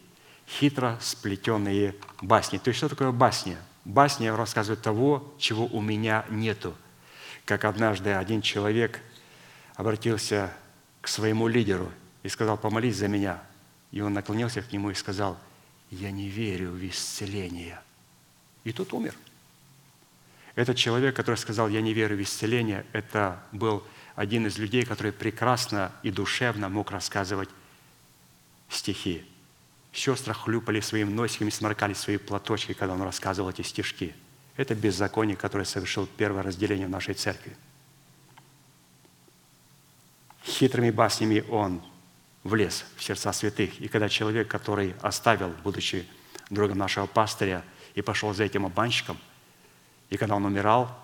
Хитро 0.48 0.98
сплетенные 1.00 1.94
басни. 2.22 2.58
То 2.58 2.68
есть 2.68 2.78
что 2.78 2.88
такое 2.88 3.10
басня? 3.10 3.58
Басня 3.84 4.36
рассказывает 4.36 4.82
того, 4.82 5.34
чего 5.38 5.66
у 5.66 5.80
меня 5.80 6.24
нету. 6.30 6.74
Как 7.44 7.64
однажды 7.64 8.12
один 8.12 8.42
человек 8.42 9.00
обратился 9.74 10.52
к 11.00 11.08
своему 11.08 11.48
лидеру 11.48 11.90
и 12.22 12.28
сказал, 12.28 12.58
помолись 12.58 12.96
за 12.96 13.08
меня. 13.08 13.42
И 13.92 14.00
он 14.00 14.12
наклонился 14.12 14.62
к 14.62 14.72
нему 14.72 14.90
и 14.90 14.94
сказал, 14.94 15.38
я 15.90 16.10
не 16.10 16.28
верю 16.28 16.72
в 16.72 16.88
исцеление. 16.88 17.80
И 18.64 18.72
тот 18.72 18.92
умер. 18.92 19.14
Этот 20.56 20.78
человек, 20.78 21.14
который 21.14 21.36
сказал, 21.36 21.68
я 21.68 21.82
не 21.82 21.92
верю 21.92 22.16
в 22.16 22.22
исцеление, 22.22 22.86
это 22.92 23.42
был 23.52 23.84
один 24.16 24.46
из 24.46 24.56
людей, 24.56 24.86
который 24.86 25.12
прекрасно 25.12 25.92
и 26.02 26.10
душевно 26.10 26.70
мог 26.70 26.90
рассказывать 26.90 27.50
стихи. 28.70 29.24
Сестры 29.92 30.32
хлюпали 30.32 30.80
своими 30.80 31.10
носиками, 31.10 31.50
сморкали 31.50 31.92
свои 31.92 32.16
платочки, 32.16 32.72
когда 32.72 32.94
он 32.94 33.02
рассказывал 33.02 33.50
эти 33.50 33.60
стишки. 33.60 34.14
Это 34.56 34.74
беззаконие, 34.74 35.36
которое 35.36 35.66
совершил 35.66 36.06
первое 36.06 36.42
разделение 36.42 36.86
в 36.86 36.90
нашей 36.90 37.12
церкви. 37.12 37.54
Хитрыми 40.42 40.90
баснями 40.90 41.44
он 41.50 41.82
влез 42.44 42.86
в 42.96 43.04
сердца 43.04 43.30
святых. 43.34 43.78
И 43.78 43.88
когда 43.88 44.08
человек, 44.08 44.48
который 44.48 44.94
оставил, 45.02 45.54
будучи 45.62 46.06
другом 46.48 46.78
нашего 46.78 47.04
пастыря, 47.04 47.62
и 47.94 48.00
пошел 48.00 48.32
за 48.32 48.44
этим 48.44 48.64
обманщиком– 48.64 49.18
и 50.10 50.16
когда 50.16 50.36
он 50.36 50.44
умирал, 50.44 50.96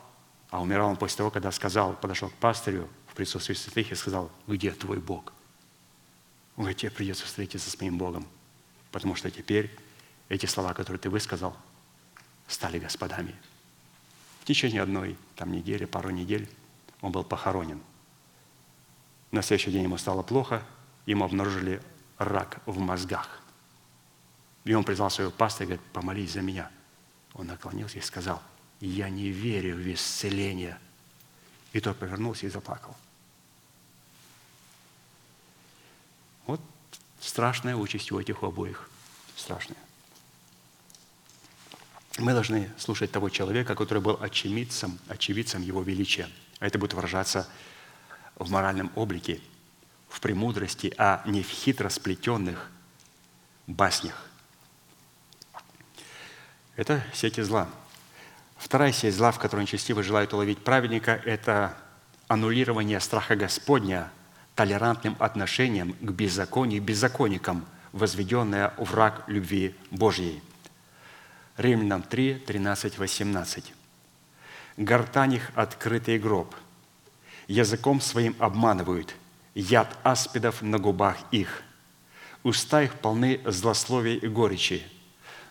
а 0.51 0.61
умирал 0.61 0.91
он 0.91 0.97
после 0.97 1.19
того, 1.19 1.31
когда 1.31 1.51
сказал, 1.51 1.95
подошел 1.95 2.29
к 2.29 2.35
пастырю 2.35 2.89
в 3.09 3.15
присутствии 3.15 3.55
святых 3.55 3.91
и 3.91 3.95
сказал, 3.95 4.31
где 4.47 4.70
твой 4.73 4.99
Бог? 4.99 5.33
Он 6.57 6.65
говорит, 6.65 6.79
тебе 6.79 6.91
придется 6.91 7.24
встретиться 7.24 7.70
с 7.70 7.81
моим 7.81 7.99
Богом, 7.99 8.27
потому 8.91 9.15
что 9.15 9.31
теперь 9.31 9.74
эти 10.29 10.47
слова, 10.47 10.74
которые 10.74 11.01
ты 11.01 11.11
высказал, 11.11 11.57
стали 12.47 12.79
господами. 12.79 13.35
В 14.41 14.45
течение 14.45 14.83
одной 14.83 15.16
там, 15.37 15.53
недели, 15.53 15.85
пару 15.85 16.11
недель 16.11 16.49
он 17.01 17.12
был 17.12 17.24
похоронен. 17.24 17.81
На 19.31 19.43
следующий 19.43 19.73
день 19.73 19.85
ему 19.85 19.97
стало 19.97 20.23
плохо, 20.23 20.62
ему 21.07 21.24
обнаружили 21.24 21.81
рак 22.19 22.61
в 22.66 22.79
мозгах. 22.79 23.41
И 24.65 24.74
он 24.74 24.85
призвал 24.85 25.11
своего 25.11 25.33
пастыря 25.33 25.65
и 25.65 25.69
говорит, 25.69 25.93
помолись 25.93 26.33
за 26.33 26.43
меня. 26.43 26.70
Он 27.33 27.47
наклонился 27.47 27.99
и 27.99 28.03
сказал– 28.03 28.41
я 28.87 29.09
не 29.09 29.29
верю 29.29 29.77
в 29.77 29.95
исцеление. 29.95 30.77
И 31.73 31.81
тот 31.81 31.97
повернулся 31.97 32.47
и 32.47 32.51
заплакал. 32.51 32.97
Вот 36.47 36.61
страшная 37.21 37.77
участь 37.77 38.11
у 38.11 38.19
этих 38.19 38.43
обоих. 38.43 38.91
Страшная. 39.37 39.79
Мы 42.19 42.33
должны 42.33 42.71
слушать 42.77 43.13
того 43.13 43.31
человека, 43.31 43.77
который 43.77 44.03
был 44.03 44.19
очевидцем, 44.21 44.99
очевидцем 45.07 45.63
его 45.63 45.83
величия. 45.83 46.29
А 46.59 46.67
это 46.67 46.79
будет 46.79 46.95
выражаться 46.95 47.49
в 48.35 48.51
моральном 48.51 48.91
облике, 48.97 49.41
в 50.09 50.21
премудрости, 50.21 50.93
а 50.99 51.23
не 51.25 51.43
в 51.43 51.49
хитро 51.49 51.89
сплетенных 51.89 52.69
баснях. 53.69 54.29
Это 56.75 57.05
сети 57.15 57.43
зла– 57.43 57.71
Вторая 58.63 58.93
сеть 58.93 59.17
зла, 59.17 59.33
в 59.33 59.41
которой 59.41 59.63
нечестивые 59.63 60.05
желают 60.05 60.33
уловить 60.33 60.63
праведника, 60.63 61.21
это 61.25 61.77
аннулирование 62.29 63.01
страха 63.01 63.35
Господня 63.35 64.09
толерантным 64.55 65.17
отношением 65.19 65.95
к 65.95 66.11
беззаконию 66.13 66.77
и 66.77 66.85
беззаконникам, 66.85 67.67
возведенное 67.91 68.73
враг 68.79 69.25
любви 69.27 69.75
Божьей. 69.91 70.41
Римлянам 71.57 72.03
3, 72.03 72.35
13, 72.35 72.99
18. 72.99 73.75
«Гортань 74.77 75.35
их 75.35 75.51
открытый 75.57 76.21
гроб, 76.21 76.55
языком 77.49 78.01
своим 78.01 78.37
обманывают, 78.39 79.17
яд 79.57 79.99
аспидов 80.05 80.63
на 80.63 80.79
губах 80.79 81.17
их, 81.33 81.65
уста 82.45 82.83
их 82.83 82.95
полны 82.95 83.41
злословия 83.45 84.15
и 84.15 84.29
горечи, 84.29 84.87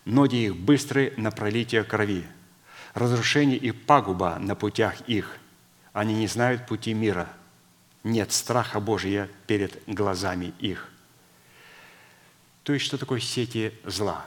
ноги 0.05 0.45
их 0.45 0.55
быстры 0.55 1.13
на 1.17 1.29
пролитие 1.29 1.83
крови, 1.83 2.25
разрушение 2.93 3.57
и 3.57 3.71
пагуба 3.71 4.37
на 4.39 4.55
путях 4.55 5.01
их. 5.07 5.37
Они 5.93 6.13
не 6.13 6.27
знают 6.27 6.65
пути 6.67 6.93
мира. 6.93 7.27
Нет 8.03 8.31
страха 8.31 8.79
Божия 8.79 9.29
перед 9.47 9.81
глазами 9.87 10.53
их. 10.59 10.89
То 12.63 12.73
есть, 12.73 12.85
что 12.85 12.97
такое 12.97 13.19
сети 13.19 13.73
зла? 13.85 14.25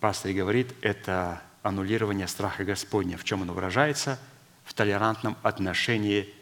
Пастор 0.00 0.32
говорит, 0.32 0.74
это 0.80 1.42
аннулирование 1.62 2.26
страха 2.26 2.64
Господня. 2.64 3.16
В 3.16 3.24
чем 3.24 3.42
оно 3.42 3.52
выражается? 3.52 4.18
В 4.64 4.74
толерантном 4.74 5.36
отношении 5.42 6.32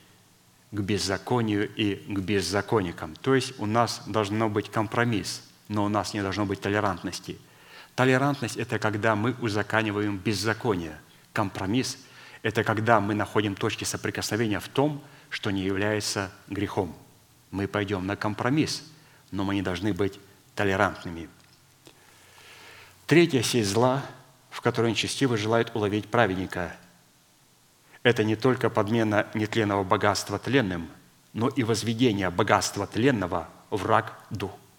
к 0.70 0.80
беззаконию 0.80 1.68
и 1.74 1.96
к 1.96 2.20
беззаконникам. 2.20 3.14
То 3.16 3.34
есть 3.34 3.58
у 3.58 3.66
нас 3.66 4.02
должно 4.06 4.48
быть 4.48 4.70
компромисс, 4.70 5.42
но 5.68 5.84
у 5.84 5.88
нас 5.88 6.14
не 6.14 6.22
должно 6.22 6.46
быть 6.46 6.60
толерантности. 6.60 7.38
Толерантность– 7.96 8.56
это 8.58 8.78
когда 8.78 9.16
мы 9.16 9.34
узаканиваем 9.40 10.16
беззаконие. 10.16 10.98
Компромисс– 11.32 11.98
это 12.43 12.65
когда 12.65 13.01
мы 13.01 13.15
находим 13.15 13.55
точки 13.55 13.85
соприкосновения 13.85 14.61
в 14.61 14.69
том, 14.69 15.02
что 15.28 15.51
не 15.51 15.62
является 15.62 16.31
грехом. 16.48 16.97
Мы 17.51 17.69
пойдем 17.69 18.07
на 18.07 18.16
компромисс, 18.16 18.82
но 19.31 19.44
мы 19.44 19.55
не 19.55 19.62
должны 19.62 19.93
быть 19.93 20.19
толерантными. 20.55 21.28
Третья 23.07 23.43
сеть 23.43 23.66
зла, 23.66 24.02
в 24.51 24.61
которой 24.61 24.90
нечестивый 24.90 25.39
желает 25.39 25.74
уловить 25.74 26.09
праведника– 26.09 26.77
это 28.02 28.24
не 28.24 28.36
только 28.36 28.70
подмена 28.70 29.27
нетленного 29.35 29.85
богатства 29.85 30.39
тленным, 30.39 30.89
но 31.32 31.48
и 31.48 31.62
возведение 31.62 32.31
богатства 32.31 32.86
тленного 32.86 33.48
в, 33.69 33.85
рак, 33.85 34.19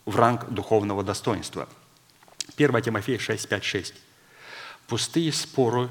в 0.05 0.15
ранг 0.15 0.49
духовного 0.49 1.03
достоинства. 1.03 1.69
1 2.57 2.81
Тимофея 2.81 3.19
6, 3.19 3.47
5, 3.47 3.63
6. 3.63 3.93
«Пустые 4.87 5.31
споры 5.31 5.89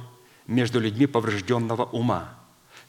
между 0.50 0.80
людьми 0.80 1.06
поврежденного 1.06 1.84
ума, 1.84 2.28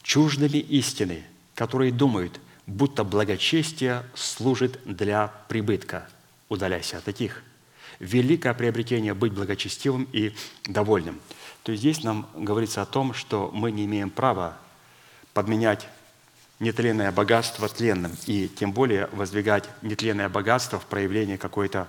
чуждыми 0.04 0.58
истины, 0.58 1.24
которые 1.56 1.94
думают, 1.94 2.42
будто 2.68 3.04
благочестие 3.06 4.04
служит 4.14 4.80
для 4.84 5.32
прибытка. 5.48 6.10
Удаляйся 6.50 6.98
от 6.98 7.06
таких. 7.06 7.44
Великое 8.00 8.54
приобретение 8.54 9.14
быть 9.14 9.32
благочестивым 9.32 10.08
и 10.12 10.34
довольным– 10.66 11.22
то 11.64 11.72
есть 11.72 11.82
здесь 11.82 12.04
нам 12.04 12.28
говорится 12.36 12.82
о 12.82 12.86
том, 12.86 13.14
что 13.14 13.52
мы 13.54 13.72
не 13.72 13.86
имеем 13.86 14.10
права 14.10 14.58
подменять 15.34 15.88
нетленное 16.60 17.12
богатство 17.12 17.68
тленным, 17.70 18.16
и 18.26 18.48
тем 18.48 18.72
более 18.72 19.08
воздвигать 19.08 19.70
нетленное 19.82 20.30
богатство 20.30 20.80
в 20.80 20.86
проявлении 20.86 21.38
какой-то 21.38 21.88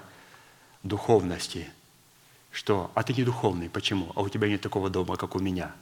духовности. 0.83 1.69
Что, 2.53 2.91
а 2.95 3.03
ты 3.03 3.15
не 3.15 3.25
духовный, 3.25 3.69
почему? 3.69 4.13
А 4.15 4.21
у 4.21 4.29
тебя 4.29 4.47
нет 4.47 4.61
такого 4.61 4.91
дома, 4.91 5.17
как 5.17 5.35
у 5.35 5.41
меня. 5.41 5.75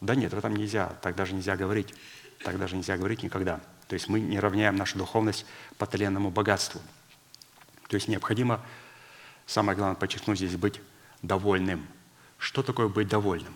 Да 0.00 0.14
нет, 0.14 0.32
в 0.32 0.38
этом 0.38 0.56
нельзя, 0.56 0.88
так 1.02 1.14
даже 1.14 1.34
нельзя 1.34 1.56
говорить. 1.56 1.94
Так 2.42 2.58
даже 2.58 2.76
нельзя 2.76 2.96
говорить 2.96 3.22
никогда. 3.22 3.60
То 3.86 3.94
есть 3.94 4.08
мы 4.08 4.18
не 4.18 4.40
равняем 4.40 4.74
нашу 4.74 4.98
духовность 4.98 5.46
по 5.78 5.86
тленному 5.86 6.30
богатству. 6.30 6.80
То 7.88 7.94
есть 7.94 8.08
необходимо, 8.08 8.60
самое 9.46 9.76
главное 9.76 9.96
подчеркнуть 9.96 10.38
здесь, 10.38 10.56
быть 10.56 10.80
довольным– 11.22 11.86
что 12.42 12.64
такое 12.64 12.88
быть 12.88 13.06
довольным? 13.06 13.54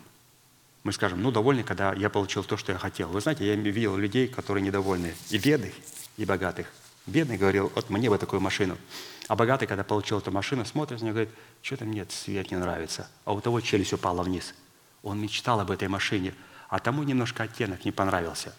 Мы 0.84 0.92
скажем, 0.92 1.20
ну, 1.20 1.32
довольный, 1.32 1.64
когда 1.64 1.92
я 1.92 2.08
получил 2.08 2.44
то, 2.44 2.56
что 2.56 2.70
я 2.70 2.78
хотел. 2.78 3.08
Вы 3.08 3.20
знаете, 3.20 3.44
я 3.44 3.56
видел 3.56 3.96
людей, 3.96 4.28
которые 4.28 4.62
недовольны, 4.62 5.12
и 5.30 5.38
бедных, 5.38 5.74
и 6.16 6.24
богатых. 6.24 6.68
Бедный 7.04 7.36
говорил, 7.36 7.72
вот 7.74 7.90
мне 7.90 8.08
бы 8.08 8.16
такую 8.16 8.40
машину. 8.40 8.78
А 9.28 9.34
богатый, 9.34 9.66
когда 9.66 9.82
получил 9.82 10.18
эту 10.18 10.30
машину, 10.30 10.64
смотрит 10.64 11.00
на 11.00 11.04
нее 11.04 11.10
и 11.10 11.14
говорит, 11.14 11.34
что-то 11.62 11.84
мне 11.84 12.04
цвет 12.04 12.50
не 12.50 12.56
нравится. 12.56 13.08
А 13.24 13.32
у 13.32 13.40
того 13.40 13.60
челюсть 13.60 13.92
упала 13.92 14.22
вниз. 14.22 14.54
Он 15.02 15.20
мечтал 15.20 15.60
об 15.60 15.70
этой 15.70 15.88
машине, 15.88 16.34
а 16.68 16.78
тому 16.78 17.02
немножко 17.02 17.42
оттенок 17.42 17.84
не 17.84 17.92
понравился. 17.92 18.54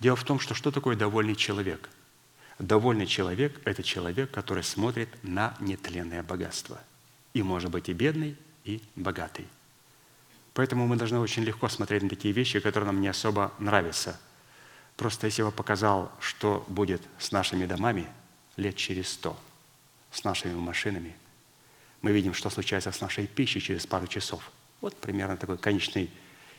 Дело 0.00 0.16
в 0.16 0.24
том, 0.24 0.40
что 0.40 0.54
что 0.54 0.70
такое 0.70 0.96
довольный 0.96 1.36
человек? 1.36 1.90
Довольный 2.58 3.06
человек– 3.06 3.60
это 3.64 3.82
человек, 3.82 4.30
который 4.30 4.62
смотрит 4.62 5.08
на 5.22 5.54
нетленное 5.60 6.22
богатство. 6.22 6.80
И 7.34 7.42
может 7.42 7.70
быть 7.70 7.88
и 7.88 7.92
бедный, 7.92 8.36
и 8.64 8.82
богатый. 8.94 9.46
Поэтому 10.54 10.86
мы 10.86 10.96
должны 10.96 11.18
очень 11.18 11.44
легко 11.44 11.68
смотреть 11.68 12.02
на 12.02 12.08
такие 12.08 12.32
вещи, 12.32 12.60
которые 12.60 12.86
нам 12.86 13.00
не 13.00 13.08
особо 13.08 13.52
нравятся. 13.58 14.18
Просто 14.96 15.26
если 15.26 15.42
я 15.42 15.50
показал, 15.50 16.12
что 16.20 16.64
будет 16.68 17.02
с 17.18 17.32
нашими 17.32 17.64
домами 17.64 18.06
лет 18.56 18.76
через 18.76 19.08
сто, 19.08 19.38
с 20.10 20.24
нашими 20.24 20.54
машинами, 20.54 21.14
мы 22.02 22.12
видим, 22.12 22.34
что 22.34 22.50
случается 22.50 22.90
с 22.90 23.00
нашей 23.00 23.26
пищей 23.26 23.60
через 23.60 23.86
пару 23.86 24.06
часов. 24.06 24.50
Вот 24.80 24.96
примерно 24.96 25.36
такой 25.36 25.56
конечный 25.56 26.10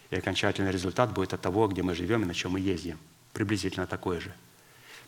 и 0.10 0.16
окончательный 0.16 0.72
результат 0.72 1.12
будет 1.12 1.34
от 1.34 1.42
того, 1.42 1.68
где 1.68 1.84
мы 1.84 1.96
живем 1.96 2.24
и 2.24 2.26
на 2.26 2.34
чем 2.34 2.54
мы 2.54 2.60
ездим. 2.60 2.98
Приблизительно 3.34 3.88
такой 3.88 4.20
же. 4.20 4.34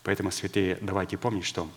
Поэтому, 0.03 0.31
святые, 0.31 0.77
давайте 0.81 1.17
помнить, 1.17 1.45
что 1.45 1.69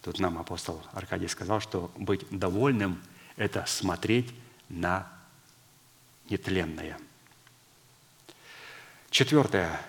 тут 0.00 0.20
нам 0.20 0.38
апостол 0.38 0.82
Аркадий 0.92 1.28
сказал, 1.28 1.60
что 1.60 1.90
быть 1.96 2.24
довольным– 2.30 3.02
это 3.36 3.64
смотреть 3.66 4.32
на 4.68 5.10
нетленное. 6.30 6.98
Четвертое. 9.10 9.80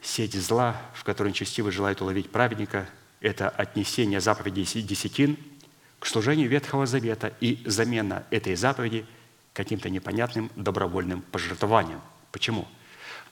Сеть 0.00 0.34
зла, 0.34 0.80
в 0.94 1.02
которой 1.02 1.28
нечестивый 1.28 1.72
желает 1.72 2.00
уловить 2.00 2.30
праведника, 2.30 2.88
это 3.20 3.48
отнесение 3.48 4.20
заповедей 4.20 4.64
десятин 4.82 5.36
к 5.98 6.06
служению 6.06 6.48
Ветхого 6.48 6.86
Завета 6.86 7.32
и 7.40 7.62
замена 7.64 8.24
этой 8.30 8.54
заповеди 8.54 9.04
каким-то 9.52 9.90
непонятным 9.90 10.50
добровольным 10.54 11.22
пожертвованием. 11.22 12.00
Почему? 12.30 12.68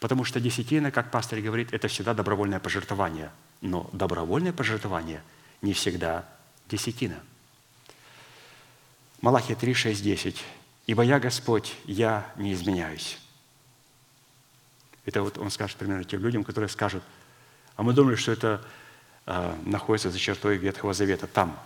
Потому 0.01 0.25
что 0.25 0.41
десятина, 0.41 0.91
как 0.91 1.11
пастор 1.11 1.41
говорит, 1.41 1.73
это 1.73 1.89
всегда 1.89 2.15
добровольное 2.15 2.61
пожертвование. 2.61 3.31
Но 3.61 3.89
добровольное 3.93 4.53
пожертвование 4.53 5.23
не 5.63 5.73
всегда 5.73 6.29
десятина– 6.69 7.21
Малахия 9.21 9.57
3, 9.57 9.75
6, 9.75 10.03
10. 10.03 10.45
«Ибо 10.87 11.03
я 11.03 11.19
Господь, 11.19 11.75
я 11.85 12.33
не 12.37 12.53
изменяюсь». 12.53 13.19
Это 15.05 15.23
вот 15.23 15.39
он 15.39 15.51
скажет 15.51 15.77
примерно 15.77 16.05
тем 16.05 16.21
людям, 16.23 16.45
которые 16.45 16.69
скажут, 16.69 17.03
а 17.77 17.83
мы 17.83 17.93
думали, 17.93 18.17
что 18.17 18.33
это 18.33 18.65
находится 19.27 20.11
за 20.11 20.19
чертой 20.19 20.57
Ветхого 20.57 20.95
Завета, 20.95 21.27
там. 21.27 21.59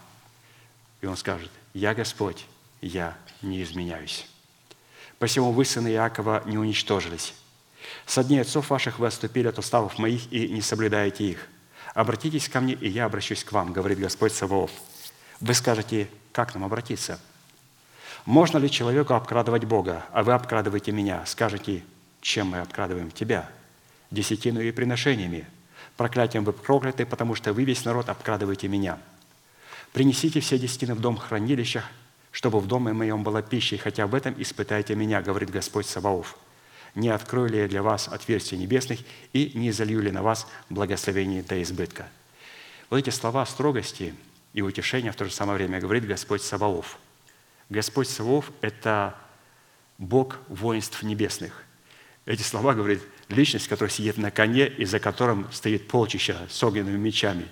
И 1.01 1.07
он 1.07 1.17
скажет, 1.17 1.51
«Я 1.75 1.95
Господь, 1.95 2.47
я 2.81 3.17
не 3.43 3.63
изменяюсь». 3.63 4.27
Посему 5.19 5.53
вы, 5.53 5.67
сыны 5.67 5.89
Иакова, 5.89 6.43
не 6.47 6.57
уничтожились. 6.57 7.35
Со 8.07 8.25
дней 8.25 8.41
отцов 8.41 8.71
ваших 8.71 8.99
вы 8.99 9.07
отступили 9.07 9.49
от 9.49 9.59
уставов 9.59 9.99
моих 9.99 10.33
и 10.33 10.49
не 10.49 10.63
соблюдаете 10.63 11.25
их. 11.25 11.47
Обратитесь 11.95 12.49
ко 12.49 12.61
мне, 12.61 12.73
и 12.73 12.89
я 12.89 13.05
обращусь 13.05 13.45
к 13.45 13.53
вам, 13.53 13.73
говорит 13.73 13.99
Господь 13.99 14.33
Саваоф. 14.33 14.71
Вы 15.41 15.55
скажете, 15.55 16.09
как 16.33 16.55
нам 16.55 16.65
обратиться? 16.65 17.21
Можно 18.25 18.59
ли 18.59 18.71
человеку 18.71 19.15
обкрадывать 19.15 19.65
Бога, 19.65 20.07
а 20.13 20.23
вы 20.23 20.33
обкрадываете 20.33 20.93
меня? 20.93 21.25
Скажете, 21.27 21.83
чем 22.23 22.49
мы 22.49 22.61
обкрадываем 22.61 23.11
тебя? 23.11 23.49
Десятину 24.11 24.61
и 24.61 24.71
приношениями. 24.73 25.47
Проклятием 26.01 26.45
вы 26.45 26.55
прокляты, 26.55 27.05
потому 27.05 27.35
что 27.35 27.53
вы 27.53 27.65
весь 27.65 27.85
народ 27.85 28.09
обкрадываете 28.09 28.69
меня. 28.69 28.99
Принесите 29.93 30.41
все 30.41 30.59
десятины 30.59 30.95
в 30.95 31.01
дом 31.01 31.19
хранилища, 31.19 31.85
чтобы 32.31 32.59
в 32.59 32.67
доме 32.67 32.95
моем 32.95 33.23
была 33.23 33.43
пища, 33.43 33.75
и 33.75 33.79
хотя 33.79 34.07
в 34.07 34.15
этом 34.15 34.35
испытайте 34.39 34.95
меня, 34.95 35.21
говорит 35.21 35.51
Господь 35.51 35.85
Саваоф. 35.85 36.39
Не 36.95 37.11
открою 37.11 37.51
ли 37.51 37.59
я 37.59 37.69
для 37.69 37.83
вас 37.83 38.09
отверстия 38.09 38.57
небесных 38.57 39.01
и 39.35 39.53
не 39.55 39.73
залью 39.73 40.01
ли 40.01 40.11
на 40.11 40.23
вас 40.23 40.47
благословение 40.71 41.43
до 41.43 41.63
избытка? 41.63 42.09
Вот 42.89 42.97
эти 42.97 43.11
слова 43.11 43.45
строгости 43.45 44.15
и 44.55 44.63
утешения 44.63 45.13
в 45.13 45.17
то 45.17 45.27
же 45.27 45.31
самое 45.31 45.59
время 45.59 45.81
говорит 45.81 46.07
Господь 46.07 46.41
Саваоф– 46.41 46.97
Господь 47.69 48.09
Савов– 48.09 48.53
это 48.63 49.15
Бог 49.99 50.39
воинств 50.49 51.03
небесных. 51.03 51.63
Эти 52.25 52.41
слова 52.41 52.73
говорит 52.73 53.03
личность, 53.33 53.69
которая 53.69 53.91
сидит 53.91 54.17
на 54.19 54.31
коне 54.31 54.67
и 54.67 54.85
за 54.85 54.99
которым 54.99 55.51
стоит 55.53 55.89
полчища 55.89 56.47
с 56.51 56.63
огненными 56.63 56.97
мечами. 56.97 57.47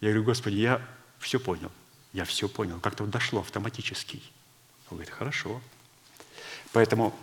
Я 0.00 0.08
говорю, 0.08 0.24
Господи, 0.24 0.56
я 0.56 0.80
все 1.18 1.38
понял. 1.38 1.70
Я 2.12 2.24
все 2.24 2.48
понял. 2.48 2.80
Как-то 2.80 3.04
вот 3.04 3.12
дошло 3.12 3.40
автоматически. 3.40 4.22
Он 4.90 4.96
говорит, 4.96 5.12
хорошо. 5.12 5.60
Поэтому 6.72 7.14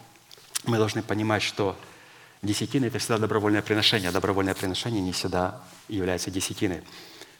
мы 0.65 0.77
должны 0.77 1.03
понимать, 1.03 1.43
что 1.43 1.77
десятина– 2.41 2.85
это 2.87 2.99
всегда 2.99 3.17
добровольное 3.17 3.61
приношение, 3.61 4.09
а 4.09 4.13
добровольное 4.13 4.55
приношение 4.55 5.01
не 5.01 5.11
всегда 5.11 5.61
является 5.87 6.31
десятиной. 6.31 6.81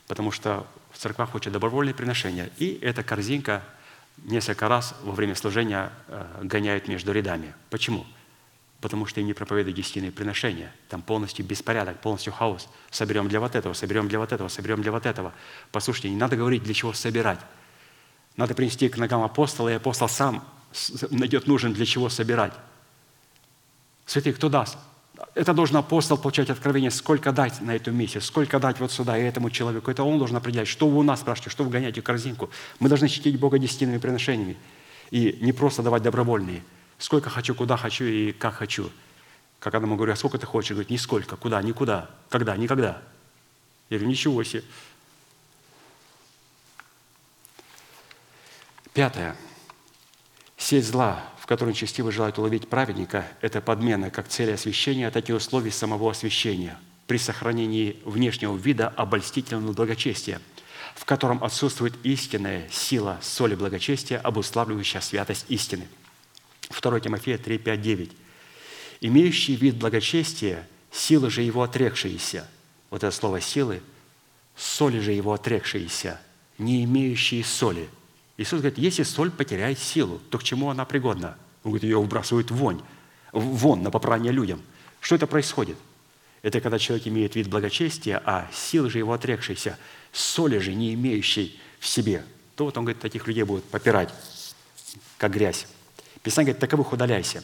Потому 0.07 0.31
что 0.31 0.68
в 0.91 0.98
церквах 0.98 1.35
учат 1.35 1.53
добровольные 1.53 1.94
приношения. 1.94 2.49
И 2.57 2.80
эта 2.81 3.03
корзинка– 3.03 3.64
несколько 4.23 4.68
раз 4.68 4.95
во 5.03 5.11
время 5.11 5.35
служения 5.35 5.91
э, 6.07 6.41
гоняют 6.44 6.88
между 6.88 7.11
рядами. 7.11 7.53
Почему? 7.69 8.06
Потому 8.82 9.08
что 9.08 9.20
им 9.20 9.28
не 9.28 9.34
проповедуют 9.34 9.76
десятинные 9.76 10.12
приношения. 10.12 10.72
Там 10.88 11.02
полностью 11.02 11.45
беспорядок, 11.45 11.99
полностью 11.99 12.32
хаос. 12.32 12.70
Соберем 12.91 13.28
для 13.28 13.40
вот 13.40 13.56
этого, 13.56 13.74
соберем 13.74 14.08
для 14.08 14.20
вот 14.20 14.32
этого, 14.32 14.49
соберем 14.49 14.82
для 14.82 14.91
вот 14.91 15.06
этого. 15.06 15.34
Послушайте, 15.72 16.10
не 16.10 16.16
надо 16.16 16.36
говорить, 16.36 16.64
для 16.64 16.74
чего 16.74 16.94
собирать. 16.94 17.40
Надо 18.36 18.54
принести 18.54 18.88
к 18.88 18.98
ногам 18.98 19.24
апостола, 19.24 19.70
и 19.70 19.74
апостол 19.74 20.08
сам 20.08 20.48
найдет 21.10 21.48
нужен, 21.48 21.74
для 21.74 21.86
чего 21.86 22.08
собирать. 22.10 22.54
Святые, 24.06 24.34
кто 24.34 24.48
даст? 24.48 24.78
Это 25.34 25.54
должен 25.54 25.78
апостол 25.78 26.18
получать 26.18 26.52
откровение, 26.52 26.91
сколько 26.91 27.32
дать 27.32 27.60
на 27.62 27.76
эту 27.76 27.91
миссию, 27.91 28.22
сколько 28.22 28.60
дать 28.60 28.80
вот 28.80 28.91
сюда 28.91 29.18
и 29.18 29.24
этому 29.24 29.49
человеку. 29.49 29.90
Это 29.90 30.04
он 30.04 30.20
должен 30.20 30.38
определять, 30.38 30.68
что 30.68 30.88
вы 30.88 30.99
у 30.99 31.04
нас 31.04 31.22
спрашиваете, 31.22 31.49
что 31.49 31.64
вы 31.64 31.72
гоняете 31.72 32.04
корзинку. 32.04 32.52
Мы 32.80 32.90
должны 32.90 33.10
чтить 33.10 33.40
Бога 33.40 33.58
десятинными 33.58 33.98
приношениями. 33.98 34.58
И 35.10 35.40
не 35.41 35.52
просто 35.52 35.82
давать 35.82 36.04
добровольные. 36.04 36.62
Сколько 36.98 37.30
хочу, 37.30 37.53
куда 37.53 37.78
хочу 37.78 38.06
и 38.06 38.32
как 38.32 38.56
хочу. 38.56 38.91
Как 39.60 39.74
одному 39.76 39.95
говорю, 39.95 40.14
а 40.14 40.15
сколько 40.15 40.38
ты 40.38 40.45
хочешь? 40.45 40.72
Говорит, 40.72 40.90
нисколько. 40.90 41.36
Куда? 41.36 41.61
Никуда. 41.61 42.10
Когда? 42.30 42.56
Никогда. 42.57 43.02
Я 43.90 43.98
говорю, 43.98 44.11
ничего 44.11 44.44
себе. 44.44 44.64
Пятое. 48.94 49.36
Сеть 50.57 50.86
зла, 50.86 51.24
в 51.40 51.45
которой 51.45 51.74
частиво 51.74 52.11
желают 52.11 52.40
уловить 52.40 52.68
праведника, 52.68 53.28
это 53.41 53.61
подмена 53.61 54.10
как 54.10 54.28
цели 54.28 54.52
освящения, 54.52 55.11
так 55.11 55.30
и 55.30 55.34
условий 55.34 55.69
самого 55.69 56.10
освящения 56.10 56.80
при 57.06 57.18
сохранении 57.18 58.02
внешнего 58.06 58.56
вида 58.57 58.90
обольстительного 58.90 59.74
благочестия, 59.74 60.41
в 60.95 61.06
котором 61.06 61.44
отсутствует 61.44 61.94
истинная 62.03 62.68
сила 62.69 63.19
соли 63.22 63.56
благочестия, 63.56 64.19
обуславливающая 64.19 64.99
святость 64.99 65.45
истины. 65.48 65.88
2 66.69 66.99
Тимофея 66.99 67.38
3, 67.38 67.57
5, 67.57 67.81
9. 67.81 68.11
«Имеющий 69.02 69.56
вид 69.56 69.76
благочестия, 69.76 70.68
силы 70.91 71.30
же 71.30 71.41
его 71.41 71.64
отрекшиеся». 71.64 72.48
Вот 72.89 73.03
это 73.03 73.15
слово 73.15 73.41
«силы», 73.41 73.81
«соли 74.56 74.99
же 74.99 75.11
его 75.11 75.34
отрекшиеся», 75.34 76.19
не 76.57 76.84
имеющие 76.84 77.44
соли– 77.44 77.89
Иисус 78.38 78.61
говорит, 78.61 78.77
если 78.77 79.03
соль 79.03 79.31
потеряет 79.31 79.80
силу, 79.80 80.22
то 80.30 80.38
к 80.38 80.44
чему 80.44 80.69
она 80.69 80.85
пригодна? 80.85 81.38
Он 81.64 81.72
говорит, 81.72 81.84
ее 81.84 81.99
выбрасывают 81.99 82.52
вонь, 82.52 82.81
вон 83.31 83.81
на 83.81 83.89
попрание 83.89 84.31
людям. 84.31 84.61
Что 85.02 85.15
это 85.15 85.26
происходит? 85.26 85.77
Это 86.44 86.61
когда 86.61 86.77
человек 86.77 87.07
имеет 87.07 87.35
вид 87.35 87.48
благочестия, 87.48 88.22
а 88.23 88.48
силы 88.53 88.91
же 88.91 88.99
его 88.99 89.14
отрекшиеся, 89.14 89.77
соли 90.11 90.60
же 90.60 90.76
не 90.76 90.94
имеющей 90.94 91.60
в 91.80 91.88
себе, 91.88 92.23
то 92.56 92.65
вот 92.65 92.77
он 92.77 92.85
говорит, 92.85 93.02
таких 93.02 93.27
людей 93.27 93.44
будут 93.44 93.65
попирать, 93.65 94.14
как 95.18 95.34
грязь. 95.34 95.68
Писание 96.28 96.54
говорит, 96.54 96.60
таковых 96.60 96.91
удаляйся. 96.91 97.41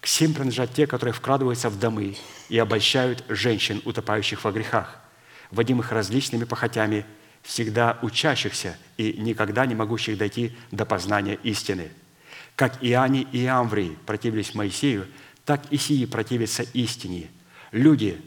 К 0.00 0.06
всем 0.06 0.34
принадлежат 0.34 0.74
те, 0.74 0.86
которые 0.86 1.12
вкрадываются 1.12 1.70
в 1.70 1.78
домы 1.78 2.16
и 2.48 2.58
обольщают 2.58 3.24
женщин, 3.28 3.80
утопающих 3.84 4.42
во 4.42 4.50
грехах, 4.50 4.98
водимых 5.50 5.92
различными 5.92 6.44
похотями– 6.44 7.06
всегда 7.44 7.98
учащихся 8.02 8.76
и 8.96 9.12
никогда 9.12 9.66
не 9.66 9.76
могущих 9.76 10.18
дойти 10.18 10.56
до 10.72 10.84
познания 10.84 11.38
истины. 11.44 11.90
Как 12.56 12.82
Иоанни 12.82 13.28
и 13.30 13.46
Амврий 13.46 13.96
противились 14.06 14.54
Моисею, 14.54 15.06
так 15.44 15.62
и 15.70 15.76
сии 15.76 16.06
противятся 16.06 16.64
истине. 16.72 17.28
Люди, 17.70 18.20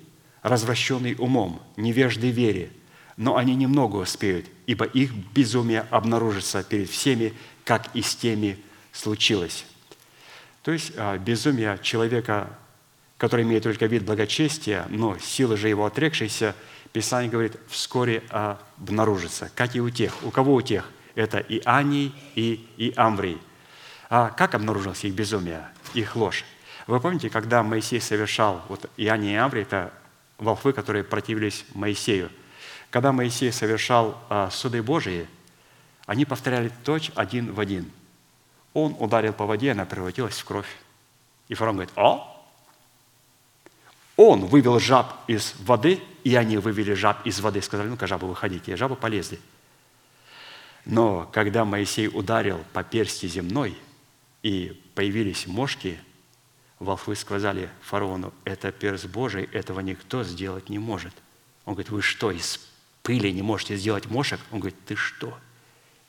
развращенные 0.44 1.18
умом, 1.18 1.62
невежды 1.76 2.30
вере, 2.30 2.72
но 3.18 3.36
они 3.36 3.56
немного 3.56 3.98
успеют, 3.98 4.46
ибо 4.68 4.86
их 4.86 5.14
безумие 5.14 5.82
обнаружится 5.90 6.64
перед 6.64 6.90
всеми, 6.90 7.34
как 7.66 7.94
и 7.96 8.02
с 8.02 8.16
теми 8.16 8.60
случилось. 8.98 9.66
То 10.64 10.72
есть 10.72 10.94
а, 10.98 11.18
безумие 11.18 11.80
человека, 11.82 12.50
который 13.18 13.44
имеет 13.44 13.64
только 13.64 13.86
вид 13.86 14.04
благочестия, 14.04 14.86
но 14.90 15.18
силы 15.18 15.58
же 15.58 15.70
его 15.70 15.86
отрекшейся– 15.86 16.56
Писание 16.98 17.30
говорит, 17.30 17.58
вскоре 17.68 18.24
обнаружится, 18.30 19.52
как 19.54 19.76
и 19.76 19.82
у 19.82 19.90
тех. 19.90 20.14
У 20.24 20.32
кого 20.32 20.56
у 20.56 20.62
тех? 20.62 20.90
Это 21.14 21.38
и 21.38 21.62
Аний, 21.66 22.12
и, 22.36 22.68
и 22.78 22.94
Амврий. 22.96 23.40
А 24.10 24.30
как 24.30 24.56
обнаружилось 24.56 25.04
их 25.04 25.14
безумие, 25.14 25.68
их 25.94 26.16
ложь? 26.16 26.46
Вы 26.86 27.00
помните, 27.00 27.30
когда 27.30 27.62
Моисей 27.64 28.00
совершал, 28.00 28.64
вот 28.70 28.90
Иоанний 28.98 29.34
и 29.34 29.36
Амврий– 29.36 29.62
это 29.64 29.94
волхвы, 30.38 30.74
которые 30.74 31.04
противились 31.04 31.66
Моисею. 31.74 32.32
Когда 32.90 33.12
Моисей 33.12 33.52
совершал 33.52 34.18
а, 34.30 34.50
суды 34.50 34.82
Божии, 34.82 35.28
они 36.06 36.26
повторяли 36.26 36.72
точь 36.84 37.12
один 37.16 37.54
в 37.54 37.60
один. 37.60 37.92
Он 38.78 38.96
ударил 39.00 39.34
по 39.34 39.48
воде, 39.48 39.72
она 39.72 39.86
превратилась 39.86 40.38
в 40.38 40.46
кровь. 40.46 40.70
И 41.48 41.56
фараон 41.56 41.78
говорит, 41.78 41.98
о, 41.98 42.46
он 44.16 44.46
вывел 44.46 44.80
жаб 44.80 45.16
из 45.26 45.56
воды, 45.58 46.00
и 46.24 46.36
они 46.36 46.58
вывели 46.58 46.94
жаб 46.94 47.26
из 47.26 47.40
воды. 47.40 47.60
Сказали, 47.64 47.88
ну-ка, 47.88 48.06
жабы, 48.06 48.28
выходите. 48.28 48.72
И 48.72 48.76
жабы 48.76 48.96
полезли. 48.96 49.40
Но 50.86 51.28
когда 51.34 51.66
Моисей 51.66 52.08
ударил 52.08 52.64
по 52.72 52.84
персти 52.84 53.28
земной, 53.28 53.76
и 54.44 54.80
появились 54.94 55.48
мошки, 55.48 56.00
волхвы 56.78 57.16
сказали 57.16 57.72
фараону, 57.82 58.32
это 58.44 58.72
перст 58.72 59.08
Божий, 59.08 59.46
этого 59.54 59.80
никто 59.80 60.24
сделать 60.24 60.70
не 60.70 60.78
может. 60.78 61.16
Он 61.66 61.74
говорит, 61.74 61.90
вы 61.90 62.04
что, 62.04 62.30
из 62.30 62.60
пыли 63.02 63.32
не 63.32 63.42
можете 63.42 63.76
сделать 63.76 64.06
мошек? 64.06 64.40
Он 64.52 64.60
говорит, 64.60 64.78
ты 64.86 64.96
что? 64.96 65.36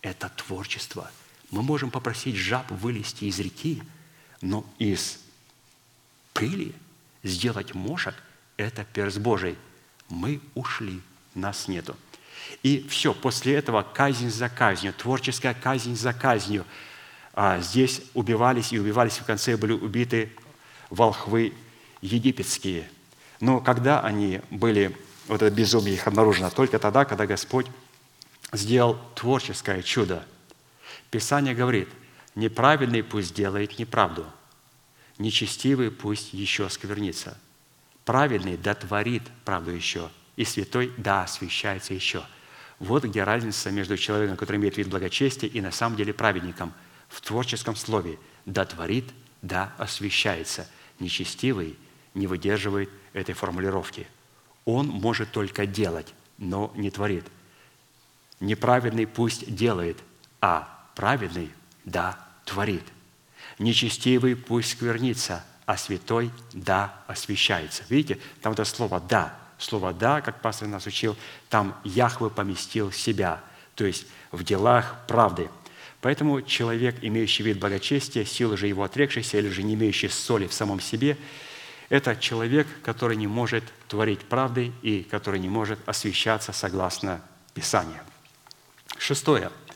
Это 0.02 0.28
творчество. 0.28 1.10
Мы 1.50 1.62
можем 1.62 1.90
попросить 1.90 2.36
жаб 2.36 2.70
вылезти 2.70 3.24
из 3.24 3.38
реки, 3.38 3.82
но 4.40 4.64
из 4.78 5.20
пыли– 6.32 6.74
сделать 7.22 7.74
мошек– 7.74 8.14
это 8.56 8.84
перст 8.84 9.18
Божий. 9.18 9.56
Мы 10.08 10.40
ушли, 10.54 11.00
нас 11.34 11.68
нету. 11.68 11.96
И 12.62 12.86
все, 12.88 13.12
после 13.12 13.54
этого 13.54 13.82
казнь 13.82 14.30
за 14.30 14.48
казнью, 14.48 14.92
творческая 14.92 15.54
казнь 15.54 15.96
за 15.96 16.12
казнью. 16.12 16.64
А 17.34 17.60
здесь 17.60 18.02
убивались 18.14 18.72
и 18.72 18.78
убивались, 18.78 19.18
в 19.18 19.24
конце 19.24 19.56
были 19.56 19.72
убиты 19.72 20.32
волхвы 20.90 21.52
египетские. 22.00 22.88
Но 23.40 23.60
когда 23.60 24.00
они 24.00 24.40
были, 24.50 24.96
вот 25.28 25.42
это 25.42 25.54
безумие 25.54 25.94
их 25.94 26.06
обнаружено, 26.06 26.50
только 26.50 26.78
тогда, 26.78 27.04
когда 27.04 27.26
Господь 27.26 27.66
сделал 28.52 28.98
творческое 29.14 29.82
чудо. 29.82 30.26
Писание 31.10 31.54
говорит, 31.54 31.88
неправедный 32.34 33.02
пусть 33.02 33.34
делает 33.34 33.78
неправду– 33.78 34.26
нечестивый 35.18 35.90
пусть 35.90 36.32
еще 36.32 36.68
сквернится. 36.68 37.36
Праведный 38.04 38.56
да 38.56 38.74
творит 38.74 39.22
правду 39.44 39.70
еще, 39.70 40.10
и 40.36 40.44
святой 40.44 40.92
да 40.96 41.24
освящается 41.24 41.92
еще. 41.92 42.24
Вот 42.78 43.04
где 43.04 43.24
разница 43.24 43.70
между 43.70 43.96
человеком, 43.96 44.36
который 44.36 44.56
имеет 44.56 44.76
вид 44.76 44.88
благочестия, 44.88 45.48
и 45.48 45.60
на 45.60 45.72
самом 45.72 45.96
деле 45.96 46.14
праведником. 46.14 46.72
В 47.08 47.20
творческом 47.20 47.74
слове 47.74 48.18
«да 48.46 48.64
творит, 48.64 49.06
да 49.42 49.74
освящается». 49.78 50.68
Нечестивый 51.00 51.76
не 52.14 52.26
выдерживает 52.26 52.90
этой 53.12 53.34
формулировки. 53.34 54.06
Он 54.64 54.86
может 54.86 55.30
только 55.30 55.64
делать, 55.64 56.12
но 56.38 56.72
не 56.74 56.90
творит. 56.90 57.24
Неправедный 58.40 59.06
пусть 59.06 59.54
делает, 59.54 59.98
а 60.40 60.77
праведный– 60.98 61.52
да, 61.84 62.18
творит– 62.44 62.82
Нечестивый 63.58 64.36
пусть 64.36 64.72
сквернится, 64.72 65.44
а 65.66 65.76
святой– 65.76 66.30
да, 66.52 66.94
освящается. 67.06 67.82
Видите, 67.88 68.20
там 68.40 68.52
это 68.52 68.64
слово 68.64 69.00
«да». 69.00 69.34
Слово 69.58 69.92
«да», 69.92 70.20
как 70.20 70.40
пастор 70.40 70.68
нас 70.68 70.86
учил, 70.86 71.16
там 71.48 71.76
Яхве 71.82 72.30
поместил 72.30 72.92
себя, 72.92 73.40
то 73.74 73.84
есть 73.84 74.06
в 74.30 74.44
делах 74.44 74.94
правды. 75.08 75.48
Поэтому 76.00 76.42
человек, 76.42 76.98
имеющий 77.02 77.42
вид 77.42 77.58
благочестия, 77.58 78.24
силы 78.24 78.56
же 78.56 78.68
его 78.68 78.84
отрекшийся 78.84 79.38
или 79.38 79.48
же 79.48 79.64
не 79.64 79.74
имеющий 79.74 80.08
соли 80.08 80.46
в 80.46 80.52
самом 80.52 80.78
себе, 80.78 81.18
это 81.88 82.14
человек, 82.14 82.68
который 82.84 83.16
не 83.16 83.26
может 83.26 83.64
творить 83.88 84.20
правды 84.20 84.72
и 84.82 85.02
который 85.02 85.40
не 85.40 85.48
может 85.48 85.80
освещаться 85.88 86.52
согласно 86.52 87.20
Писанию. 87.54 88.00
Шестое– 88.98 89.50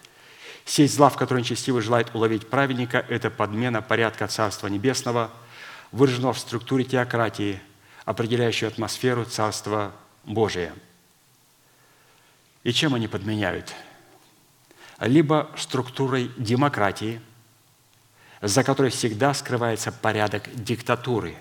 Сеть 0.64 0.92
зла, 0.92 1.08
в 1.08 1.16
которой 1.16 1.40
нечестивый 1.40 1.82
желает 1.82 2.14
уловить 2.14 2.48
праведника, 2.48 3.04
это 3.08 3.30
подмена 3.30 3.82
порядка 3.82 4.28
Царства 4.28 4.68
Небесного, 4.68 5.30
выраженного 5.90 6.32
в 6.32 6.38
структуре 6.38 6.84
теократии, 6.84 7.60
определяющей 8.04 8.66
атмосферу 8.66 9.24
Царства 9.24 9.92
Божия. 10.24 10.72
И 12.62 12.72
чем 12.72 12.94
они 12.94 13.08
подменяют? 13.08 13.74
Либо 15.00 15.50
структурой 15.56 16.30
демократии, 16.36 17.20
за 18.40 18.62
которой 18.62 18.90
всегда 18.90 19.34
скрывается 19.34 19.90
порядок 19.90 20.48
диктатуры, 20.54 21.36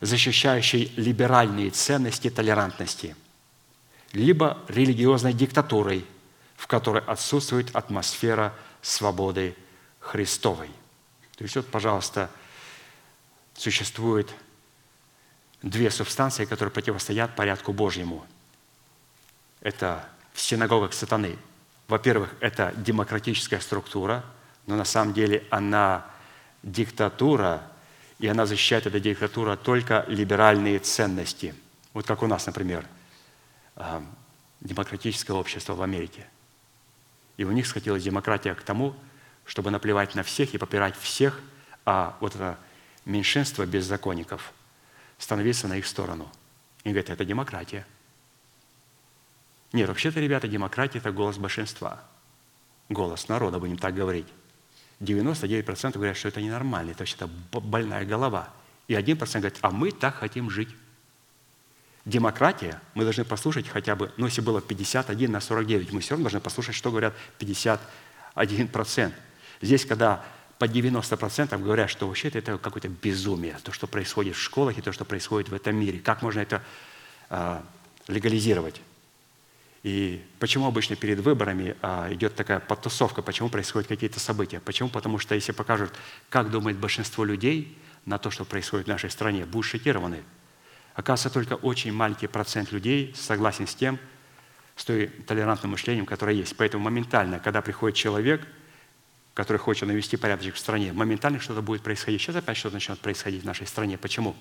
защищающей 0.00 0.92
либеральные 0.96 1.70
ценности 1.70 2.30
толерантности, 2.30 3.16
либо 4.12 4.58
религиозной 4.68 5.34
диктатурой– 5.34 6.06
в 6.58 6.66
которой 6.66 7.02
отсутствует 7.04 7.74
атмосфера 7.74 8.52
свободы 8.82 9.56
Христовой. 10.00 10.66
То 11.36 11.44
есть 11.44 11.54
вот, 11.54 11.68
пожалуйста, 11.68 12.28
существует 13.54 14.28
две 15.62 15.88
субстанции, 15.92 16.46
которые 16.46 16.72
противостоят 16.72 17.36
порядку 17.36 17.72
Божьему. 17.72 18.26
Это 19.60 20.04
в 20.32 20.40
синагогах 20.40 20.94
сатаны. 20.94 21.38
Во-первых, 21.86 22.34
это 22.40 22.74
демократическая 22.76 23.60
структура, 23.60 24.24
но 24.66 24.74
на 24.74 24.84
самом 24.84 25.14
деле 25.14 25.46
она 25.50 26.06
диктатура, 26.64 27.62
и 28.18 28.26
она 28.26 28.46
защищает, 28.46 28.88
эта 28.88 28.98
диктатура, 28.98 29.54
только 29.54 30.04
либеральные 30.08 30.80
ценности. 30.80 31.54
Вот 31.94 32.04
как 32.04 32.24
у 32.24 32.26
нас, 32.26 32.46
например, 32.46 32.84
а, 33.76 34.02
демократическое 34.60 35.34
общество 35.34 35.74
в 35.74 35.82
Америке– 35.82 36.26
и 37.38 37.44
у 37.44 37.52
них 37.52 37.66
схватилась 37.66 38.02
демократия 38.02 38.54
к 38.54 38.62
тому, 38.62 38.94
чтобы 39.46 39.70
наплевать 39.70 40.14
на 40.14 40.22
всех 40.22 40.52
и 40.52 40.58
попирать 40.58 40.94
всех, 40.96 41.40
а 41.86 42.18
вот 42.20 42.34
это 42.34 42.58
меньшинство 43.06 43.64
беззаконников 43.64 44.52
становиться 45.16 45.68
на 45.68 45.78
их 45.78 45.86
сторону. 45.86 46.30
И 46.84 46.90
говорят, 46.90 47.08
это 47.08 47.24
демократия. 47.24 47.86
Нет, 49.72 49.88
вообще-то, 49.88 50.20
ребята, 50.20 50.48
демократия– 50.48 50.98
это 50.98 51.12
голос 51.12 51.38
большинства. 51.38 52.02
Голос 52.88 53.28
народа, 53.28 53.58
будем 53.58 53.78
так 53.78 53.94
говорить. 53.94 54.26
99% 55.00 55.92
говорят, 55.92 56.16
что 56.16 56.28
это 56.28 56.42
ненормально, 56.42 56.90
это 56.90 57.00
вообще-то 57.00 57.28
больная 57.28 58.04
голова. 58.04 58.50
И 58.88 58.94
1% 58.94 59.16
говорит, 59.16 59.58
а 59.60 59.70
мы 59.70 59.92
так 59.92 60.16
хотим 60.16 60.50
жить. 60.50 60.74
Демократия, 62.08 62.80
мы 62.94 63.04
должны 63.04 63.24
послушать 63.24 63.68
хотя 63.68 63.94
бы, 63.94 64.10
ну, 64.16 64.24
если 64.24 64.40
было 64.40 64.62
51 64.62 65.30
на 65.30 65.42
49, 65.42 65.92
мы 65.92 66.00
все 66.00 66.12
равно 66.12 66.24
должны 66.24 66.40
послушать, 66.40 66.74
что 66.74 66.90
говорят 66.90 67.14
51%. 67.38 69.12
Здесь, 69.60 69.84
когда 69.84 70.24
по 70.58 70.64
90% 70.64 71.62
говорят, 71.62 71.90
что 71.90 72.08
вообще 72.08 72.28
это 72.28 72.56
какое-то 72.56 72.88
безумие, 72.88 73.58
то, 73.62 73.72
что 73.72 73.86
происходит 73.86 74.36
в 74.36 74.40
школах 74.40 74.78
и 74.78 74.80
то, 74.80 74.90
что 74.90 75.04
происходит 75.04 75.50
в 75.50 75.54
этом 75.54 75.76
мире. 75.76 75.98
Как 75.98 76.22
можно 76.22 76.40
это 76.40 76.62
э, 77.28 77.60
легализировать? 78.08 78.80
И 79.82 80.24
почему 80.38 80.66
обычно 80.66 80.96
перед 80.96 81.20
выборами 81.20 81.76
а, 81.82 82.10
идет 82.10 82.34
такая 82.34 82.58
подтусовка, 82.58 83.20
почему 83.20 83.50
происходят 83.50 83.86
какие-то 83.86 84.18
события? 84.18 84.60
Почему? 84.60 84.88
Потому 84.88 85.18
что 85.18 85.34
если 85.34 85.52
покажут, 85.52 85.92
как 86.30 86.50
думает 86.50 86.78
большинство 86.78 87.22
людей 87.22 87.76
на 88.06 88.18
то, 88.18 88.30
что 88.30 88.46
происходит 88.46 88.86
в 88.86 88.88
нашей 88.88 89.10
стране, 89.10 89.44
будут 89.44 89.66
шокированы. 89.66 90.24
Оказывается, 90.98 91.30
только 91.30 91.54
очень 91.54 91.94
маленький 91.94 92.26
процент 92.26 92.72
людей 92.72 93.14
согласен 93.16 93.66
с 93.66 93.74
тем, 93.74 93.98
с 94.76 94.84
той 94.84 95.06
толерантным 95.06 95.72
мышлением, 95.72 96.04
которое 96.04 96.34
есть. 96.34 96.54
Поэтому 96.58 96.84
моментально, 96.84 97.38
когда 97.38 97.62
приходит 97.62 97.96
человек– 97.96 98.46
который 99.38 99.58
хочет 99.58 99.86
навести 99.86 100.16
порядок 100.16 100.52
в 100.52 100.58
стране, 100.58 100.92
моментально 100.92 101.38
что-то 101.38 101.62
будет 101.62 101.80
происходить. 101.80 102.20
Сейчас 102.20 102.34
опять 102.34 102.56
что-то 102.56 102.74
начнет 102.74 102.98
происходить 102.98 103.44
в 103.44 103.46
нашей 103.46 103.68
стране. 103.68 103.96
Почему? 103.96 104.34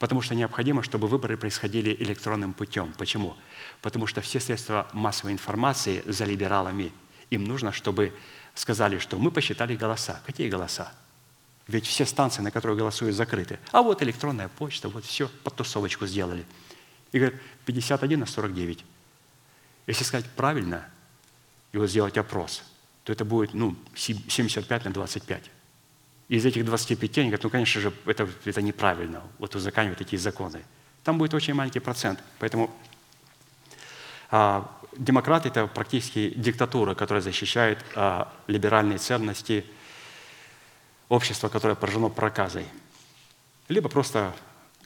Потому 0.00 0.22
что 0.22 0.34
необходимо, 0.34 0.82
чтобы 0.82 1.06
выборы 1.06 1.36
происходили 1.36 1.94
электронным 2.00 2.52
путем. 2.52 2.92
Почему? 2.98 3.36
Потому 3.80 4.08
что 4.08 4.22
все 4.22 4.40
средства 4.40 4.88
массовой 4.92 5.34
информации 5.34 6.02
за 6.04 6.24
либералами, 6.24 6.90
им 7.30 7.44
нужно, 7.44 7.70
чтобы 7.70 8.12
сказали, 8.54 8.98
что 8.98 9.18
мы 9.18 9.30
посчитали 9.30 9.76
голоса. 9.76 10.20
Какие 10.26 10.48
голоса? 10.48 10.92
Ведь 11.66 11.86
все 11.86 12.04
станции, 12.04 12.42
на 12.42 12.50
которые 12.50 12.76
голосуют, 12.76 13.16
закрыты. 13.16 13.58
А 13.72 13.82
вот 13.82 14.02
электронная 14.02 14.48
почта, 14.48 14.88
вот 14.88 15.04
все, 15.04 15.28
подтусовочку 15.44 16.06
сделали. 16.06 16.44
И 17.12 17.18
говорят, 17.18 17.40
51 17.64 18.20
на 18.20 18.26
49. 18.26 18.84
Если 19.86 20.04
сказать 20.04 20.26
правильно, 20.36 20.86
и 21.72 21.78
вот 21.78 21.88
сделать 21.88 22.18
опрос– 22.18 22.62
то 23.04 23.12
это 23.12 23.24
будет 23.24 23.54
ну, 23.54 23.76
75 23.94 24.84
на 24.86 24.90
25. 24.90 25.50
из 26.28 26.46
этих 26.46 26.64
25 26.64 27.18
они 27.18 27.28
говорят, 27.28 27.44
ну, 27.44 27.50
конечно 27.50 27.80
же, 27.80 27.92
это, 28.06 28.28
это 28.44 28.62
неправильно, 28.62 29.22
вот 29.38 29.54
узаконивать 29.54 29.98
такие 29.98 30.18
законы. 30.18 30.62
Там 31.04 31.18
будет 31.18 31.34
очень 31.34 31.52
маленький 31.52 31.80
процент. 31.80 32.18
Поэтому 32.38 32.74
а, 34.30 34.70
демократы– 34.96 35.48
это 35.50 35.66
практически 35.66 36.32
диктатура, 36.34 36.94
которая 36.94 37.20
защищает 37.20 37.84
а, 37.94 38.32
либеральные 38.46 38.96
ценности 38.96 39.66
общества, 41.08 41.48
которое 41.48 41.74
поражено 41.74 42.08
проказой. 42.08 42.66
Либо 43.68 43.88
просто 43.88 44.34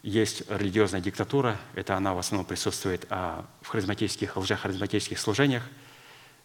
есть 0.03 0.43
религиозная 0.49 1.01
диктатура, 1.01 1.59
это 1.75 1.97
она 1.97 2.15
в 2.15 2.19
основном 2.19 2.47
присутствует 2.47 3.07
а, 3.11 3.45
в 3.63 3.69
харизматических, 3.69 4.37
лжехаризматических 4.37 5.19
служениях– 5.19 5.65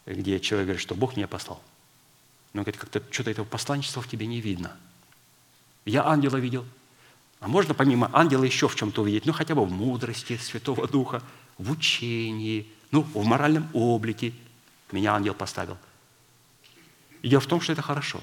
где 0.05 0.39
человек 0.39 0.67
говорит, 0.67 0.81
что 0.81 0.95
Бог 0.95 1.15
меня 1.15 1.27
послал. 1.27 1.61
Но 2.53 2.61
он 2.61 2.63
говорит, 2.65 2.79
как-то 2.79 3.01
что-то 3.11 3.31
этого 3.31 3.45
посланничества 3.45 4.01
в 4.01 4.07
тебе 4.07 4.27
не 4.27 4.41
видно. 4.41 4.75
Я 5.85 6.05
ангела 6.05 6.37
видел. 6.37 6.65
А 7.39 7.47
можно 7.47 7.73
помимо 7.73 8.09
ангела 8.13 8.43
еще 8.43 8.67
в 8.67 8.75
чем-то 8.75 9.01
увидеть? 9.01 9.25
Ну, 9.25 9.33
хотя 9.33 9.55
бы 9.55 9.65
в 9.65 9.71
мудрости 9.71 10.37
Святого 10.37 10.87
Духа, 10.87 11.21
в 11.57 11.71
учении, 11.71 12.71
ну, 12.91 13.01
в 13.01 13.25
моральном 13.25 13.69
облике. 13.73 14.33
Меня 14.91 15.15
ангел 15.15 15.33
поставил. 15.33 15.77
И 17.21 17.29
дело 17.29 17.41
в 17.41 17.47
том, 17.47 17.59
что 17.59 17.73
это 17.73 17.81
хорошо. 17.81 18.21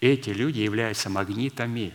Эти 0.00 0.30
люди 0.30 0.60
являются 0.60 1.10
магнитами 1.10 1.92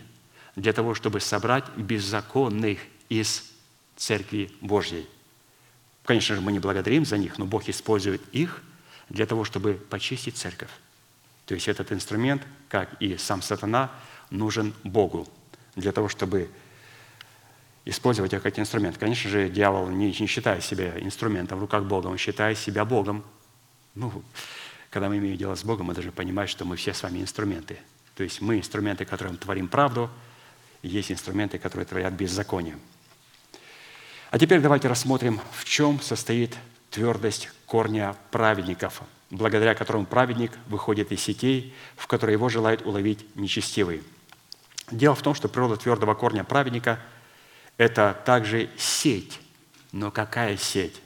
для 0.56 0.72
того, 0.72 0.94
чтобы 0.94 1.20
собрать 1.20 1.64
беззаконных 1.76 2.78
из 3.08 3.50
Церкви 3.96 4.50
Божьей. 4.60 5.06
Конечно 6.04 6.36
же, 6.36 6.42
мы 6.42 6.52
не 6.52 6.58
благодарим 6.58 7.04
за 7.04 7.16
них, 7.16 7.38
но 7.38 7.46
Бог 7.46 7.68
использует 7.68 8.22
их– 8.32 8.62
для 9.08 9.26
того, 9.26 9.44
чтобы 9.44 9.74
почистить 9.74 10.36
церковь. 10.36 10.70
То 11.46 11.54
есть 11.54 11.68
этот 11.68 11.92
инструмент, 11.92 12.42
как 12.68 12.90
и 13.00 13.16
сам 13.16 13.42
сатана, 13.42 13.92
нужен 14.30 14.72
Богу 14.82 15.28
для 15.76 15.92
того, 15.92 16.08
чтобы 16.08 16.48
использовать 17.84 18.32
его 18.32 18.42
как 18.42 18.58
инструмент. 18.58 18.96
Конечно 18.96 19.30
же, 19.30 19.50
дьявол 19.50 19.88
не, 19.88 20.06
не 20.06 20.26
считает 20.26 20.64
себя 20.64 20.98
инструментом 20.98 21.58
в 21.58 21.62
руках 21.62 21.84
Бога, 21.84 22.06
он 22.06 22.16
считает 22.16 22.56
себя 22.56 22.84
Богом. 22.84 23.24
Ну, 23.94 24.22
когда 24.90 25.08
мы 25.08 25.18
имеем 25.18 25.36
дело 25.36 25.54
с 25.54 25.64
Богом, 25.64 25.86
мы 25.86 25.94
должны 25.94 26.12
понимать, 26.12 26.48
что 26.48 26.64
мы 26.64 26.76
все 26.76 26.94
с 26.94 27.02
вами 27.02 27.20
инструменты. 27.20 27.78
То 28.14 28.22
есть 28.22 28.40
мы 28.40 28.58
инструменты, 28.58 29.04
которым 29.04 29.36
творим 29.36 29.68
правду, 29.68 30.10
есть 30.82 31.10
инструменты, 31.10 31.58
которые 31.58 31.86
творят 31.86 32.12
беззаконие. 32.12 32.78
А 34.30 34.38
теперь 34.38 34.60
давайте 34.60 34.88
рассмотрим, 34.88 35.40
в 35.52 35.64
чем 35.64 36.00
состоит 36.00 36.56
твердость 36.90 37.50
корня 37.66 38.14
праведников, 38.30 39.02
благодаря 39.30 39.74
которому 39.74 40.06
праведник 40.06 40.52
выходит 40.66 41.12
из 41.12 41.20
сетей, 41.20 41.74
в 41.96 42.06
которые 42.06 42.34
его 42.34 42.48
желают 42.48 42.82
уловить 42.86 43.24
нечестивые. 43.36 44.02
Дело 44.90 45.14
в 45.14 45.22
том, 45.22 45.34
что 45.34 45.48
природа 45.48 45.76
твердого 45.76 46.14
корня 46.14 46.44
праведника– 46.44 47.00
это 47.78 48.20
также 48.24 48.70
сеть. 48.76 49.40
Но 49.92 50.10
какая 50.10 50.56
сеть? 50.56 51.00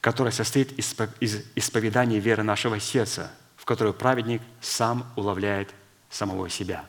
Которая 0.00 0.32
состоит 0.32 0.72
из 0.72 1.44
исповедания 1.54 2.18
веры 2.18 2.42
нашего 2.42 2.80
сердца, 2.80 3.32
которую 3.66 3.94
праведник 3.94 4.40
сам 4.60 5.12
уловляет 5.16 5.74
самого 6.08 6.48
себя. 6.48 6.86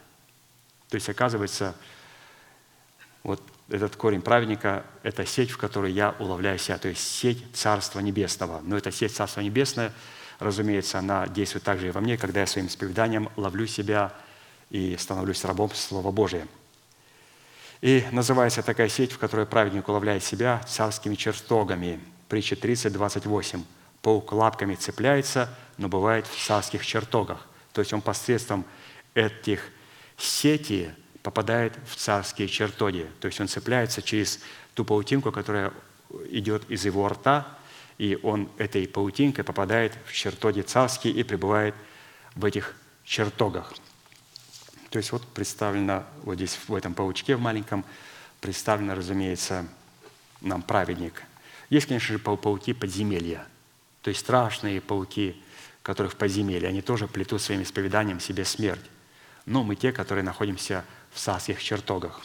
То 0.89 0.95
есть, 0.95 1.09
оказывается, 1.09 1.75
вот 3.23 3.41
этот 3.67 3.95
корень 3.97 4.21
праведника– 4.21 4.85
это 5.03 5.25
сеть, 5.25 5.49
в 5.49 5.57
которой 5.57 5.91
я 5.91 6.15
уловляю 6.19 6.59
себя, 6.59 6.77
то 6.77 6.87
есть 6.87 7.01
сеть 7.01 7.43
Царства 7.53 7.99
Небесного. 7.99 8.61
Но 8.63 8.77
эта 8.77 8.91
сеть 8.91 9.13
Царства 9.13 9.41
Небесного, 9.41 9.91
разумеется, 10.39 10.99
она 10.99 11.27
действует 11.27 11.63
также 11.65 11.87
и 11.87 11.91
во 11.91 11.99
мне, 11.99 12.15
когда 12.15 12.41
я 12.41 12.47
своим 12.47 12.67
исповеданием 12.67 13.29
ловлю 13.35 13.65
себя 13.65 14.13
и 14.69 14.95
становлюсь 14.97 15.43
рабом 15.43 15.71
Слова 15.73 16.11
Божия. 16.11 16.47
И 17.81 18.05
называется 18.11 18.61
такая 18.61 18.87
сеть, 18.87 19.11
в 19.11 19.17
которой 19.17 19.47
праведник 19.47 19.89
уловляет 19.89 20.23
себя 20.23 20.61
царскими 20.67 21.15
чертогами. 21.15 21.99
Притча 22.29 22.55
30, 22.55 22.93
28. 22.93 23.63
Паук 24.07 24.31
лапками 24.31 24.75
цепляется, 24.75 25.53
но 25.77 25.89
бывает 25.89 26.27
в 26.27 26.45
царских 26.47 26.85
чертогах. 26.85 27.45
То 27.73 27.81
есть 27.81 27.91
он 27.91 27.99
посредством 27.99 28.63
этих 29.15 29.61
сетей 30.15 30.91
попадает 31.23 31.77
в 31.85 31.97
царские 31.97 32.47
чертоги. 32.47 33.11
То 33.19 33.25
есть 33.25 33.41
он 33.41 33.49
цепляется 33.49 34.01
через 34.01 34.39
ту 34.75 34.85
паутинку, 34.85 35.33
которая 35.33 35.73
идет 36.29 36.71
из 36.71 36.85
его 36.85 37.05
рта, 37.09 37.57
и 37.97 38.17
он 38.23 38.49
этой 38.57 38.87
паутинкой 38.87 39.43
попадает 39.43 39.91
в 40.05 40.13
чертоги 40.13 40.61
царские 40.61 41.13
и 41.13 41.23
пребывает 41.23 41.75
в 42.33 42.45
этих 42.45 42.75
чертогах. 43.03 43.73
То 44.89 44.99
есть 44.99 45.11
вот 45.11 45.27
представлено 45.33 46.05
вот 46.23 46.35
здесь, 46.35 46.57
в 46.65 46.73
этом 46.73 46.93
паучке 46.93 47.35
в 47.35 47.41
маленьком, 47.41 47.83
представлено, 48.39 48.95
разумеется, 48.95 49.67
нам 50.39 50.61
праведник. 50.61 51.23
Есть, 51.69 51.87
конечно 51.87 52.13
же, 52.13 52.19
пауки 52.19 52.71
подземелья, 52.71 53.45
то 54.07 54.09
есть 54.09 54.21
страшные 54.21 54.79
пауки, 54.79 55.35
которые 55.83 56.09
в 56.09 56.15
подземелье, 56.15 56.69
они 56.69 56.81
тоже 56.81 57.09
плетут 57.09 57.41
своим 57.41 57.63
исповеданием 57.63 58.21
себе 58.21 58.45
смерть. 58.45 58.85
Но 59.45 59.65
мы 59.65 59.75
те, 59.75 59.91
которые 59.91 60.23
находимся 60.23 60.85
в 61.11 61.19
царских 61.19 61.61
чертогах. 61.61 62.21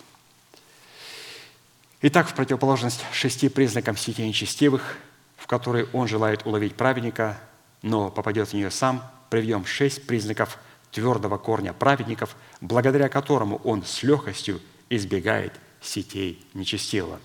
Итак, 2.00 2.28
в 2.28 2.34
противоположность 2.34 3.04
шести 3.12 3.48
признакам 3.48 3.96
сети 3.96 4.24
нечестивых, 4.24 4.96
в 5.36 5.48
которые 5.48 5.86
он 5.86 6.06
желает 6.06 6.46
уловить 6.46 6.76
праведника, 6.76 7.36
но 7.82 8.12
попадет 8.12 8.50
в 8.50 8.52
нее 8.52 8.70
сам, 8.70 9.02
приведем 9.28 9.66
шесть 9.66 10.06
признаков 10.06 10.58
твердого 10.92 11.36
корня 11.36 11.72
праведников, 11.72 12.36
благодаря 12.60 13.08
которому 13.08 13.56
он 13.64 13.84
с 13.84 14.04
легкостью 14.04 14.60
избегает 14.88 15.52
сетей 15.80 16.46
нечестивого. 16.54 17.18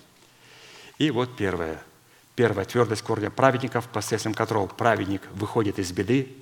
И 0.97 1.11
вот 1.11 1.37
первое. 1.37 1.79
Первая 2.37 2.65
твердость 2.65 3.01
корня 3.01 3.29
праведников, 3.29 3.89
посредством 3.89 4.33
которого 4.33 4.67
праведник 4.67 5.23
выходит 5.33 5.77
из 5.77 5.91
беды, 5.91 6.37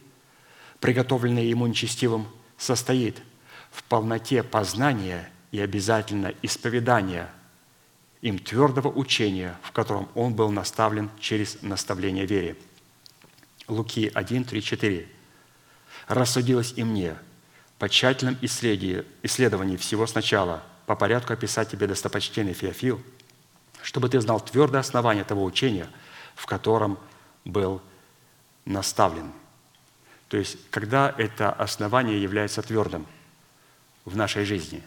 приготовленной 0.80 1.48
ему 1.48 1.66
нечестивым, 1.66 2.28
состоит– 2.60 3.20
в 3.76 3.84
полноте 3.84 4.42
познания 4.42 5.30
и 5.52 5.60
обязательно 5.60 6.34
исповедания 6.42 7.30
им 8.22 8.40
твердого 8.40 8.88
учения, 8.88 9.58
в 9.64 9.72
котором 9.72 10.08
он 10.16 10.34
был 10.34 10.50
наставлен 10.50 11.12
через 11.20 11.62
наставление 11.62 12.26
вере. 12.26 12.56
Луки 13.68 14.10
1, 14.14 14.46
3, 14.46 14.62
4. 14.62 15.08
«Рассудилось 16.08 16.74
и 16.78 16.84
мне, 16.84 17.18
по 17.78 17.90
тщательном 17.90 18.38
исследовании 18.42 19.76
всего 19.76 20.08
сначала, 20.08 20.64
по 20.86 20.96
порядку 20.96 21.34
описать 21.34 21.70
тебе 21.70 21.88
достопочтенный 21.88 22.54
Феофил, 22.54 23.02
чтобы 23.86 24.10
ты 24.10 24.20
знал 24.20 24.40
твердое 24.40 24.82
основание 24.82 25.24
того 25.24 25.44
учения, 25.44 25.88
в 26.34 26.48
котором 26.48 26.98
был 27.46 27.84
наставлен. 28.66 29.32
То 30.28 30.38
есть, 30.38 30.58
когда 30.72 31.14
это 31.16 31.52
основание 31.52 32.20
является 32.20 32.64
твердым 32.64 33.06
в 34.04 34.18
нашей 34.18 34.44
жизни, 34.44 34.82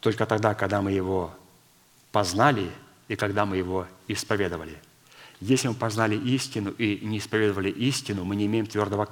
только 0.00 0.26
тогда, 0.26 0.54
когда 0.54 0.82
мы 0.82 0.92
его 0.92 1.34
познали 2.12 2.70
и 3.08 3.16
когда 3.16 3.46
мы 3.46 3.56
его 3.56 3.86
исповедовали. 4.08 4.78
Если 5.40 5.68
мы 5.68 5.74
познали 5.74 6.14
истину 6.14 6.70
и 6.72 7.00
не 7.02 7.16
исповедовали 7.16 7.70
истину, 7.70 8.24
мы 8.24 8.36
не 8.36 8.44
имеем 8.44 8.66
твердого, 8.66 9.08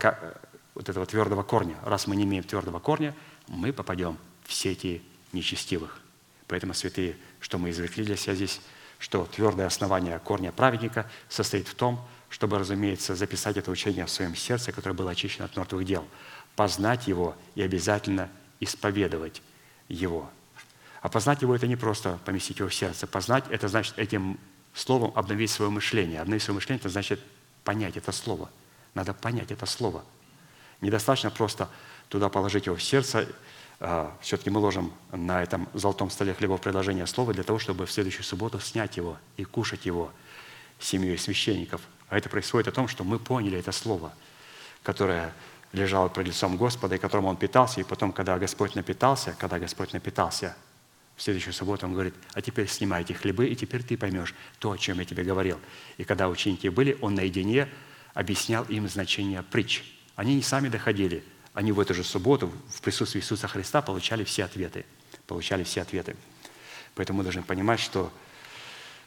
вот 0.75 0.89
этого 0.91 1.07
твердого 1.07 1.43
корня. 1.43 1.77
Раз 1.85 2.07
мы 2.07 2.17
не 2.17 2.25
имеем 2.25 2.45
твердого 2.45 2.81
корня, 2.81 3.15
мы 3.49 3.73
попадем 3.73 4.19
в 4.45 4.53
сети 4.53 5.01
нечестивых. 5.33 5.99
Поэтому, 6.49 6.75
святые, 6.75 7.17
что 7.41 7.57
мы 7.57 7.71
извлекли 7.71 8.05
для 8.05 8.17
себя 8.17 8.35
здесь, 8.35 8.61
что 9.01 9.25
твердое 9.25 9.67
основание 9.67 10.19
корня 10.21 10.53
праведника 10.53 11.11
состоит 11.29 11.67
в 11.67 11.75
том, 11.75 12.07
чтобы, 12.29 12.59
разумеется, 12.59 13.17
записать 13.17 13.57
это 13.57 13.73
учение 13.73 14.07
в 14.07 14.11
своем 14.11 14.37
сердце, 14.37 14.71
которое 14.71 14.95
было 14.95 15.11
очищено 15.11 15.47
от 15.47 15.57
мертвых 15.57 15.85
дел, 15.85 16.07
познать 16.55 17.09
его 17.09 17.35
и 17.57 17.63
обязательно 17.63 18.31
исповедовать 18.61 19.43
его. 19.89 20.31
А 21.01 21.09
познать 21.09 21.41
его– 21.43 21.55
это 21.57 21.67
не 21.67 21.77
просто 21.77 22.21
поместить 22.25 22.59
его 22.59 22.69
в 22.69 22.75
сердце. 22.75 23.07
Познать– 23.07 23.45
это 23.51 23.69
значит 23.69 23.99
этим 23.99 24.39
словом 24.75 25.13
обновить 25.17 25.51
свое 25.51 25.71
мышление. 25.71 26.21
Обновить 26.21 26.43
свое 26.43 26.57
мышление– 26.57 26.81
это 26.81 26.91
значит 26.91 27.21
понять 27.65 27.97
это 27.97 28.13
слово. 28.13 28.51
Надо 28.95 29.15
понять 29.15 29.51
это 29.51 29.65
слово. 29.65 30.05
Недостаточно 30.83 31.31
просто 31.31 31.71
туда 32.11 32.29
положить 32.29 32.67
его 32.67 32.77
в 32.77 32.83
сердце. 32.83 33.27
А, 33.81 34.17
Все-таки 34.21 34.51
мы 34.51 34.61
ложим 34.61 34.93
на 35.11 35.43
этом 35.43 35.69
золотом 35.75 36.11
столе 36.11 36.35
хлебов 36.35 36.61
предложение 36.61 37.07
слова 37.07 37.33
для 37.33 37.43
того, 37.43 37.59
чтобы 37.59 37.87
в 37.87 37.91
следующую 37.91 38.25
субботу 38.25 38.61
снять 38.61 38.97
его 38.97 39.17
и 39.37 39.45
кушать 39.45 39.87
его 39.87 40.13
семьей 40.79 41.19
священников. 41.19 41.81
А 42.09 42.19
это 42.19 42.29
происходит 42.29 42.69
о 42.69 42.73
том, 42.73 42.89
что 42.89 43.05
мы 43.05 43.19
поняли 43.19 43.59
это 43.59 43.73
слово, 43.73 44.13
которое 44.83 45.33
лежало 45.73 46.09
пред 46.09 46.29
лицом 46.29 46.57
Господа, 46.57 46.97
и 46.97 46.99
которым 46.99 47.27
он 47.27 47.37
питался, 47.37 47.81
и 47.81 47.85
потом, 47.85 48.13
когда 48.13 48.39
Господь 48.39 48.75
напитался, 48.75 49.35
когда 49.39 49.59
Господь 49.59 49.93
напитался– 49.93 50.57
в 51.21 51.23
следующую 51.23 51.53
субботу 51.53 51.85
он 51.85 51.93
говорит, 51.93 52.15
а 52.33 52.41
теперь 52.41 52.67
снимай 52.67 53.03
эти 53.03 53.13
хлебы, 53.13 53.47
и 53.47 53.55
теперь 53.55 53.83
ты 53.83 53.99
поймешь 53.99 54.35
то, 54.59 54.73
о 54.73 54.79
чем 54.79 55.01
я 55.01 55.05
тебе 55.05 55.23
говорил. 55.23 55.61
И 55.99 56.05
когда 56.05 56.31
ученики 56.31 56.71
были, 56.71 56.97
он 57.03 57.15
наедине 57.15 57.69
объяснял 58.15 58.65
им 58.65 58.89
значение 58.89 59.43
притч. 59.43 59.85
Они 60.17 60.35
не 60.35 60.41
сами 60.41 60.71
доходили, 60.71 61.23
они 61.55 61.73
в 61.73 61.81
эту 61.81 61.95
же 61.95 62.05
субботу 62.05 62.53
в 62.69 62.81
присутствии 62.81 63.21
Иисуса 63.21 63.49
Христа 63.49 63.83
получали 63.83 64.25
все 64.25 64.45
ответы. 64.45 64.85
Получали 65.27 65.65
все 65.65 65.83
ответы. 65.83 66.17
Поэтому 66.95 67.19
мы 67.19 67.23
должны 67.25 67.43
понимать, 67.43 67.81
что 67.81 68.13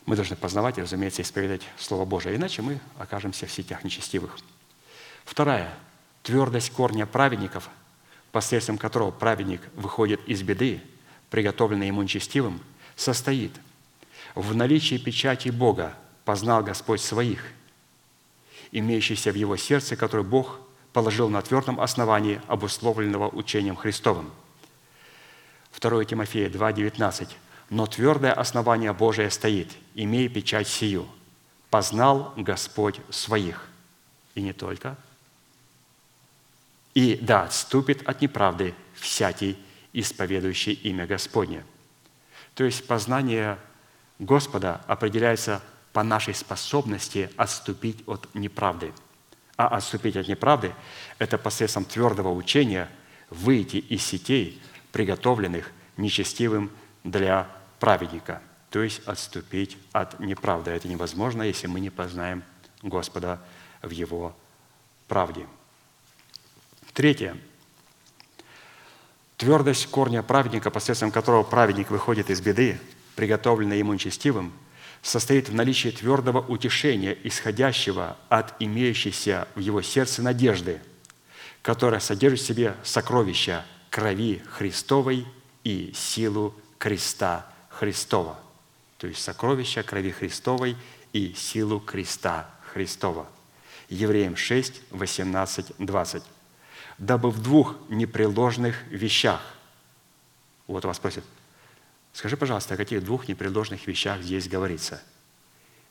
мы 0.06 0.16
должны 0.16 0.36
познавать 0.36 0.78
и, 0.78 0.82
разумеется, 0.82 1.22
исповедать 1.22 1.64
Слово 1.78 2.06
Божие, 2.06 2.36
иначе 2.36 2.62
мы 2.62 2.80
окажемся 2.98 3.46
в 3.48 3.52
сетях 3.52 3.84
нечестивых. 3.84 4.38
Вторая– 5.26 5.74
твердость 6.24 6.72
корня 6.72 7.06
праведников, 7.06 7.70
посредством 8.32 8.78
которого 8.78 9.12
праведник 9.12 9.62
выходит 9.76 10.20
из 10.28 10.42
беды– 10.42 10.82
приготовленный 11.34 11.88
ему 11.88 12.04
нечестивым, 12.04 12.62
состоит 12.96 13.54
в 14.36 14.54
наличии 14.56 15.00
печати 15.00 15.50
Бога 15.50 15.98
познал 16.26 16.64
Господь 16.64 17.02
своих, 17.02 17.44
имеющийся 18.72 19.32
в 19.32 19.36
его 19.36 19.58
сердце, 19.58 19.96
который 19.96 20.24
Бог 20.24 20.60
положил 20.94 21.30
на 21.30 21.42
твердом 21.42 21.82
основании, 21.82 22.40
обусловленного 22.48 23.28
учением 23.30 23.76
Христовым. 23.76 24.32
2 25.80 26.06
Тимофея 26.06 26.50
2,19. 26.50 27.30
«Но 27.70 27.88
твердое 27.88 28.32
основание 28.32 28.94
Божие 28.94 29.32
стоит, 29.32 29.72
имея 29.96 30.30
печать 30.30 30.68
сию. 30.68 31.08
Познал 31.72 32.34
Господь 32.38 33.00
своих». 33.10 33.68
И 34.36 34.42
не 34.42 34.54
только. 34.54 34.96
«И 36.94 37.18
да 37.20 37.44
отступит 37.44 38.08
от 38.08 38.22
неправды 38.22 38.76
всякий, 38.94 39.58
исповедующий 39.94 40.74
имя 40.74 41.08
Господне. 41.08 41.64
То 42.54 42.64
есть 42.64 42.86
познание 42.86 43.58
Господа 44.20 44.82
определяется 44.88 45.62
по 45.92 46.04
нашей 46.04 46.36
способности 46.36 47.32
отступить 47.38 48.04
от 48.08 48.28
неправды. 48.36 48.94
А 49.56 49.68
отступить 49.68 50.16
от 50.16 50.28
неправды– 50.28 50.74
это 51.20 51.38
посредством 51.38 51.86
твердого 51.86 52.30
учения 52.30 52.90
выйти 53.30 53.78
из 53.78 54.04
сетей, 54.04 54.62
приготовленных 54.92 55.72
нечестивым 55.98 56.72
для 57.04 57.48
праведника. 57.80 58.42
То 58.70 58.82
есть 58.82 59.06
отступить 59.08 59.78
от 59.92 60.20
неправды. 60.20 60.72
Это 60.72 60.88
невозможно, 60.88 61.44
если 61.44 61.68
мы 61.68 61.80
не 61.80 61.90
познаем 61.90 62.44
Господа 62.82 63.40
в 63.82 63.92
Его 63.92 64.36
правде. 65.08 65.46
Третье– 66.94 67.38
Твердость 69.44 69.88
корня 69.88 70.24
праведника, 70.24 70.72
посредством 70.72 71.12
которого 71.12 71.44
праведник 71.44 71.90
выходит 71.90 72.30
из 72.30 72.40
беды, 72.40 72.80
приготовленной 73.18 73.78
ему 73.78 73.94
нечестивым, 73.94 74.54
состоит 75.04 75.50
в 75.50 75.54
наличии 75.54 75.90
твердого 75.90 76.40
утешения, 76.40 77.16
исходящего 77.24 78.18
от 78.30 78.56
имеющейся 78.60 79.48
в 79.54 79.60
его 79.60 79.84
сердце 79.84 80.24
надежды, 80.24 80.82
которая 81.62 82.00
содержит 82.00 82.40
в 82.40 82.48
себе 82.48 82.76
сокровища 82.84 83.66
крови 83.92 84.42
Христовой 84.50 85.28
и 85.64 85.92
силу 85.94 86.56
креста 86.80 87.46
Христова. 87.70 88.40
То 88.98 89.06
есть 89.06 89.22
сокровища 89.22 89.84
крови 89.84 90.10
Христовой 90.10 90.76
и 91.12 91.34
силу 91.36 91.80
креста 91.80 92.50
Христова. 92.74 93.28
Евреям 93.90 94.36
6, 94.36 94.82
18, 94.90 95.74
20 95.78 96.24
дабы 96.98 97.30
в 97.30 97.42
двух 97.42 97.76
непреложных 97.90 98.76
вещах. 98.88 99.42
Вот 100.68 100.86
вас 100.86 101.00
просят, 101.00 101.24
скажи, 102.14 102.38
пожалуйста, 102.38 102.76
о 102.76 102.78
каких 102.78 103.04
двух 103.04 103.28
непреложных 103.28 103.86
вещах 103.88 104.22
здесь 104.22 104.48
говорится? 104.48 105.04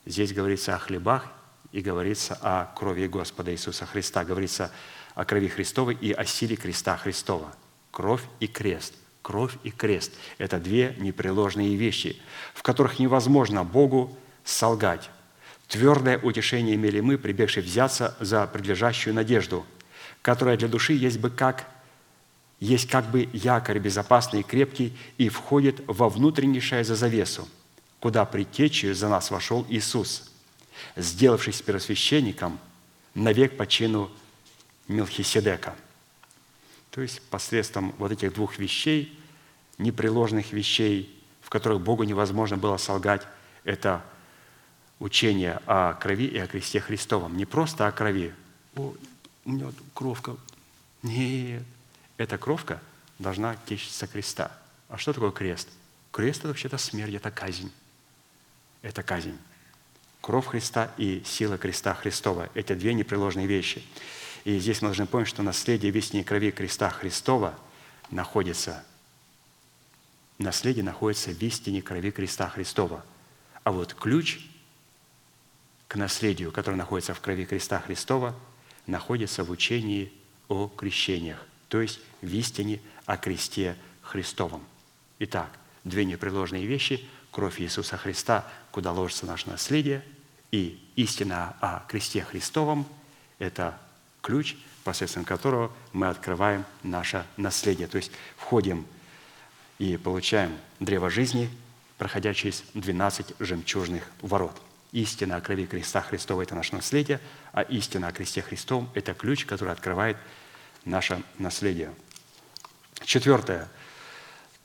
Здесь 0.05 0.33
говорится 0.33 0.75
о 0.75 0.79
хлебах 0.79 1.27
и 1.71 1.81
говорится 1.81 2.37
о 2.41 2.65
крови 2.75 3.07
Господа 3.07 3.51
Иисуса 3.51 3.85
Христа. 3.85 4.25
Говорится 4.25 4.71
о 5.13 5.25
крови 5.25 5.47
Христовой 5.47 5.95
и 5.95 6.11
о 6.11 6.25
силе 6.25 6.55
креста 6.55 6.97
Христова. 6.97 7.55
Кровь 7.91 8.23
и 8.39 8.47
крест. 8.47 8.95
Кровь 9.21 9.53
и 9.63 9.71
крест– 9.71 10.11
это 10.37 10.59
две 10.59 10.95
непреложные 10.97 11.75
вещи, 11.75 12.21
в 12.53 12.63
которых 12.63 12.99
невозможно 12.99 13.63
Богу 13.63 14.17
солгать. 14.43 15.09
Твердое 15.69 16.17
утешение 16.17 16.75
имели 16.75 16.99
мы, 16.99 17.17
прибегшие 17.17 17.63
взяться 17.63 18.17
за 18.19 18.47
предлежащую 18.47 19.13
надежду– 19.13 19.65
которая 20.23 20.57
для 20.57 20.69
души 20.69 20.93
есть 20.93 21.19
бы 21.19 21.29
как 21.29 21.67
есть 22.63 22.87
как 22.87 23.11
бы 23.11 23.29
якорь 23.33 23.79
безопасный 23.79 24.39
и 24.39 24.43
крепкий 24.43 24.95
и 25.17 25.27
входит 25.27 25.81
во 25.85 26.07
внутреннейшее 26.07 26.85
за 26.85 26.95
завесу, 26.95 27.45
куда 27.99 28.23
предтечью 28.23 28.95
за 28.95 29.09
нас 29.09 29.31
вошел 29.31 29.65
Иисус, 29.69 30.31
сделавшись 30.95 31.61
первосвященником 31.61 32.57
навек 33.15 33.57
по 33.57 33.67
чину 33.67 34.09
Мелхиседека. 34.87 35.75
То 36.91 37.01
есть 37.01 37.21
посредством 37.23 37.93
вот 37.97 38.13
этих 38.13 38.33
двух 38.33 38.57
вещей, 38.57 39.19
непреложных 39.77 40.53
вещей, 40.53 41.21
в 41.41 41.49
которых 41.49 41.81
Богу 41.81 42.03
невозможно 42.03 42.57
было 42.57 42.77
солгать, 42.77 43.27
это 43.65 44.05
учение 44.99 45.59
о 45.65 45.93
крови 45.93 46.27
и 46.27 46.37
о 46.37 46.47
кресте 46.47 46.79
Христовом. 46.79 47.35
Не 47.35 47.45
просто 47.45 47.87
о 47.87 47.91
крови 47.91 48.33
у 48.75 48.93
меня 49.45 49.65
вот 49.65 49.75
кровка. 49.93 50.37
Нет, 51.01 51.63
эта 52.17 52.37
кровка 52.37 52.81
должна 53.19 53.55
течь 53.65 53.89
со 53.89 54.07
креста. 54.07 54.51
А 54.89 54.97
что 54.97 55.13
такое 55.13 55.31
крест? 55.31 55.69
Крест– 56.11 56.39
это 56.41 56.49
вообще-то 56.49 56.77
смерть, 56.77 57.13
это 57.13 57.31
казнь. 57.31 57.71
Это 58.81 59.01
казнь. 59.03 59.37
Кровь 60.21 60.47
Христа 60.47 60.91
и 60.97 61.23
сила 61.25 61.57
креста 61.57 61.93
Христова– 61.95 62.49
это 62.53 62.75
две 62.75 62.93
непреложные 62.93 63.47
вещи. 63.47 63.83
И 64.45 64.59
здесь 64.59 64.81
мы 64.81 64.89
должны 64.89 65.05
помнить, 65.05 65.29
что 65.29 65.41
наследие 65.43 65.91
вестней 65.91 66.23
крови 66.23 66.51
креста 66.51 66.89
Христова 66.89 67.57
находится, 68.09 68.83
наследие 70.37 70.83
находится 70.83 71.31
в 71.31 71.41
истине 71.41 71.81
крови 71.81 72.11
креста 72.11 72.49
Христова. 72.49 73.05
А 73.63 73.71
вот 73.71 73.93
ключ 73.93 74.39
к 75.87 75.95
наследию, 75.95 76.51
который 76.51 76.75
находится 76.75 77.13
в 77.13 77.21
крови 77.21 77.45
креста 77.45 77.79
Христова– 77.79 78.35
находится 78.87 79.43
в 79.43 79.51
учении 79.51 80.11
о 80.47 80.67
крещениях, 80.67 81.45
то 81.73 81.81
есть 81.81 81.99
в 82.21 82.31
истине 82.31 82.79
о 83.07 83.17
кресте 83.17 83.75
Христовом. 84.03 84.63
Итак, 85.17 85.49
две 85.83 86.05
непреложные 86.05 86.67
вещи– 86.67 87.03
кровь 87.31 87.59
Иисуса 87.59 87.97
Христа, 87.97 88.47
куда 88.69 88.91
ложится 88.91 89.25
наше 89.25 89.49
наследие, 89.49 90.03
и 90.51 90.79
истина 90.95 91.55
о 91.61 91.83
кресте 91.87 92.21
Христовом– 92.21 92.85
это 93.39 93.75
ключ, 94.21 94.55
посредством 94.83 95.25
которого 95.25 95.71
мы 95.93 96.05
открываем 96.09 96.63
наше 96.83 97.25
наследие. 97.37 97.87
То 97.87 97.97
есть 97.97 98.11
входим 98.37 98.85
и 99.79 99.97
получаем 99.97 100.55
древо 100.79 101.09
жизни, 101.09 101.49
проходя 101.97 102.35
через 102.35 102.63
12 102.75 103.33
жемчужных 103.39 104.03
ворот. 104.21 104.61
Истина 104.91 105.37
о 105.37 105.41
крови 105.41 105.65
креста 105.65 106.01
Христова– 106.01 106.41
это 106.43 106.53
наше 106.53 106.75
наследие, 106.75 107.19
а 107.51 107.63
истина 107.63 108.09
о 108.09 108.11
кресте 108.11 108.43
Христовом– 108.43 108.91
это 108.93 109.15
ключ, 109.15 109.45
который 109.45 109.73
открывает 109.73 110.17
наше 110.85 111.23
наследие. 111.37 111.93
Четвертое. 113.03 113.67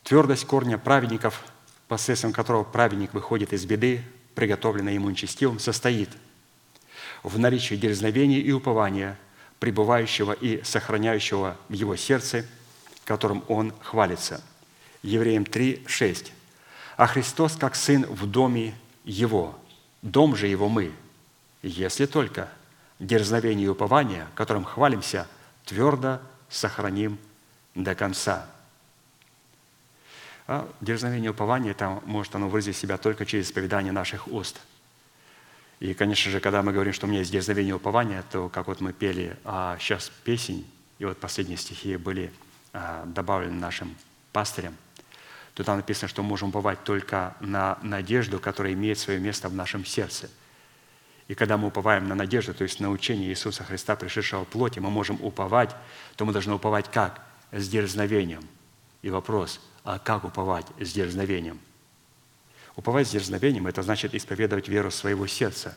Твердость 0.02 0.46
корня 0.46 0.78
праведников, 0.78 1.44
посредством 1.86 2.32
которого 2.32 2.64
праведник 2.64 3.14
выходит 3.14 3.52
из 3.52 3.64
беды, 3.64 4.02
приготовленной 4.34 4.94
ему 4.94 5.10
нечестивым, 5.10 5.58
состоит 5.58 6.10
в 7.22 7.38
наличии 7.38 7.74
дерзновения 7.74 8.38
и 8.38 8.52
упования, 8.52 9.18
пребывающего 9.58 10.32
и 10.32 10.62
сохраняющего 10.62 11.56
в 11.68 11.72
его 11.72 11.96
сердце, 11.96 12.46
которым 13.04 13.44
он 13.48 13.72
хвалится. 13.82 14.42
Евреям 15.02 15.44
3, 15.44 15.84
6. 15.86 16.32
«А 16.96 17.06
Христос, 17.06 17.56
как 17.56 17.74
Сын 17.74 18.04
в 18.06 18.26
доме 18.26 18.74
Его, 19.04 19.58
дом 20.02 20.36
же 20.36 20.46
Его 20.46 20.68
мы, 20.68 20.92
если 21.62 22.06
только 22.06 22.48
дерзновение 22.98 23.66
и 23.66 23.68
упование, 23.68 24.26
которым 24.34 24.64
хвалимся, 24.64 25.26
твердо 25.68 26.20
сохраним 26.48 27.18
до 27.74 27.94
конца». 27.94 28.46
А 30.48 30.66
дерзновение 30.80 31.26
и 31.26 31.30
упование, 31.30 31.74
там 31.74 32.02
может 32.06 32.34
оно 32.34 32.48
выразить 32.48 32.76
себя 32.76 32.96
только 32.96 33.26
через 33.26 33.48
исповедание 33.48 33.92
наших 33.92 34.28
уст. 34.28 34.58
И, 35.78 35.92
конечно 35.92 36.32
же, 36.32 36.40
когда 36.40 36.62
мы 36.62 36.72
говорим, 36.72 36.94
что 36.94 37.06
у 37.06 37.08
меня 37.10 37.20
есть 37.20 37.30
дерзновение 37.30 37.70
и 37.70 37.74
упование, 37.74 38.24
то, 38.32 38.48
как 38.48 38.66
вот 38.66 38.80
мы 38.80 38.94
пели 38.94 39.36
а 39.44 39.76
сейчас 39.78 40.10
песень, 40.24 40.66
и 40.98 41.04
вот 41.04 41.18
последние 41.18 41.58
стихи 41.58 41.96
были 41.96 42.32
а, 42.72 43.04
добавлены 43.04 43.60
нашим 43.60 43.94
пастырям, 44.32 44.74
то 45.52 45.64
там 45.64 45.76
написано, 45.76 46.08
что 46.08 46.22
мы 46.22 46.30
можем 46.30 46.48
уповать 46.48 46.82
только 46.82 47.36
на 47.40 47.78
надежду, 47.82 48.40
которая 48.40 48.72
имеет 48.72 48.98
свое 48.98 49.20
место 49.20 49.50
в 49.50 49.54
нашем 49.54 49.84
сердце. 49.84 50.30
И 51.28 51.34
когда 51.34 51.58
мы 51.58 51.68
уповаем 51.68 52.08
на 52.08 52.14
надежду, 52.14 52.54
то 52.54 52.64
есть 52.64 52.80
на 52.80 52.90
учение 52.90 53.28
Иисуса 53.28 53.62
Христа, 53.62 53.96
пришедшего 53.96 54.44
в 54.44 54.48
плоти, 54.48 54.78
мы 54.78 54.90
можем 54.90 55.18
уповать, 55.22 55.76
то 56.16 56.24
мы 56.24 56.32
должны 56.32 56.54
уповать 56.54 56.90
как? 56.90 57.22
С 57.52 57.68
дерзновением. 57.68 58.42
И 59.02 59.10
вопрос, 59.10 59.60
а 59.84 59.98
как 59.98 60.24
уповать 60.24 60.66
с 60.80 60.92
дерзновением? 60.92 61.60
Уповать 62.76 63.08
с 63.08 63.10
дерзновением– 63.10 63.66
это 63.68 63.82
значит 63.82 64.14
исповедовать 64.14 64.68
веру 64.68 64.90
своего 64.90 65.26
сердца, 65.26 65.76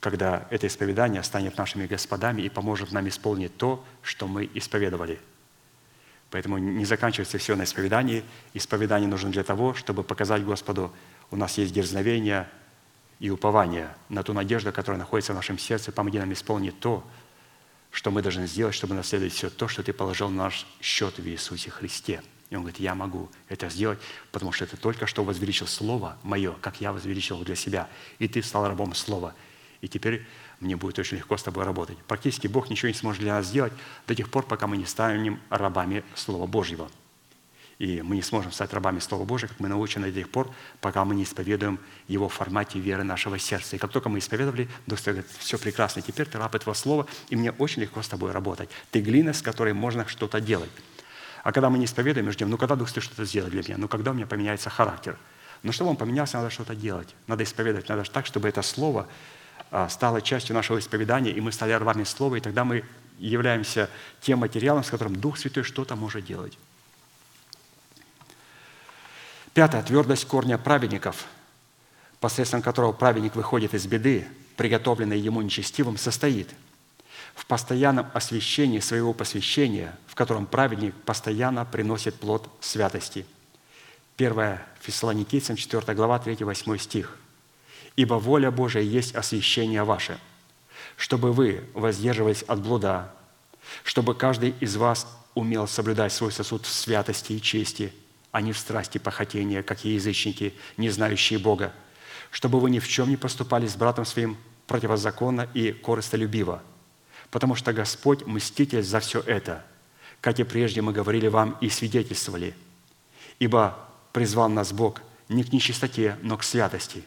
когда 0.00 0.46
это 0.50 0.66
исповедание 0.66 1.22
станет 1.22 1.56
нашими 1.56 1.86
господами 1.86 2.42
и 2.42 2.50
поможет 2.50 2.92
нам 2.92 3.08
исполнить 3.08 3.56
то, 3.56 3.82
что 4.02 4.28
мы 4.28 4.50
исповедовали. 4.52 5.18
Поэтому 6.30 6.58
не 6.58 6.84
заканчивается 6.84 7.38
все 7.38 7.56
на 7.56 7.64
исповедании. 7.64 8.22
Исповедание 8.52 9.08
нужно 9.08 9.30
для 9.30 9.44
того, 9.44 9.72
чтобы 9.72 10.02
показать 10.02 10.44
Господу, 10.44 10.92
у 11.30 11.36
нас 11.36 11.56
есть 11.56 11.72
дерзновение 11.72 12.48
и 13.24 13.30
упование 13.30 13.88
на 14.10 14.22
ту 14.22 14.34
надежду, 14.34 14.70
которая 14.70 14.98
находится 14.98 15.32
в 15.32 15.36
нашем 15.36 15.58
сердце. 15.58 15.92
Помоги 15.92 16.18
нам 16.18 16.30
исполнить 16.34 16.78
то, 16.78 17.02
что 17.90 18.10
мы 18.10 18.20
должны 18.20 18.46
сделать, 18.46 18.74
чтобы 18.74 18.94
наследовать 18.94 19.32
все 19.32 19.48
то, 19.48 19.66
что 19.66 19.82
Ты 19.82 19.94
положил 19.94 20.28
на 20.28 20.44
наш 20.44 20.66
счет 20.80 21.18
в 21.18 21.26
Иисусе 21.26 21.70
Христе– 21.70 22.22
и 22.50 22.56
он 22.56 22.62
говорит, 22.62 22.78
я 22.78 22.94
могу 22.94 23.30
это 23.48 23.68
сделать, 23.68 23.98
потому 24.30 24.52
что 24.52 24.64
ты 24.66 24.76
только 24.76 25.08
что 25.08 25.24
возвеличил 25.24 25.66
Слово 25.66 26.18
мое, 26.22 26.52
как 26.60 26.80
я 26.80 26.92
возвеличил 26.92 27.42
для 27.42 27.56
себя. 27.56 27.88
И 28.20 28.28
ты 28.28 28.42
стал 28.44 28.68
рабом 28.68 28.94
Слова. 28.94 29.34
И 29.80 29.88
теперь 29.88 30.24
мне 30.60 30.76
будет 30.76 30.98
очень 31.00 31.16
легко 31.16 31.36
с 31.36 31.42
тобой 31.42 31.64
работать. 31.64 31.98
Практически 32.06 32.46
Бог 32.46 32.70
ничего 32.70 32.88
не 32.88 32.94
сможет 32.94 33.22
для 33.22 33.34
нас 33.34 33.46
сделать 33.46 33.72
до 34.06 34.14
тех 34.14 34.30
пор, 34.30 34.46
пока 34.46 34.68
мы 34.68 34.76
не 34.76 34.86
станем 34.86 35.40
рабами 35.50 36.04
Слова 36.14 36.46
Божьего. 36.46 36.88
И 37.78 38.02
мы 38.02 38.16
не 38.16 38.22
сможем 38.22 38.52
стать 38.52 38.72
рабами 38.72 39.00
Слова 39.00 39.24
Божьего, 39.24 39.48
как 39.48 39.60
мы 39.60 39.68
научены 39.68 40.12
до 40.12 40.20
тех 40.20 40.30
пор, 40.30 40.50
пока 40.80 41.04
мы 41.04 41.14
не 41.14 41.24
исповедуем 41.24 41.80
Его 42.06 42.28
в 42.28 42.32
формате 42.32 42.78
веры 42.78 43.02
нашего 43.02 43.38
сердца. 43.38 43.76
И 43.76 43.78
как 43.78 43.90
только 43.90 44.08
мы 44.08 44.18
исповедовали, 44.18 44.68
Дух 44.86 45.02
говорит, 45.04 45.26
все 45.38 45.58
прекрасно, 45.58 46.02
теперь 46.02 46.26
ты 46.26 46.38
раб 46.38 46.54
этого 46.54 46.74
Слова, 46.74 47.06
и 47.28 47.36
мне 47.36 47.50
очень 47.52 47.82
легко 47.82 48.00
с 48.02 48.08
тобой 48.08 48.32
работать. 48.32 48.68
Ты 48.90 49.00
глина, 49.00 49.32
с 49.32 49.42
которой 49.42 49.72
можно 49.72 50.06
что-то 50.06 50.40
делать. 50.40 50.70
А 51.42 51.52
когда 51.52 51.68
мы 51.68 51.78
не 51.78 51.84
исповедуем, 51.84 52.26
мы 52.26 52.32
ждем, 52.32 52.48
ну 52.48 52.56
когда 52.56 52.76
Дух 52.76 52.88
Святой 52.88 53.02
что-то 53.02 53.24
сделает 53.24 53.52
для 53.52 53.62
меня, 53.62 53.76
ну 53.76 53.88
когда 53.88 54.12
у 54.12 54.14
меня 54.14 54.26
поменяется 54.26 54.70
характер. 54.70 55.18
Но 55.62 55.72
чтобы 55.72 55.90
он 55.90 55.96
поменялся, 55.96 56.36
надо 56.38 56.50
что-то 56.50 56.74
делать. 56.74 57.14
Надо 57.26 57.42
исповедовать, 57.42 57.88
надо 57.88 58.04
так, 58.04 58.26
чтобы 58.26 58.48
это 58.48 58.62
слово 58.62 59.08
а, 59.70 59.88
стало 59.88 60.22
частью 60.22 60.54
нашего 60.54 60.78
исповедания, 60.78 61.32
и 61.32 61.40
мы 61.40 61.50
стали 61.50 61.72
рвами 61.72 62.04
слова, 62.04 62.36
и 62.36 62.40
тогда 62.40 62.64
мы 62.64 62.84
являемся 63.18 63.90
тем 64.20 64.40
материалом, 64.40 64.84
с 64.84 64.90
которым 64.90 65.16
Дух 65.16 65.38
Святой 65.38 65.64
что-то 65.64 65.96
может 65.96 66.24
делать. 66.24 66.58
Пятое. 69.54 69.82
Твердость 69.82 70.26
корня 70.26 70.58
праведников, 70.58 71.26
посредством 72.20 72.60
которого 72.60 72.92
праведник 72.92 73.34
выходит 73.36 73.72
из 73.72 73.86
беды, 73.86 74.26
приготовленной 74.56 75.18
ему 75.18 75.40
нечестивым, 75.40 75.96
состоит– 75.96 76.50
в 77.34 77.46
постоянном 77.46 78.06
освящении 78.14 78.78
своего 78.78 79.12
посвящения, 79.12 79.96
в 80.06 80.14
котором 80.14 80.46
праведник 80.46 80.94
постоянно 81.04 81.64
приносит 81.64 82.14
плод 82.14 82.48
святости. 82.60 83.26
1 84.16 84.58
Фессалоникийцам, 84.80 85.56
4 85.56 85.94
глава, 85.94 86.22
3-8 86.24 86.78
стих. 86.78 87.18
«Ибо 87.96 88.14
воля 88.14 88.50
Божия 88.50 88.82
есть 88.82 89.14
освящение 89.14 89.82
ваше, 89.82 90.18
чтобы 90.96 91.32
вы 91.32 91.64
воздерживались 91.74 92.42
от 92.42 92.60
блуда, 92.60 93.12
чтобы 93.82 94.14
каждый 94.14 94.54
из 94.60 94.76
вас 94.76 95.06
умел 95.34 95.66
соблюдать 95.66 96.12
свой 96.12 96.30
сосуд 96.30 96.66
в 96.66 96.72
святости 96.72 97.32
и 97.32 97.40
чести, 97.40 97.92
а 98.34 98.40
не 98.40 98.50
в 98.50 98.58
страсти 98.58 98.98
похотения, 98.98 99.62
как 99.62 99.84
и 99.84 99.90
язычники, 99.90 100.54
не 100.76 100.90
знающие 100.90 101.38
Бога, 101.38 101.72
чтобы 102.32 102.58
вы 102.58 102.68
ни 102.68 102.80
в 102.80 102.88
чем 102.88 103.08
не 103.08 103.16
поступали 103.16 103.68
с 103.68 103.76
братом 103.76 104.04
своим 104.04 104.36
противозаконно 104.66 105.48
и 105.54 105.70
корыстолюбиво, 105.70 106.60
потому 107.30 107.54
что 107.54 107.72
Господь 107.72 108.26
мститель 108.26 108.82
за 108.82 108.98
все 108.98 109.20
это, 109.20 109.64
как 110.20 110.40
и 110.40 110.42
прежде 110.42 110.82
мы 110.82 110.92
говорили 110.92 111.28
вам 111.28 111.56
и 111.60 111.68
свидетельствовали. 111.68 112.56
Ибо 113.38 113.78
призвал 114.12 114.48
нас 114.48 114.72
Бог 114.72 115.00
не 115.28 115.44
к 115.44 115.52
нечистоте, 115.52 116.18
но 116.20 116.36
к 116.36 116.42
святости. 116.42 117.04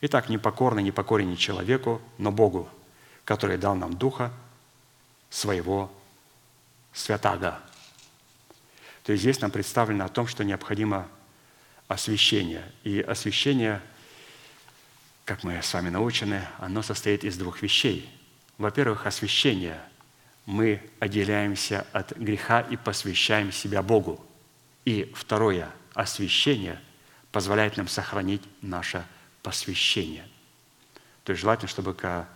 Итак, 0.00 0.30
непокорно 0.30 0.80
не 0.80 0.90
покорен 0.90 1.36
человеку, 1.36 2.00
но 2.16 2.32
Богу, 2.32 2.66
который 3.26 3.58
дал 3.58 3.74
нам 3.74 3.92
Духа 3.92 4.32
своего 5.28 5.92
святаго. 6.94 7.60
То 9.04 9.12
есть 9.12 9.22
здесь 9.22 9.40
нам 9.40 9.50
представлено 9.50 10.04
о 10.04 10.08
том, 10.08 10.26
что 10.26 10.44
необходимо 10.44 11.08
освящение. 11.88 12.64
И 12.84 13.00
освящение, 13.00 13.82
как 15.24 15.44
мы 15.44 15.60
с 15.62 15.74
вами 15.74 15.90
научены, 15.90 16.46
оно 16.58 16.82
состоит 16.82 17.24
из 17.24 17.36
двух 17.36 17.62
вещей– 17.62 18.08
во-первых, 18.62 19.06
освящение. 19.06 19.80
Мы 20.46 20.80
отделяемся 21.00 21.84
от 21.92 22.16
греха 22.16 22.60
и 22.60 22.76
посвящаем 22.76 23.50
себя 23.50 23.82
Богу. 23.82 24.24
И 24.84 25.12
второе, 25.16 25.68
освящение 25.94 26.80
позволяет 27.32 27.76
нам 27.76 27.88
сохранить 27.88 28.42
наше 28.60 29.04
посвящение. 29.42 30.24
То 31.24 31.32
есть 31.32 31.40
желательно, 31.40 31.68
чтобы 31.68 31.94
к, 31.94 32.28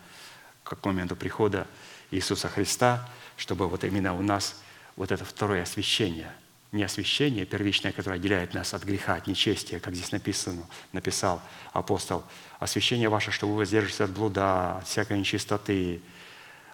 к 0.65 0.85
моменту 0.85 1.15
прихода 1.15 1.67
Иисуса 2.11 2.49
Христа, 2.49 3.09
чтобы 3.37 3.69
вот 3.69 3.85
именно 3.85 4.15
у 4.15 4.23
нас 4.23 4.61
вот 4.97 5.13
это 5.13 5.25
второе 5.25 5.63
освящение, 5.63 6.33
не 6.73 6.83
освящение 6.83 7.47
первичное, 7.47 7.93
которое 7.93 8.17
отделяет 8.17 8.55
нас 8.55 8.75
от 8.75 8.85
греха, 8.85 9.15
от 9.15 9.27
нечестия, 9.27 9.81
как 9.81 9.95
здесь 9.95 10.13
написано, 10.13 10.67
написал 10.93 11.41
апостол, 11.73 12.25
освящение 12.59 13.09
ваше, 13.09 13.31
чтобы 13.31 13.53
вы 13.53 13.59
воздерживались 13.61 14.01
от 14.01 14.11
блуда, 14.11 14.79
от 14.79 14.87
всякой 14.87 15.19
нечистоты, 15.19 16.01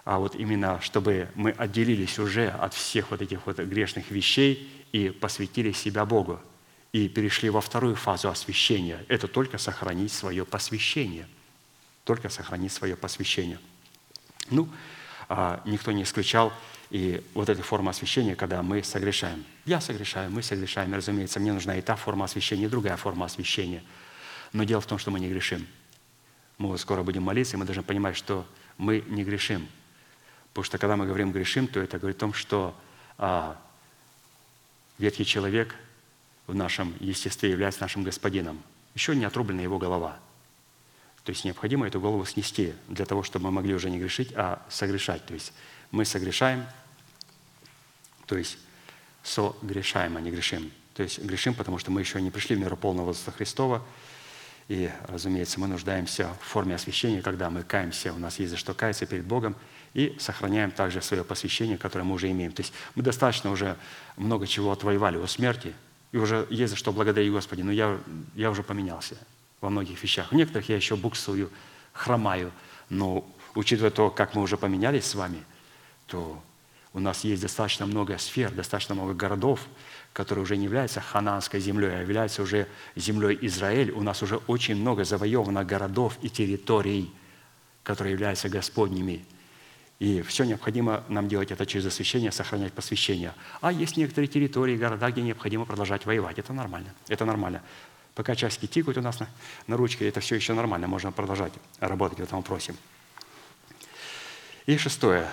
а 0.05 0.19
вот 0.19 0.35
именно, 0.35 0.81
чтобы 0.81 1.29
мы 1.35 1.51
отделились 1.51 2.19
уже 2.19 2.49
от 2.49 2.73
всех 2.73 3.11
вот 3.11 3.21
этих 3.21 3.45
вот 3.45 3.59
грешных 3.59 4.11
вещей 4.11 4.69
и 4.91 5.09
посвятили 5.09 5.71
себя 5.71 6.05
Богу, 6.05 6.41
и 6.91 7.07
перешли 7.07 7.49
во 7.49 7.61
вторую 7.61 7.95
фазу 7.95 8.29
освящения. 8.29 9.03
Это 9.07 9.27
только 9.27 9.57
сохранить 9.57 10.11
свое 10.11 10.45
посвящение. 10.45 11.27
Только 12.03 12.29
сохранить 12.29 12.71
свое 12.71 12.95
посвящение. 12.95 13.59
Ну, 14.49 14.69
а, 15.29 15.61
никто 15.65 15.91
не 15.91 16.03
исключал 16.03 16.53
и 16.93 17.23
вот 17.33 17.49
эта 17.49 17.63
форма 17.63 17.89
освящения, 17.89 18.35
когда 18.35 18.61
мы 18.61 18.83
согрешаем. 18.83 19.43
Я 19.65 19.81
согрешаю, 19.81 20.29
мы 20.29 20.43
согрешаем, 20.43 20.93
и, 20.93 20.97
разумеется, 20.97 21.39
мне 21.39 21.51
нужна 21.51 21.75
и 21.75 21.81
та 21.81 21.95
форма 21.95 22.25
освящения, 22.25 22.67
и 22.67 22.69
другая 22.69 22.97
форма 22.97 23.25
освящения. 23.25 23.83
Но 24.53 24.63
дело 24.63 24.79
в 24.79 24.85
том, 24.85 24.99
что 24.99 25.09
мы 25.09 25.19
не 25.19 25.27
грешим. 25.27 25.65
Мы 26.59 26.67
вот 26.67 26.79
скоро 26.79 27.01
будем 27.01 27.23
молиться, 27.23 27.55
и 27.55 27.59
мы 27.59 27.65
должны 27.65 27.81
понимать, 27.81 28.15
что 28.15 28.45
мы 28.77 29.03
не 29.07 29.23
грешим. 29.23 29.67
Потому 30.49 30.65
что 30.65 30.77
когда 30.77 30.95
мы 30.95 31.07
говорим 31.07 31.31
грешим, 31.31 31.65
то 31.67 31.79
это 31.79 31.97
говорит 31.97 32.17
о 32.17 32.19
том, 32.19 32.33
что 32.33 32.79
а, 33.17 33.59
ветхий 34.99 35.25
человек 35.25 35.73
в 36.45 36.53
нашем 36.53 36.93
естестве 36.99 37.49
является 37.49 37.81
нашим 37.81 38.03
господином. 38.03 38.61
Еще 38.93 39.15
не 39.15 39.25
отрублена 39.25 39.63
его 39.63 39.79
голова. 39.79 40.19
То 41.23 41.31
есть 41.31 41.43
необходимо 41.43 41.87
эту 41.87 41.99
голову 41.99 42.23
снести 42.25 42.73
для 42.87 43.05
того, 43.05 43.23
чтобы 43.23 43.45
мы 43.45 43.51
могли 43.51 43.73
уже 43.73 43.89
не 43.89 43.97
грешить, 43.97 44.31
а 44.35 44.63
согрешать. 44.69 45.25
То 45.25 45.33
есть 45.33 45.53
мы 45.89 46.05
согрешаем, 46.05 46.67
то 48.25 48.37
есть 48.37 48.57
согрешаем, 49.23 50.17
а 50.17 50.21
не 50.21 50.31
грешим. 50.31 50.71
То 50.95 51.03
есть 51.03 51.19
грешим, 51.19 51.53
потому 51.53 51.79
что 51.79 51.91
мы 51.91 52.01
еще 52.01 52.21
не 52.21 52.31
пришли 52.31 52.55
в 52.55 52.59
меру 52.59 52.77
полного 52.77 53.07
возраста 53.07 53.31
Христова, 53.31 53.83
и, 54.67 54.89
разумеется, 55.07 55.59
мы 55.59 55.67
нуждаемся 55.67 56.29
в 56.41 56.45
форме 56.45 56.75
освящения, 56.75 57.21
когда 57.21 57.49
мы 57.49 57.63
каемся, 57.63 58.13
у 58.13 58.17
нас 58.17 58.39
есть 58.39 58.51
за 58.51 58.57
что 58.57 58.73
каяться 58.73 59.05
перед 59.05 59.25
Богом, 59.25 59.55
и 59.93 60.15
сохраняем 60.19 60.71
также 60.71 61.01
свое 61.01 61.23
посвящение, 61.23 61.77
которое 61.77 62.03
мы 62.03 62.15
уже 62.15 62.31
имеем. 62.31 62.51
То 62.51 62.61
есть 62.61 62.73
мы 62.95 63.03
достаточно 63.03 63.51
уже 63.51 63.77
много 64.15 64.47
чего 64.47 64.71
отвоевали 64.71 65.17
у 65.17 65.27
смерти, 65.27 65.73
и 66.11 66.17
уже 66.17 66.47
есть 66.49 66.71
за 66.71 66.77
что 66.77 66.91
благодарить 66.91 67.31
Господи, 67.31 67.61
но 67.61 67.71
я, 67.71 67.99
я 68.35 68.51
уже 68.51 68.63
поменялся 68.63 69.17
во 69.61 69.69
многих 69.69 70.01
вещах. 70.01 70.31
В 70.31 70.35
некоторых 70.35 70.69
я 70.69 70.75
еще 70.75 70.95
буксую, 70.95 71.51
хромаю, 71.91 72.51
но 72.89 73.27
учитывая 73.55 73.91
то, 73.91 74.09
как 74.09 74.35
мы 74.35 74.41
уже 74.41 74.57
поменялись 74.57 75.05
с 75.05 75.15
вами, 75.15 75.43
то 76.07 76.41
у 76.93 76.99
нас 76.99 77.23
есть 77.23 77.41
достаточно 77.41 77.87
много 77.87 78.17
сфер, 78.19 78.51
достаточно 78.51 78.93
много 78.93 79.13
городов, 79.15 79.67
которые 80.13 80.43
уже 80.43 80.57
не 80.57 80.65
являются 80.65 81.01
хананской 81.01 81.59
землей, 81.59 81.95
а 81.95 82.01
являются 82.01 82.43
уже 82.43 82.67
землей 82.95 83.37
Израиль. 83.41 83.91
У 83.91 84.03
нас 84.03 84.21
уже 84.21 84.37
очень 84.47 84.75
много 84.75 85.03
завоевано 85.03 85.65
городов 85.65 86.17
и 86.21 86.29
территорий, 86.29 87.11
которые 87.83 88.13
являются 88.13 88.47
Господними. 88.47 89.25
И 89.97 90.21
все 90.21 90.43
необходимо 90.43 91.03
нам 91.07 91.27
делать 91.27 91.51
это 91.51 91.65
через 91.65 91.87
освящение, 91.87 92.31
сохранять 92.31 92.73
посвящение. 92.73 93.33
А 93.61 93.71
есть 93.71 93.97
некоторые 93.97 94.27
территории, 94.27 94.77
города, 94.77 95.09
где 95.09 95.21
необходимо 95.21 95.65
продолжать 95.65 96.05
воевать. 96.05 96.37
Это 96.37 96.53
нормально. 96.53 96.93
Это 97.07 97.25
нормально. 97.25 97.63
Пока 98.13 98.35
часики 98.35 98.67
тикают 98.67 98.99
у 98.99 99.01
нас 99.01 99.19
на, 99.19 99.27
на 99.65 99.77
ручке, 99.77 100.07
это 100.07 100.19
все 100.19 100.35
еще 100.35 100.53
нормально. 100.53 100.87
Можно 100.87 101.11
продолжать 101.11 101.53
работать 101.79 102.19
в 102.19 102.21
этом 102.21 102.39
вопросе. 102.39 102.75
И 104.67 104.77
шестое. 104.77 105.27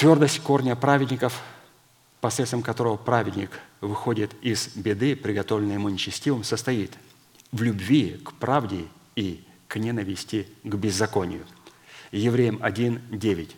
Твердость 0.00 0.40
корня 0.40 0.74
праведников, 0.74 1.40
посредством 2.20 2.62
которого 2.62 2.96
праведник 2.96 3.60
выходит 3.80 4.34
из 4.42 4.68
беды, 4.74 5.14
приготовленной 5.14 5.74
ему 5.74 5.88
нечестивым, 5.90 6.42
состоит 6.42 6.92
в 7.52 7.62
любви 7.62 8.20
к 8.24 8.32
правде 8.32 8.86
и 9.14 9.44
к 9.68 9.76
ненависти 9.76 10.48
к 10.64 10.74
беззаконию– 10.74 11.46
Евреям 12.12 12.58
1, 12.60 13.02
9. 13.10 13.56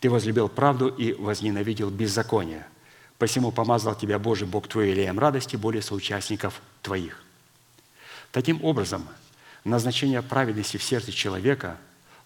«Ты 0.00 0.10
возлюбил 0.10 0.48
правду 0.48 0.88
и 0.88 1.14
возненавидел 1.14 1.90
беззаконие, 1.90 2.66
посему 3.18 3.50
помазал 3.50 3.94
тебя 3.94 4.18
Божий 4.18 4.46
Бог 4.46 4.68
твой 4.68 4.90
елеем 4.90 5.18
радости 5.18 5.56
более 5.56 5.82
соучастников 5.82 6.60
твоих». 6.82 7.22
Таким 8.32 8.62
образом, 8.62 9.08
назначение 9.64 10.20
праведности 10.20 10.76
в 10.76 10.82
сердце 10.82 11.12
человека 11.12 11.78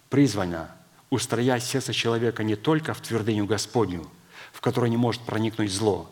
призвано 0.09 0.75
устроять 1.11 1.65
сердце 1.65 1.93
человека 1.93 2.43
не 2.43 2.57
только 2.57 2.95
в 2.95 3.01
твердыню 3.01 3.45
Господню, 3.47 4.09
в 4.53 4.61
которую 4.61 4.91
не 4.91 4.97
может 4.97 5.23
проникнуть 5.23 5.73
зло, 5.73 6.11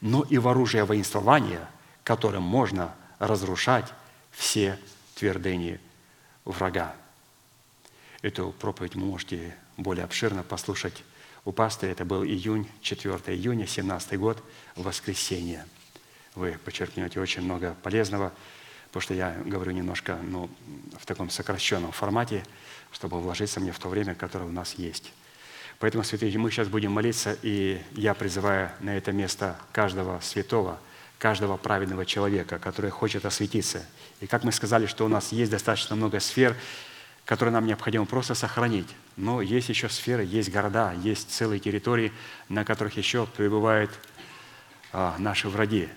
но 0.00 0.22
и 0.22 0.38
в 0.38 0.48
оружие 0.48 0.84
воинствования, 0.84 1.68
которым 2.04 2.42
можно 2.42 2.94
разрушать 3.18 3.86
все 4.30 4.78
твердыни 5.14 5.80
врага. 6.44 6.94
Эту 8.22 8.52
проповедь 8.58 8.94
вы 8.94 9.02
можете 9.02 9.54
более 9.76 10.04
обширно 10.04 10.42
послушать 10.42 11.04
у 11.44 11.52
пастыря. 11.52 11.92
Это 11.92 12.04
был 12.04 12.24
июнь, 12.24 12.68
4 12.82 13.14
июня, 13.34 13.66
17 13.66 14.18
год, 14.18 14.42
воскресенье. 14.76 15.66
Вы 16.34 16.58
подчеркнете 16.64 17.20
очень 17.20 17.42
много 17.42 17.76
полезного, 17.82 18.32
потому 18.88 19.02
что 19.02 19.14
я 19.14 19.36
говорю 19.44 19.72
немножко 19.72 20.18
ну, 20.22 20.50
в 20.98 21.06
таком 21.06 21.30
сокращенном 21.30 21.92
формате, 21.92 22.44
чтобы 22.92 23.20
вложиться 23.20 23.60
мне 23.60 23.72
в 23.72 23.78
то 23.78 23.88
время, 23.88 24.14
которое 24.14 24.46
у 24.46 24.52
нас 24.52 24.74
есть. 24.74 25.12
Поэтому, 25.78 26.04
святые, 26.04 26.36
мы 26.38 26.50
сейчас 26.50 26.68
будем 26.68 26.92
молиться, 26.92 27.36
и 27.42 27.80
я 27.92 28.12
призываю 28.14 28.70
на 28.80 28.96
это 28.96 29.12
место 29.12 29.56
каждого 29.72 30.20
святого, 30.20 30.78
каждого 31.18 31.56
праведного 31.56 32.04
человека, 32.04 32.58
который 32.58 32.90
хочет 32.90 33.24
осветиться. 33.24 33.84
И 34.20 34.26
как 34.26 34.44
мы 34.44 34.52
сказали, 34.52 34.86
что 34.86 35.06
у 35.06 35.08
нас 35.08 35.32
есть 35.32 35.50
достаточно 35.50 35.96
много 35.96 36.20
сфер, 36.20 36.54
которые 37.24 37.52
нам 37.52 37.64
необходимо 37.64 38.06
просто 38.06 38.34
сохранить. 38.34 38.88
Но 39.16 39.40
есть 39.40 39.68
еще 39.68 39.88
сферы, 39.88 40.24
есть 40.24 40.50
города, 40.50 40.92
есть 41.02 41.30
целые 41.30 41.60
территории, 41.60 42.12
на 42.48 42.64
которых 42.64 42.96
еще 42.96 43.26
пребывают 43.26 43.90
а, 44.92 45.14
наши 45.18 45.48
враги. 45.48 45.88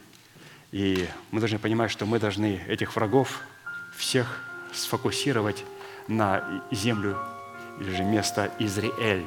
И 0.71 1.07
мы 1.31 1.39
должны 1.39 1.59
понимать, 1.59 1.91
что 1.91 2.05
мы 2.05 2.19
должны 2.19 2.61
этих 2.67 2.95
врагов 2.95 3.41
всех 3.95 4.43
сфокусировать 4.73 5.63
на 6.07 6.63
землю 6.71 7.17
или 7.79 7.95
же 7.95 8.03
место 8.03 8.51
Израиль. 8.59 9.25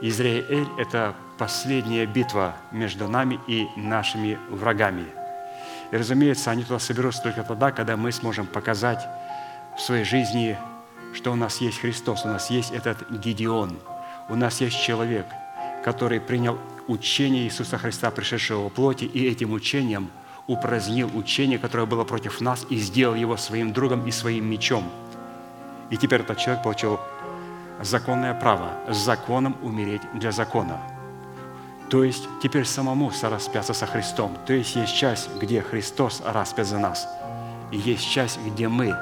Израиль– 0.00 0.68
это 0.78 1.14
последняя 1.38 2.06
битва 2.06 2.54
между 2.70 3.08
нами 3.08 3.40
и 3.46 3.66
нашими 3.76 4.38
врагами. 4.48 5.06
И, 5.90 5.96
разумеется, 5.96 6.50
они 6.50 6.64
туда 6.64 6.78
соберутся 6.78 7.22
только 7.22 7.42
тогда, 7.42 7.70
когда 7.70 7.96
мы 7.96 8.12
сможем 8.12 8.46
показать 8.46 9.06
в 9.76 9.80
своей 9.80 10.04
жизни– 10.04 10.58
что 11.12 11.32
у 11.32 11.36
нас 11.36 11.60
есть 11.60 11.80
Христос, 11.80 12.24
у 12.24 12.28
нас 12.28 12.50
есть 12.50 12.70
этот 12.70 13.10
Гедеон, 13.10 13.78
у 14.28 14.34
нас 14.34 14.60
есть 14.60 14.80
человек, 14.80 15.26
который 15.84 16.20
принял 16.20 16.58
учение 16.88 17.44
Иисуса 17.44 17.78
Христа, 17.78 18.10
пришедшего 18.10 18.68
в 18.68 18.72
плоти, 18.72 19.04
и 19.04 19.26
этим 19.26 19.52
учением 19.52 20.10
упразднил 20.46 21.10
учение, 21.14 21.58
которое 21.58 21.86
было 21.86 22.04
против 22.04 22.40
нас, 22.40 22.66
и 22.68 22.76
сделал 22.76 23.14
его 23.14 23.36
своим 23.36 23.72
другом 23.72 24.06
и 24.06 24.10
своим 24.10 24.46
мечом. 24.50 24.90
И 25.92 25.98
теперь 25.98 26.22
этот 26.22 26.38
человек 26.38 26.62
получил 26.62 26.98
законное 27.82 28.32
право 28.32 28.70
с 28.88 28.96
законом 28.96 29.54
умереть 29.60 30.00
для 30.14 30.32
закона. 30.32 30.80
То 31.90 32.02
есть 32.02 32.26
теперь 32.42 32.64
самому 32.64 33.10
сораспяться 33.10 33.74
со 33.74 33.84
Христом. 33.84 34.38
То 34.46 34.54
есть 34.54 34.74
есть 34.74 34.94
часть, 34.94 35.28
где 35.36 35.60
Христос 35.60 36.22
распят 36.24 36.66
за 36.66 36.78
нас. 36.78 37.06
И 37.70 37.76
есть 37.76 38.08
часть, 38.08 38.40
где 38.40 38.68
мы 38.68 38.96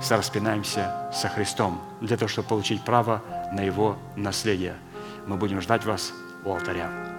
сораспинаемся 0.00 1.10
со 1.12 1.28
Христом 1.28 1.78
для 2.00 2.16
того, 2.16 2.30
чтобы 2.30 2.48
получить 2.48 2.82
право 2.82 3.22
на 3.52 3.60
Его 3.60 3.98
наследие. 4.16 4.76
Мы 5.26 5.36
будем 5.36 5.60
ждать 5.60 5.84
вас 5.84 6.14
у 6.46 6.52
алтаря. 6.52 7.17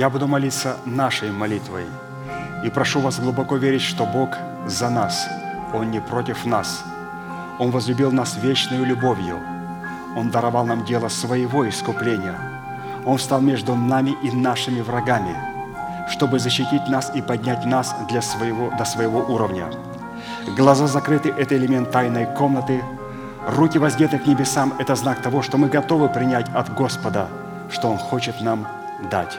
Я 0.00 0.08
буду 0.08 0.26
молиться 0.26 0.78
нашей 0.86 1.30
молитвой 1.30 1.84
и 2.64 2.70
прошу 2.70 3.00
вас 3.00 3.20
глубоко 3.20 3.56
верить, 3.56 3.82
что 3.82 4.06
Бог 4.06 4.30
за 4.66 4.88
нас, 4.88 5.28
Он 5.74 5.90
не 5.90 6.00
против 6.00 6.46
нас. 6.46 6.82
Он 7.58 7.70
возлюбил 7.70 8.10
нас 8.10 8.38
вечной 8.42 8.78
любовью. 8.78 9.38
Он 10.16 10.30
даровал 10.30 10.64
нам 10.64 10.86
дело 10.86 11.08
своего 11.08 11.68
искупления. 11.68 12.34
Он 13.04 13.18
встал 13.18 13.42
между 13.42 13.74
нами 13.76 14.16
и 14.22 14.30
нашими 14.30 14.80
врагами, 14.80 15.36
чтобы 16.08 16.38
защитить 16.38 16.88
нас 16.88 17.12
и 17.14 17.20
поднять 17.20 17.66
нас 17.66 17.94
для 18.08 18.22
своего, 18.22 18.70
до 18.78 18.86
своего 18.86 19.18
уровня. 19.18 19.66
Глаза 20.56 20.86
закрыты– 20.86 21.28
это 21.38 21.58
элемент 21.58 21.90
тайной 21.90 22.24
комнаты. 22.24 22.82
Руки 23.46 23.78
воздеты 23.78 24.18
к 24.18 24.26
небесам– 24.26 24.72
это 24.78 24.94
знак 24.94 25.20
того, 25.20 25.42
что 25.42 25.58
мы 25.58 25.68
готовы 25.68 26.08
принять 26.08 26.48
от 26.54 26.74
Господа, 26.74 27.28
что 27.70 27.90
Он 27.90 27.98
хочет 27.98 28.40
нам 28.40 28.66
дать. 29.10 29.38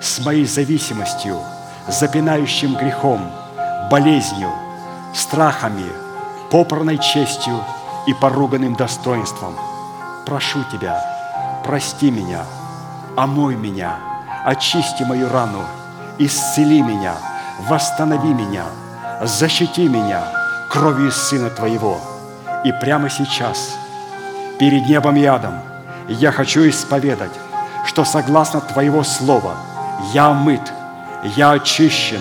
с 0.00 0.18
моей 0.24 0.46
зависимостью, 0.46 1.38
запинающим 1.86 2.74
грехом, 2.74 3.30
болезнью, 3.90 4.50
страхами, 5.14 5.86
попранной 6.50 6.98
честью 6.98 7.62
и 8.06 8.14
поруганным 8.14 8.74
достоинством. 8.74 9.54
Прошу 10.26 10.64
Тебя, 10.72 11.00
прости 11.64 12.10
меня, 12.10 12.44
омой 13.16 13.56
меня, 13.56 13.96
очисти 14.44 15.02
мою 15.02 15.28
рану, 15.28 15.64
исцели 16.18 16.80
меня, 16.80 17.14
восстанови 17.68 18.32
меня, 18.32 18.64
защити 19.22 19.88
меня 19.88 20.24
кровью 20.70 21.12
Сына 21.12 21.50
Твоего. 21.50 22.00
И 22.64 22.72
прямо 22.72 23.10
сейчас, 23.10 23.76
перед 24.58 24.86
небом 24.86 25.16
и 25.16 25.24
адом, 25.24 25.60
я 26.08 26.32
хочу 26.32 26.68
исповедать, 26.68 27.32
что 27.86 28.04
согласно 28.04 28.60
Твоего 28.60 29.02
Слова 29.02 29.56
я 30.12 30.28
омыт, 30.28 30.72
я 31.36 31.52
очищен, 31.52 32.20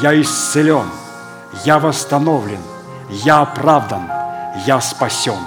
я 0.00 0.20
исцелен, 0.20 0.86
я 1.64 1.78
восстановлен, 1.78 2.62
я 3.08 3.40
оправдан, 3.40 4.10
я 4.66 4.80
спасен. 4.80 5.38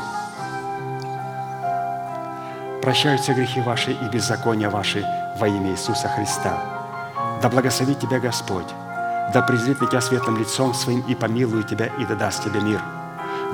Прощаются 2.81 3.33
грехи 3.33 3.61
ваши 3.61 3.91
и 3.91 4.09
беззакония 4.09 4.69
ваши 4.69 5.05
во 5.39 5.47
имя 5.47 5.71
Иисуса 5.71 6.09
Христа. 6.09 6.57
Да 7.41 7.49
благословит 7.49 7.99
тебя 7.99 8.19
Господь, 8.19 8.67
да 9.33 9.41
презрит 9.41 9.79
на 9.81 9.87
тебя 9.87 10.01
светлым 10.01 10.37
лицом 10.37 10.73
своим 10.73 11.01
и 11.07 11.15
помилует 11.15 11.67
тебя, 11.69 11.85
и 11.97 12.05
да 12.05 12.15
даст 12.15 12.43
тебе 12.43 12.59
мир. 12.59 12.81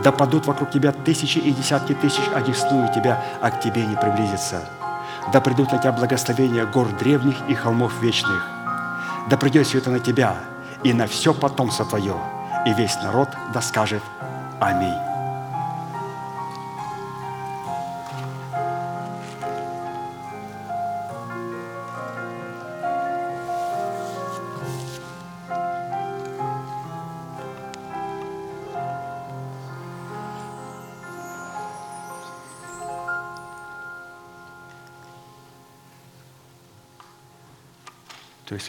Да 0.04 0.12
падут 0.12 0.48
вокруг 0.48 0.72
тебя 0.72 0.92
тысячи 0.92 1.38
и 1.38 1.52
десятки 1.52 1.94
тысяч, 1.94 2.24
одесную 2.34 2.92
тебя, 2.94 3.22
а 3.42 3.52
к 3.52 3.60
тебе 3.60 3.86
не 3.86 3.96
приблизится. 3.96 4.62
Да 5.32 5.42
придут 5.42 5.72
на 5.72 5.78
тебя 5.78 5.92
благословения 5.92 6.66
гор 6.66 6.88
древних 6.98 7.38
и 7.48 7.54
холмов 7.54 8.02
вечных. 8.02 8.48
Да 9.30 9.38
придет 9.38 9.68
все 9.68 9.78
это 9.78 9.92
на 9.92 10.00
тебя 10.00 10.36
и 10.84 10.94
на 10.94 11.06
все 11.06 11.34
потомство 11.34 11.86
твое, 11.86 12.16
и 12.66 12.74
весь 12.74 12.96
народ 13.04 13.30
да 13.54 13.62
скажет 13.62 14.02
Аминь. 14.60 15.09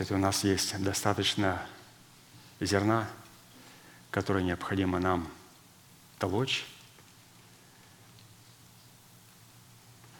Это 0.00 0.14
у 0.14 0.16
нас 0.16 0.44
есть 0.44 0.82
достаточно 0.82 1.60
зерна, 2.58 3.06
которое 4.10 4.42
необходимо 4.42 4.98
нам 4.98 5.28
толочь 6.18 6.64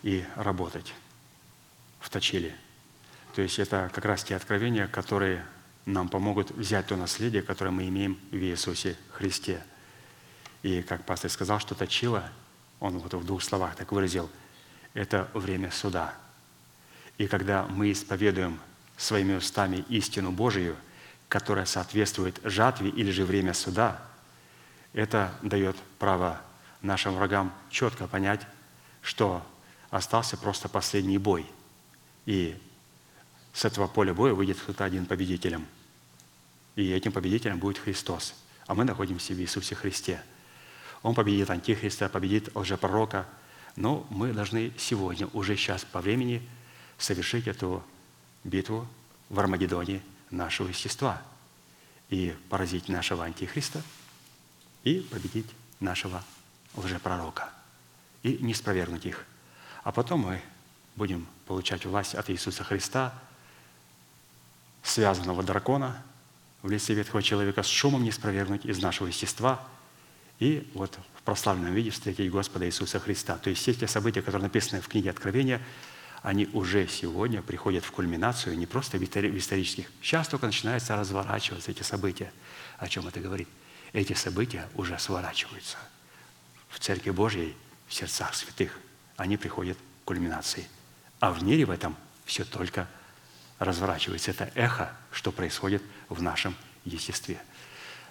и 0.03 0.23
работать 0.37 0.93
в 1.99 2.11
точиле. 2.11 2.55
То 3.35 3.41
есть 3.41 3.59
это 3.59 3.91
как 3.95 4.05
раз 4.05 4.23
те 4.23 4.37
откровения, 4.37 4.87
которые 4.87 5.47
нам 5.87 6.11
помогут 6.11 6.51
взять 6.51 6.89
то 6.89 6.97
наследие, 6.97 7.41
которое 7.41 7.71
мы 7.71 7.89
имеем 7.89 8.21
в 8.31 8.37
Иисусе 8.37 8.99
Христе. 9.13 9.65
И 10.63 10.83
как 10.83 11.07
пастор 11.07 11.31
сказал, 11.31 11.59
что 11.59 11.75
точило, 11.75 12.31
он 12.81 12.99
вот 12.99 13.15
в 13.15 13.25
двух 13.25 13.43
словах 13.43 13.77
так 13.77 13.93
выразил, 13.93 14.29
это 14.93 15.31
время 15.33 15.71
суда. 15.71 16.15
И 17.17 17.27
когда 17.27 17.65
мы 17.65 17.93
исповедуем 17.93 18.61
своими 19.01 19.35
устами 19.35 19.85
истину 19.89 20.31
Божию, 20.31 20.77
которая 21.29 21.65
соответствует 21.65 22.39
жатве 22.45 22.91
или 22.91 23.11
же 23.11 23.25
время 23.25 23.55
суда, 23.55 24.03
это 24.93 25.33
дает 25.43 25.77
право 25.99 26.41
нашим 26.83 27.15
врагам 27.15 27.53
четко 27.71 28.07
понять, 28.07 28.47
что 29.01 29.43
остался 29.91 30.37
просто 30.37 30.69
последний 30.69 31.17
бой. 31.17 31.47
И 32.27 32.61
с 33.55 33.65
этого 33.65 33.87
поля 33.87 34.13
боя 34.13 34.35
выйдет 34.35 34.59
кто-то 34.59 34.85
один 34.85 35.07
победителем. 35.07 35.67
И 36.77 36.91
этим 36.91 37.13
победителем 37.13 37.59
будет 37.59 37.79
Христос. 37.79 38.35
А 38.67 38.75
мы 38.75 38.85
находимся 38.85 39.33
в 39.33 39.41
Иисусе 39.41 39.75
Христе. 39.75 40.23
Он 41.03 41.15
победит 41.15 41.49
Антихриста, 41.49 42.09
победит 42.09 42.55
лжепророка. 42.55 43.27
Но 43.77 44.07
мы 44.11 44.33
должны 44.33 44.73
сегодня, 44.77 45.27
уже 45.29 45.57
сейчас 45.57 45.85
по 45.85 46.01
времени, 46.01 46.47
совершить 46.99 47.47
эту 47.47 47.83
битву 48.45 48.87
в 49.29 49.39
Армагеддоне 49.39 50.03
нашего 50.31 50.69
естества 50.69 51.23
и 52.09 52.35
поразить 52.49 52.89
нашего 52.89 53.25
антихриста 53.25 53.83
и 54.85 55.01
победить 55.01 55.47
нашего 55.79 56.25
лжепророка 56.75 57.51
и 58.23 58.39
не 58.41 58.55
спровергнуть 58.55 59.07
их. 59.07 59.25
А 59.83 59.93
потом 59.93 60.21
мы 60.21 60.43
будем 60.97 61.27
получать 61.47 61.85
власть 61.87 62.15
от 62.15 62.31
Иисуса 62.31 62.65
Христа, 62.65 63.15
связанного 64.83 65.43
дракона 65.43 66.03
в 66.63 66.71
лице 66.71 66.95
ветхого 66.95 67.23
человека, 67.23 67.63
с 67.63 67.69
шумом 67.69 68.03
не 68.03 68.13
спровергнуть 68.13 68.65
из 68.65 68.83
нашего 68.83 69.07
естества 69.07 69.67
и 70.39 70.71
вот 70.75 70.99
в 71.17 71.23
прославленном 71.23 71.75
виде 71.75 71.91
встретить 71.91 72.31
Господа 72.31 72.67
Иисуса 72.67 72.99
Христа. 72.99 73.37
То 73.37 73.51
есть 73.51 73.63
все 73.63 73.75
те 73.75 73.87
события, 73.87 74.23
которые 74.23 74.45
написаны 74.45 74.81
в 74.81 74.89
книге 74.89 75.11
Откровения– 75.11 75.61
они 76.23 76.49
уже 76.53 76.87
сегодня 76.87 77.43
приходят 77.43 77.85
в 77.85 77.91
кульминацию 77.93 78.57
не 78.59 78.67
просто 78.67 78.99
в 78.99 79.05
исторических. 79.05 79.91
Сейчас 80.03 80.29
только 80.29 80.47
начинаются 80.47 80.97
разворачиваться 80.97 81.71
эти 81.71 81.83
события. 81.83 82.33
О 82.79 82.89
чем 82.89 83.09
это 83.09 83.21
говорит? 83.21 83.49
Эти 83.93 84.13
события 84.13 84.69
уже 84.75 84.99
сворачиваются 84.99 85.79
в 86.69 86.79
Церкви 86.79 87.11
Божьей, 87.11 87.57
в 87.89 87.95
сердцах 87.95 88.35
святых. 88.35 88.79
Они 89.17 89.37
приходят 89.37 89.77
к 89.77 90.07
кульминации. 90.07 90.69
А 91.19 91.33
в 91.33 91.43
мире 91.43 91.65
в 91.65 91.71
этом 91.71 91.97
все 92.25 92.45
только 92.45 92.87
разворачивается. 93.59 94.31
Это 94.31 94.51
эхо, 94.55 94.93
что 95.11 95.33
происходит 95.33 95.83
в 96.09 96.23
нашем 96.23 96.55
естестве. 96.85 97.41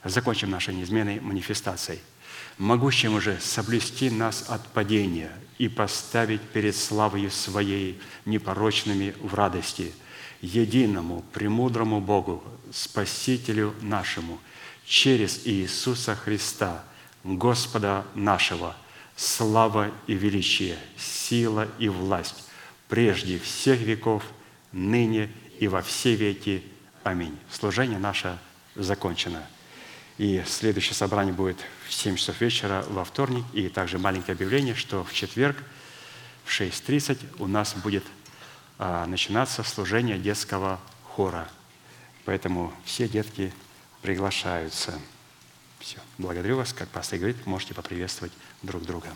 Закончим 0.03 0.49
нашей 0.49 0.73
неизменной 0.73 1.19
манифестацией– 1.19 2.01
могущим 2.59 3.15
уже 3.15 3.39
соблюсти 3.39 4.09
нас 4.09 4.45
от 4.47 4.65
падения 4.67 5.31
и 5.59 5.67
поставить 5.67 6.41
перед 6.41 6.75
славою 6.75 7.29
Своей 7.29 8.01
непорочными 8.25 9.13
в 9.21 9.35
радости, 9.35 9.93
единому, 10.41 11.23
премудрому 11.33 12.01
Богу, 12.01 12.43
Спасителю 12.71 13.75
нашему, 13.81 14.39
через 14.85 15.45
Иисуса 15.45 16.15
Христа, 16.15 16.83
Господа 17.23 18.05
нашего, 18.15 18.75
слава 19.15 19.91
и 20.07 20.13
величие, 20.13 20.77
сила 20.97 21.67
и 21.77 21.89
власть, 21.89 22.45
прежде 22.87 23.37
всех 23.37 23.81
веков, 23.81 24.23
ныне 24.71 25.29
и 25.59 25.67
во 25.67 25.81
все 25.81 26.15
веки. 26.15 26.63
Аминь. 27.03 27.37
Служение 27.51 27.99
наше 27.99 28.39
закончено. 28.75 29.45
И 30.17 30.41
следующее 30.47 30.93
собрание 30.93 31.33
будет 31.33 31.57
в 31.89 31.93
7 31.93 32.15
часов 32.15 32.39
вечера 32.39 32.85
во 32.87 33.03
вторник. 33.03 33.43
И 33.53 33.67
также 33.67 33.97
маленькое 33.97 34.35
объявление, 34.35 34.75
что 34.75 35.03
в 35.03 35.11
четверг 35.11 35.57
в 36.45 36.49
6.30 36.49 37.17
у 37.39 37.47
нас 37.47 37.73
будет 37.73 38.03
а, 38.77 39.07
начинаться 39.07 39.63
служение 39.63 40.19
детского 40.19 40.79
хора. 41.03 41.49
Поэтому 42.25 42.71
все 42.85 43.09
детки 43.09 43.51
приглашаются. 44.03 44.99
Все. 45.79 45.97
Благодарю 46.19 46.57
вас. 46.57 46.73
Как 46.73 46.87
пастор 46.89 47.17
говорит, 47.17 47.45
можете 47.47 47.73
поприветствовать 47.73 48.33
друг 48.61 48.83
друга. 48.83 49.09